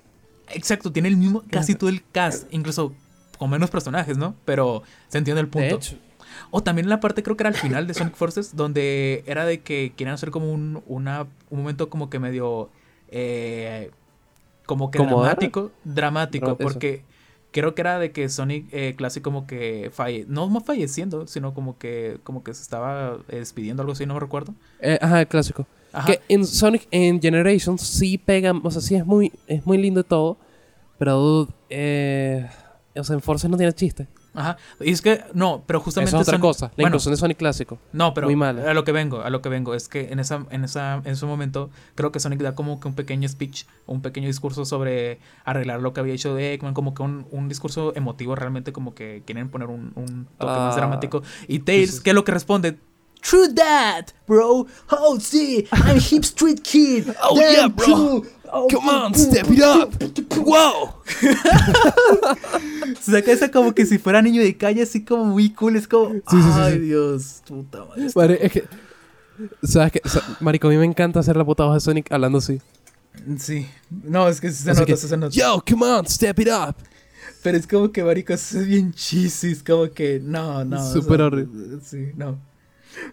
[0.50, 2.92] Exacto, tiene el mismo, casi todo el cast, incluso
[3.38, 4.34] con menos personajes, ¿no?
[4.44, 5.66] Pero se entiende el punto.
[5.68, 5.96] De hecho.
[6.50, 9.60] O también la parte, creo que era al final de Sonic Forces, donde era de
[9.60, 12.70] que querían hacer como un, una, un momento como que medio.
[13.10, 13.90] eh,
[14.66, 15.70] como que ¿Como dramático.
[15.84, 16.56] Dramático, eso.
[16.58, 17.02] porque
[17.52, 21.54] creo que era de que Sonic eh, Classic como que falle, no no falleciendo, sino
[21.54, 24.54] como que como que se estaba eh, despidiendo, algo así, no me recuerdo.
[24.80, 25.66] Eh, ajá, el clásico.
[25.92, 26.06] Ajá.
[26.06, 30.04] Que en Sonic en Generations sí pegan, o sea, sí es muy, es muy lindo
[30.04, 30.36] todo,
[30.98, 32.46] pero eh,
[32.94, 34.06] o sea, en Forces no tiene chiste.
[34.34, 34.56] Ajá.
[34.80, 36.10] Y es que, no, pero justamente.
[36.10, 36.66] Eso es otra cosa.
[36.66, 37.78] La bueno, inclusión de Sonic clásico.
[37.92, 38.70] No, pero Muy mala.
[38.70, 41.06] a lo que vengo, a lo que vengo, es que en esa, en esa, en
[41.12, 45.18] ese momento, creo que Sonic da como que un pequeño speech, un pequeño discurso sobre
[45.44, 48.94] arreglar lo que había hecho de Eggman, como que un, un discurso emotivo, realmente como
[48.94, 50.76] que quieren poner un, un toque más Ah.
[50.78, 51.22] dramático.
[51.48, 52.78] Y Tails, ¿qué es lo que responde?
[53.20, 54.66] True that, bro.
[54.90, 57.14] Oh, sí, I'm hip street kid.
[57.22, 58.24] Oh, Damn yeah, bro.
[58.50, 59.92] Oh, Come on, step it up.
[60.38, 60.94] Wow.
[63.00, 65.76] Se saca esa como que si fuera niño de calle, así como muy cool.
[65.76, 66.78] Es como, sí, sí, ay, sí.
[66.80, 68.10] Dios, puta madre.
[68.14, 68.64] Madre, es que,
[69.62, 70.02] ¿sabes qué?
[70.40, 72.60] Marico, a mí me encanta hacer la puta voz de Sonic hablando así.
[73.38, 75.34] Sí, no, es que se nota, que, se nota.
[75.34, 76.76] Yo, come on, step it up.
[77.42, 79.52] Pero es como que, marico, eso es bien cheesy.
[79.52, 80.92] Es como que, no, no.
[80.92, 81.78] Súper o sea, horrible.
[81.82, 82.38] Sí, no.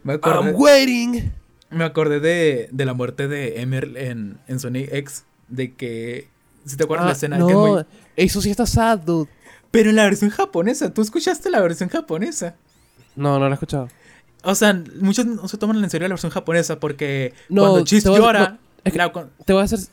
[0.03, 1.31] Me I'm waiting.
[1.69, 5.25] me acordé de, de la muerte de Emerl en, en Sonic X.
[5.47, 6.27] De que,
[6.65, 7.85] si te acuerdas Ah, la escena no, que muy...
[8.15, 9.29] eso sí está sad, dude.
[9.71, 12.55] Pero en la versión japonesa, ¿tú escuchaste la versión japonesa?
[13.15, 13.89] No, no lo he escuchado.
[14.43, 18.05] O sea, muchos no se toman en serio la versión japonesa porque No, cuando Chis
[18.05, 18.49] a- llora...
[18.51, 19.85] no, es que- la- cu- Te voy a ser, te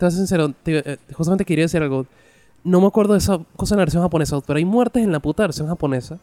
[0.00, 0.52] voy a ser sincero.
[0.62, 2.06] te- eh, justamente quería decir algo.
[2.64, 5.20] No me acuerdo de esa cosa en la versión japonesa, pero hay muertes en la
[5.20, 6.18] puta versión japonesa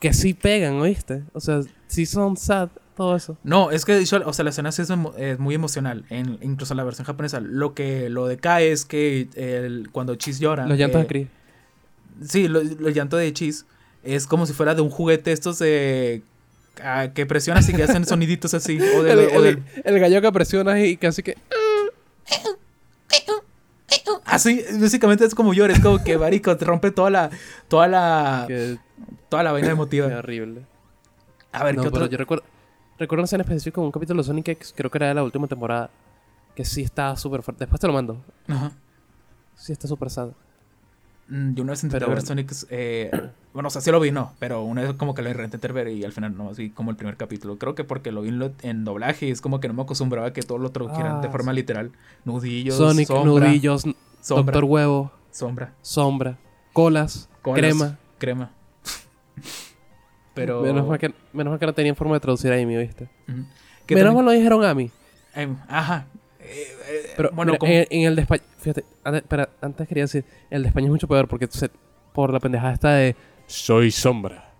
[0.00, 1.22] que sí pegan, ¿oíste?
[1.32, 3.36] O sea, sí son sad, todo eso.
[3.44, 6.78] No, es que o sea, la escena sí es, es muy emocional, en, incluso en
[6.78, 7.40] la versión japonesa.
[7.40, 10.66] Lo que lo decae es que el, cuando Chis llora...
[10.66, 11.28] Los llantos eh, de Chris.
[12.28, 13.66] Sí, lo- los llantos de Chis
[14.02, 16.22] es como si fuera de un juguete estos de...
[16.82, 18.78] ah, que presionas y que hacen soniditos así.
[18.80, 21.36] O, de- El, o del- el gallo que presiona y casi que...
[24.24, 27.30] así, básicamente es como llora, es como que marico, te rompe toda la...
[27.68, 28.44] Toda la...
[28.48, 28.78] que
[29.28, 30.06] Toda la vaina qué emotiva.
[30.18, 30.66] horrible.
[31.52, 32.06] A ver, No, ¿qué otro?
[32.06, 32.44] yo recuerdo,
[32.98, 35.46] recuerdo una escena específica un capítulo de Sonic X, creo que era de la última
[35.46, 35.90] temporada,
[36.54, 37.64] que sí estaba súper fuerte.
[37.64, 38.22] Después te lo mando.
[38.48, 38.72] Ajá.
[39.54, 40.28] Sí está súper sad.
[41.28, 42.26] Mm, Yo una vez intenté Pero ver bueno.
[42.28, 42.52] Sonic...
[42.70, 43.10] eh,
[43.54, 44.32] bueno, o sea, sí lo vi, no.
[44.38, 46.96] Pero una vez como que lo intenté ver y al final no, vi como el
[46.96, 47.58] primer capítulo.
[47.58, 49.82] Creo que porque lo vi en, lo- en doblaje y es como que no me
[49.82, 51.90] acostumbraba a que todo lo tradujeran de Ah, forma literal.
[52.24, 53.82] Nudillos, Sonic, sombra, nudillos,
[54.20, 56.38] sombra, Doctor Huevo, sombra, sombra,
[56.72, 57.98] colas, colas, crema.
[58.18, 58.50] crema.
[60.34, 60.62] Pero...
[60.62, 63.08] Menos mal, que, menos mal que no tenían forma de traducir a Amy, ¿viste?
[63.88, 64.90] Menos mal lo dijeron a mí.
[65.34, 66.06] em, ajá.
[66.40, 70.04] Eh, eh, Pero bueno, mira, en, en el de España, fíjate, antes, espera, antes quería
[70.04, 71.70] decir, el de España es mucho peor porque se-
[72.12, 74.52] por la pendejada esta de Soy sombra,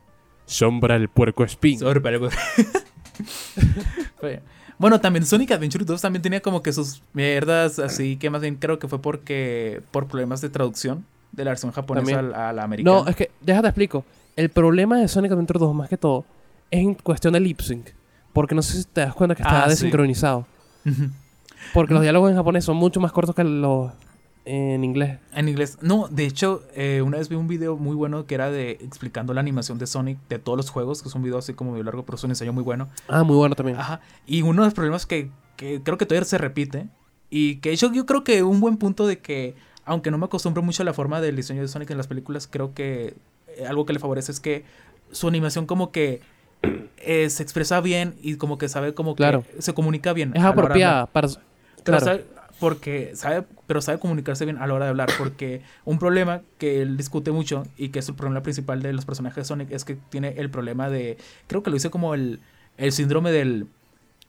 [0.46, 1.78] sombra el puerco espín.
[1.78, 2.28] Sorry, pero-
[4.20, 4.40] Fue-
[4.78, 8.56] Bueno, también Sonic Adventure 2 también tenía como que sus mierdas, así que más bien
[8.56, 12.64] creo que fue porque por problemas de traducción de la versión japonesa a a la
[12.64, 12.96] americana.
[13.02, 14.04] No, es que, déjate explico.
[14.36, 16.24] El problema de Sonic Adventure 2, más que todo,
[16.70, 17.88] es en cuestión de lip sync.
[18.32, 20.46] Porque no sé si te das cuenta que está Ah, desincronizado.
[21.72, 23.90] Porque los diálogos en japonés son mucho más cortos que los
[24.44, 25.18] en inglés.
[25.32, 25.78] En inglés.
[25.80, 29.34] No, de hecho, eh, una vez vi un video muy bueno que era de explicando
[29.34, 31.82] la animación de Sonic de todos los juegos, que es un video así como medio
[31.82, 32.88] largo, pero es un ensayo muy bueno.
[33.08, 33.78] Ah, muy bueno también.
[33.78, 34.00] Ajá.
[34.26, 36.86] Y uno de los problemas que, que creo que todavía se repite,
[37.28, 40.62] y que yo, yo creo que un buen punto de que, aunque no me acostumbro
[40.62, 43.16] mucho a la forma del diseño de Sonic en las películas, creo que
[43.68, 44.64] algo que le favorece es que
[45.12, 46.20] su animación como que
[46.98, 49.44] eh, se expresa bien y como que sabe como Claro.
[49.54, 50.32] que se comunica bien.
[50.34, 51.28] es apropiada para...
[51.84, 52.04] Claro.
[52.04, 52.24] sabe,
[52.58, 55.08] porque sabe, pero sabe comunicarse bien a la hora de hablar.
[55.18, 59.04] Porque un problema que él discute mucho y que es el problema principal de los
[59.04, 61.16] personajes de Sonic es que tiene el problema de.
[61.46, 62.40] Creo que lo dice como el,
[62.78, 63.66] el síndrome del,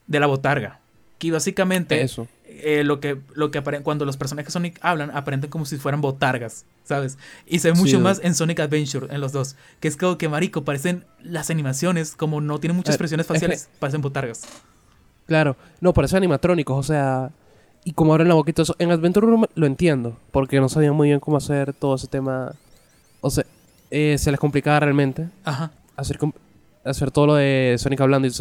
[0.07, 0.79] de la botarga.
[1.17, 2.27] Que básicamente Eso.
[2.63, 6.65] Eh, lo que, lo que cuando los personajes Sonic hablan, aparentan como si fueran botargas,
[6.83, 7.17] ¿sabes?
[7.45, 9.55] Y se ve mucho más en Sonic Adventure, en los dos.
[9.79, 13.27] Que es como que, marico, parecen las animaciones, como no tienen muchas Eh, expresiones es
[13.27, 14.43] que- faciales, parecen botargas.
[15.25, 15.55] Claro.
[15.81, 17.31] No, parecen animatrónicos, o sea...
[17.83, 18.75] Y como abren la todo eso.
[18.79, 20.17] En Adventure Room lo entiendo.
[20.31, 22.53] Porque no sabían muy bien cómo hacer todo ese tema...
[23.21, 23.45] O sea,
[23.91, 25.29] eh, se les complicaba realmente.
[25.45, 25.71] Ajá.
[25.95, 28.31] hacer, todo lo de Sonic hablando y,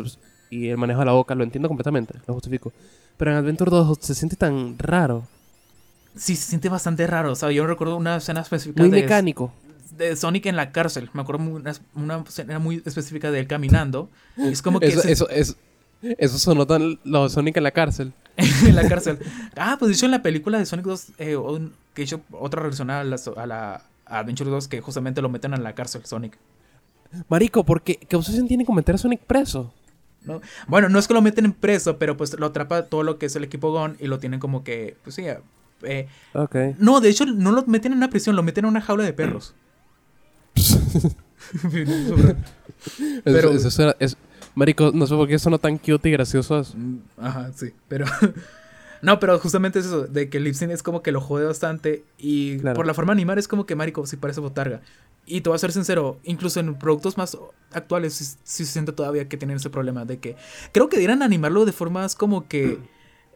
[0.51, 2.73] y el manejo de la boca, lo entiendo completamente, lo justifico.
[3.17, 5.25] Pero en Adventure 2 se siente tan raro,
[6.19, 7.33] Sí, se siente bastante raro.
[7.33, 9.53] O sea, yo recuerdo una escena específica muy de, mecánico.
[9.99, 11.11] de Sonic en la cárcel.
[11.13, 14.09] Me acuerdo una, una escena muy específica de él caminando.
[14.39, 15.57] Y es como que Eso, se- eso, es,
[16.01, 18.15] Eso sonó tan lo de Sonic en la cárcel.
[18.37, 19.19] en la cárcel.
[19.57, 22.63] Ah, pues de hecho en la película de Sonic 2, eh, un- que hecho otra
[22.63, 26.07] relación a la, a la a Adventure 2 que justamente lo meten en la cárcel,
[26.07, 26.39] Sonic.
[27.29, 27.97] Marico, ¿por qué?
[27.97, 29.73] ¿Qué obsesión tiene con meter a Sonic preso?
[30.27, 30.41] ¿No?
[30.69, 33.27] Bueno, no es que lo meten en preso, pero pues lo atrapa todo lo que
[33.27, 35.25] es el equipo Gon y lo tienen como que, pues sí,
[35.83, 36.57] eh, Ok.
[36.79, 39.13] no, de hecho no lo meten en una prisión, lo meten en una jaula de
[39.13, 39.55] perros.
[43.25, 44.17] Pero- Eso, eso es-
[44.55, 46.63] Marico, no sé por qué suena tan cute y gracioso.
[46.75, 48.07] Mm, Ajá, sí, pero...
[49.03, 52.59] No, pero justamente es eso, de que Lipsin es como que lo jode bastante y
[52.59, 52.77] Claro.
[52.77, 54.81] por la forma de animar es como que Marico sí parece botarga.
[55.27, 57.37] Y te voy a ser sincero, incluso en productos más
[57.73, 60.37] actuales sí, sí se siente todavía que tienen ese problema de que
[60.73, 62.79] creo que dieran animarlo de formas como que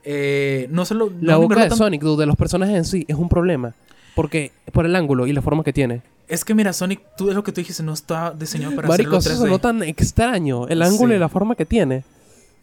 [0.05, 3.05] eh, no solo no La boca de tan- Sonic, dude, de los personajes en sí,
[3.09, 3.75] es un problema.
[4.15, 6.03] Porque por el ángulo y la forma que tiene.
[6.29, 9.11] Es que mira, Sonic, tú es lo que tú dijiste, no está diseñado para Marico,
[9.11, 9.41] eso hacerlo 3D.
[9.49, 10.69] sonó tan extraño.
[10.69, 11.17] El ángulo Sí.
[11.17, 12.05] y la forma que tiene.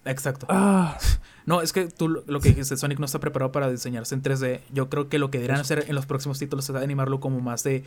[0.06, 0.45] Exacto.
[0.49, 0.98] Ah,
[1.48, 4.60] No, es que tú lo que dijiste, Sonic no está preparado para diseñarse en 3D.
[4.74, 7.64] Yo creo que lo que deberían hacer en los próximos títulos es animarlo como más
[7.64, 7.86] de.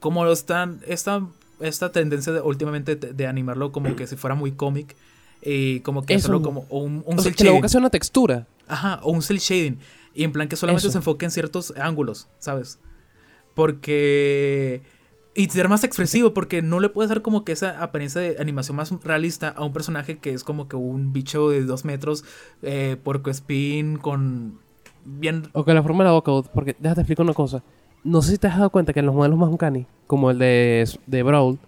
[0.00, 0.82] Como lo están.
[0.86, 1.26] Esta,
[1.60, 4.96] esta tendencia de, últimamente de, animarlo como que si fuera muy cómic.
[5.40, 6.26] Y como que Eso.
[6.26, 6.66] hacerlo como.
[6.68, 7.66] O un, un o sea, que shading.
[7.70, 8.46] sea una textura.
[8.68, 9.78] Ajá, o un cel shading.
[10.12, 10.92] Y en plan que solamente Eso.
[10.92, 12.78] se enfoque en ciertos ángulos, ¿sabes?
[13.54, 14.82] Porque.
[15.36, 18.76] Y ser más expresivo, porque no le puedes dar como que esa apariencia de animación
[18.76, 22.24] más realista a un personaje que es como que un bicho de dos metros,
[22.62, 24.58] eh, porco spin, con.
[25.04, 25.48] Bien.
[25.52, 27.62] O que la forma de la boca, porque déjate explicar una cosa.
[28.04, 30.38] No sé si te has dado cuenta que en los modelos más uncanny, como el
[30.38, 31.58] de, de Brawl,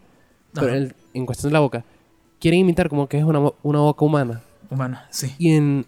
[0.54, 1.84] pero Ajá, el- en cuestión de la boca,
[2.38, 4.42] quieren imitar como que es una, una boca humana.
[4.70, 5.34] humana, sí.
[5.38, 5.86] Y en.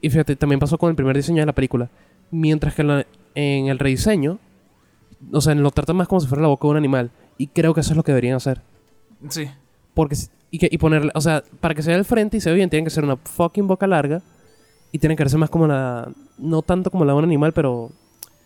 [0.00, 1.88] Y fíjate, también pasó con el primer diseño de la película.
[2.32, 3.06] Mientras que la-
[3.36, 4.38] en el rediseño,
[5.30, 7.10] o sea, lo tratan más como si fuera la boca de un animal.
[7.38, 8.62] Y creo que eso es lo que deberían hacer.
[9.28, 9.48] Sí.
[9.94, 10.16] Porque,
[10.50, 12.56] y, que, y ponerle, o sea, para que se vea el frente y se vea
[12.56, 14.22] bien, tienen que ser una fucking boca larga.
[14.90, 16.10] Y tienen que verse más como la.
[16.36, 17.90] No tanto como la de un animal, pero.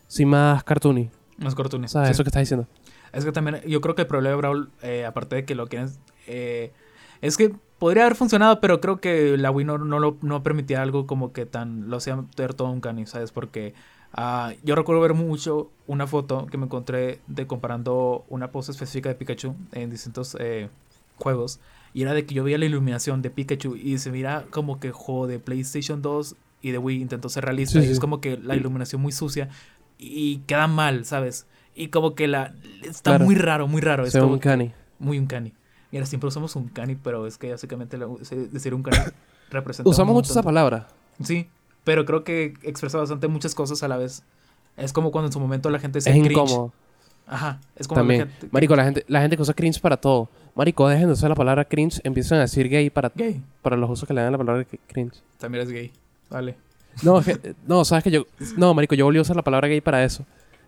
[0.06, 1.10] Sí, más cartoony.
[1.38, 1.86] Más cartoons.
[1.86, 2.12] O sea, sí.
[2.12, 2.68] eso que estás diciendo.
[3.12, 5.66] Es que también, yo creo que el problema de Brawl, eh, aparte de que lo
[5.66, 5.90] quieren,
[6.26, 6.72] eh,
[7.20, 10.82] es que podría haber funcionado, pero creo que la Wii no, no, lo, no permitía
[10.82, 13.32] algo como que tan, lo hacía ver todo un cani, ¿sabes?
[13.32, 13.74] Porque
[14.12, 19.08] ah, yo recuerdo ver mucho una foto que me encontré de comparando una pose específica
[19.08, 20.68] de Pikachu en distintos eh,
[21.16, 21.60] juegos,
[21.94, 24.90] y era de que yo veía la iluminación de Pikachu y se mira como que
[24.92, 28.36] juego de PlayStation 2 y de Wii intentó ser realista, Sí, y es como que
[28.36, 29.48] la iluminación muy sucia
[29.98, 31.46] y queda mal, ¿sabes?
[31.74, 33.24] Y como que la está Claro.
[33.24, 34.04] muy raro, muy raro.
[34.04, 34.72] Es un cani.
[34.98, 35.52] muy uncanny.
[35.92, 38.08] Mira, siempre usamos uncanny, pero es que básicamente la-
[38.52, 38.96] decir uncanny
[39.50, 39.88] representa.
[39.88, 40.88] Usamos un mucho esa palabra.
[41.22, 41.48] Sí,
[41.86, 44.24] pero creo que expresa bastante muchas cosas a la vez.
[44.76, 46.32] Es como cuando en su momento la gente decía Es cringe.
[46.32, 46.72] incómodo.
[47.28, 48.20] Ajá, es como También.
[48.22, 48.48] la gente.
[48.50, 50.28] Marico, la gente, la gente que usa cringe para todo.
[50.56, 52.00] Marico, dejen de usar la palabra cringe.
[52.04, 55.22] Empiezan a decir gay para, Gay, para los usos que le dan la palabra cringe.
[55.38, 55.92] también es gay.
[56.28, 56.56] Vale.
[57.02, 58.26] No, es que- no, sabes que yo.
[58.56, 60.24] No, Marico, yo volví a usar la palabra gay para eso.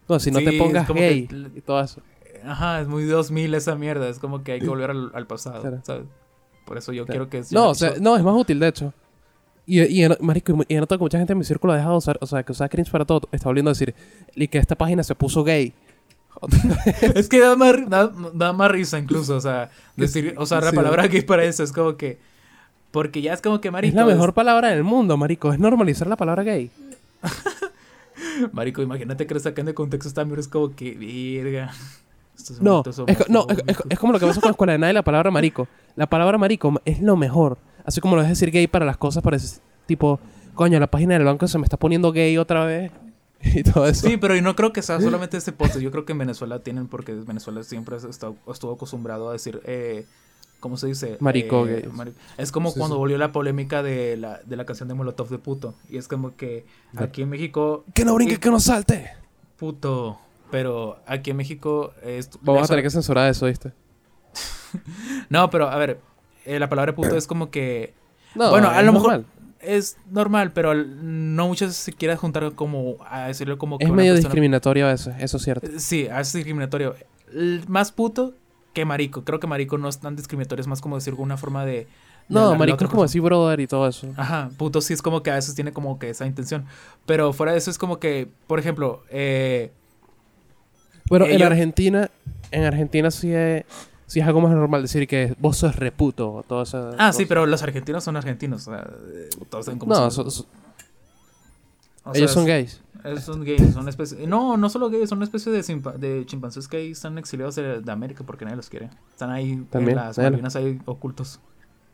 [0.08, 2.00] No, si no Sí, te pongas gay que- y todo eso.
[2.44, 4.08] Ajá, es muy 2000 esa mierda.
[4.08, 5.80] Es como que hay que volver al, al pasado.
[5.84, 6.04] ¿sabes?
[6.64, 7.28] Por eso yo Claro.
[7.28, 7.54] quiero que.
[7.54, 8.92] No, o sea, no, es más útil, de hecho.
[9.70, 11.92] Y, y, en- marico, y he notado que mucha gente en mi círculo ha dejado
[11.92, 13.28] de usar, o sea, que usaba cringe para todo.
[13.30, 13.94] Está volviendo a decir,
[14.34, 15.74] y que esta página se puso gay.
[17.14, 20.70] Es que da más, da, da más risa incluso, o sea, decir, o sea, la
[20.70, 20.76] Sí.
[20.76, 22.18] palabra gay para eso es como que,
[22.92, 25.52] porque ya es como que marico, es la mejor palabra del mundo, marico.
[25.52, 26.70] Es normalizar la palabra gay.
[28.52, 31.72] marico, imagínate que lo sacan de contexto mierda es como que, virga.
[32.36, 34.78] estos No, es, no es, es- es como lo que pasa con la escuela de
[34.78, 35.68] nada y la palabra marico.
[35.96, 37.58] La palabra marico es lo mejor.
[37.88, 40.20] Así como lo es decir gay para las cosas, para ese- tipo,
[40.54, 42.92] coño, la página del banco se me está poniendo gay otra vez.
[43.40, 44.06] Y todo eso.
[44.06, 45.78] Sí, pero y no creo que sea solamente este post.
[45.78, 50.04] Yo creo que en Venezuela tienen, porque Venezuela siempre estuvo acostumbrado a decir, eh,
[50.60, 51.16] ¿cómo se dice?
[51.20, 52.12] Marico, Eh, gay.
[52.36, 52.98] Es como Sí, cuando sí.
[52.98, 55.74] volvió la polémica de la, de la canción de Molotov de puto.
[55.88, 56.66] Y es como que
[56.96, 59.08] aquí en México, Que no brinque, que no salte.
[59.56, 60.18] puto.
[60.50, 62.28] Pero aquí en México es.
[62.42, 63.72] Vamos a tener que censurar eso, ¿viste?
[65.30, 66.00] No, pero a ver,
[66.48, 67.94] eh, la palabra puto es como que.
[68.34, 69.24] No, bueno, a lo mejor
[69.60, 74.12] es normal, pero no muchas se quiere juntar como a decirlo como que Es medio
[74.12, 75.68] persona- discriminatorio veces, eso es cierto.
[75.78, 76.94] Sí, es discriminatorio.
[77.66, 78.34] Más puto
[78.72, 79.24] que marico.
[79.24, 81.72] Creo que marico no es tan discriminatorio, es más como decir una forma de.
[81.72, 81.86] de
[82.28, 84.06] No, marico es como decir brother y todo eso.
[84.16, 86.64] Ajá, puto sí es como que a veces tiene como que esa intención.
[87.06, 89.72] Pero fuera de eso es como que, por ejemplo, eh,
[91.08, 92.10] Bueno, Eh, en Argentina,
[92.50, 93.64] en Argentina sí es,
[94.08, 96.90] sí es algo más normal decir que vos sos reputo o todo eso.
[96.98, 98.66] Ah, sí, pero los argentinos son argentinos.
[98.66, 98.90] O sea,
[99.48, 100.10] todos No, son.
[100.10, 100.46] so- so-
[102.04, 102.80] O sea, ellos son gays.
[103.04, 104.26] Ellos son gays, son especie...
[104.26, 105.62] No, no solo gays, son una especie de,
[105.98, 108.90] de chimpancés que ahí están exiliados de, de América porque nadie los quiere.
[109.10, 111.38] Están ahí También, en las Malvinas ahí ocultos.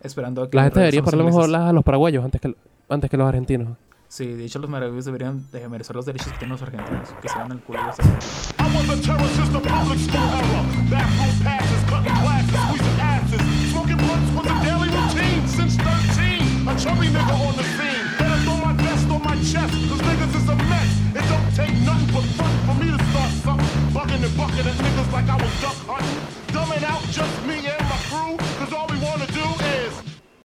[0.01, 0.57] esperando a que...
[0.57, 2.57] La gente debería los mejor a los paraguayos antes que,
[2.89, 3.77] antes que los argentinos.
[4.09, 7.09] Sí, de hecho los paraguayos deberían de merecer los derechos que tienen los argentinos.
[7.20, 8.55] Que se van al culo de los argentinos.
[8.85, 10.61] The terrorist is the public school era.
[10.93, 13.43] Bathroom passes, cutting glasses, squeezing asses.
[13.73, 16.69] Smoking blunts was a daily routine since 13.
[16.69, 18.06] A chubby nigga on the scene.
[18.20, 20.90] Better throw my vest on my chest, cause niggas is a mess.
[21.16, 23.73] It don't take nothing but fun for me to start something.
[23.97, 26.20] Bucking and bucking at niggas like I was duck hunting.
[26.52, 28.93] Dumbing out just me and my crew, cause all we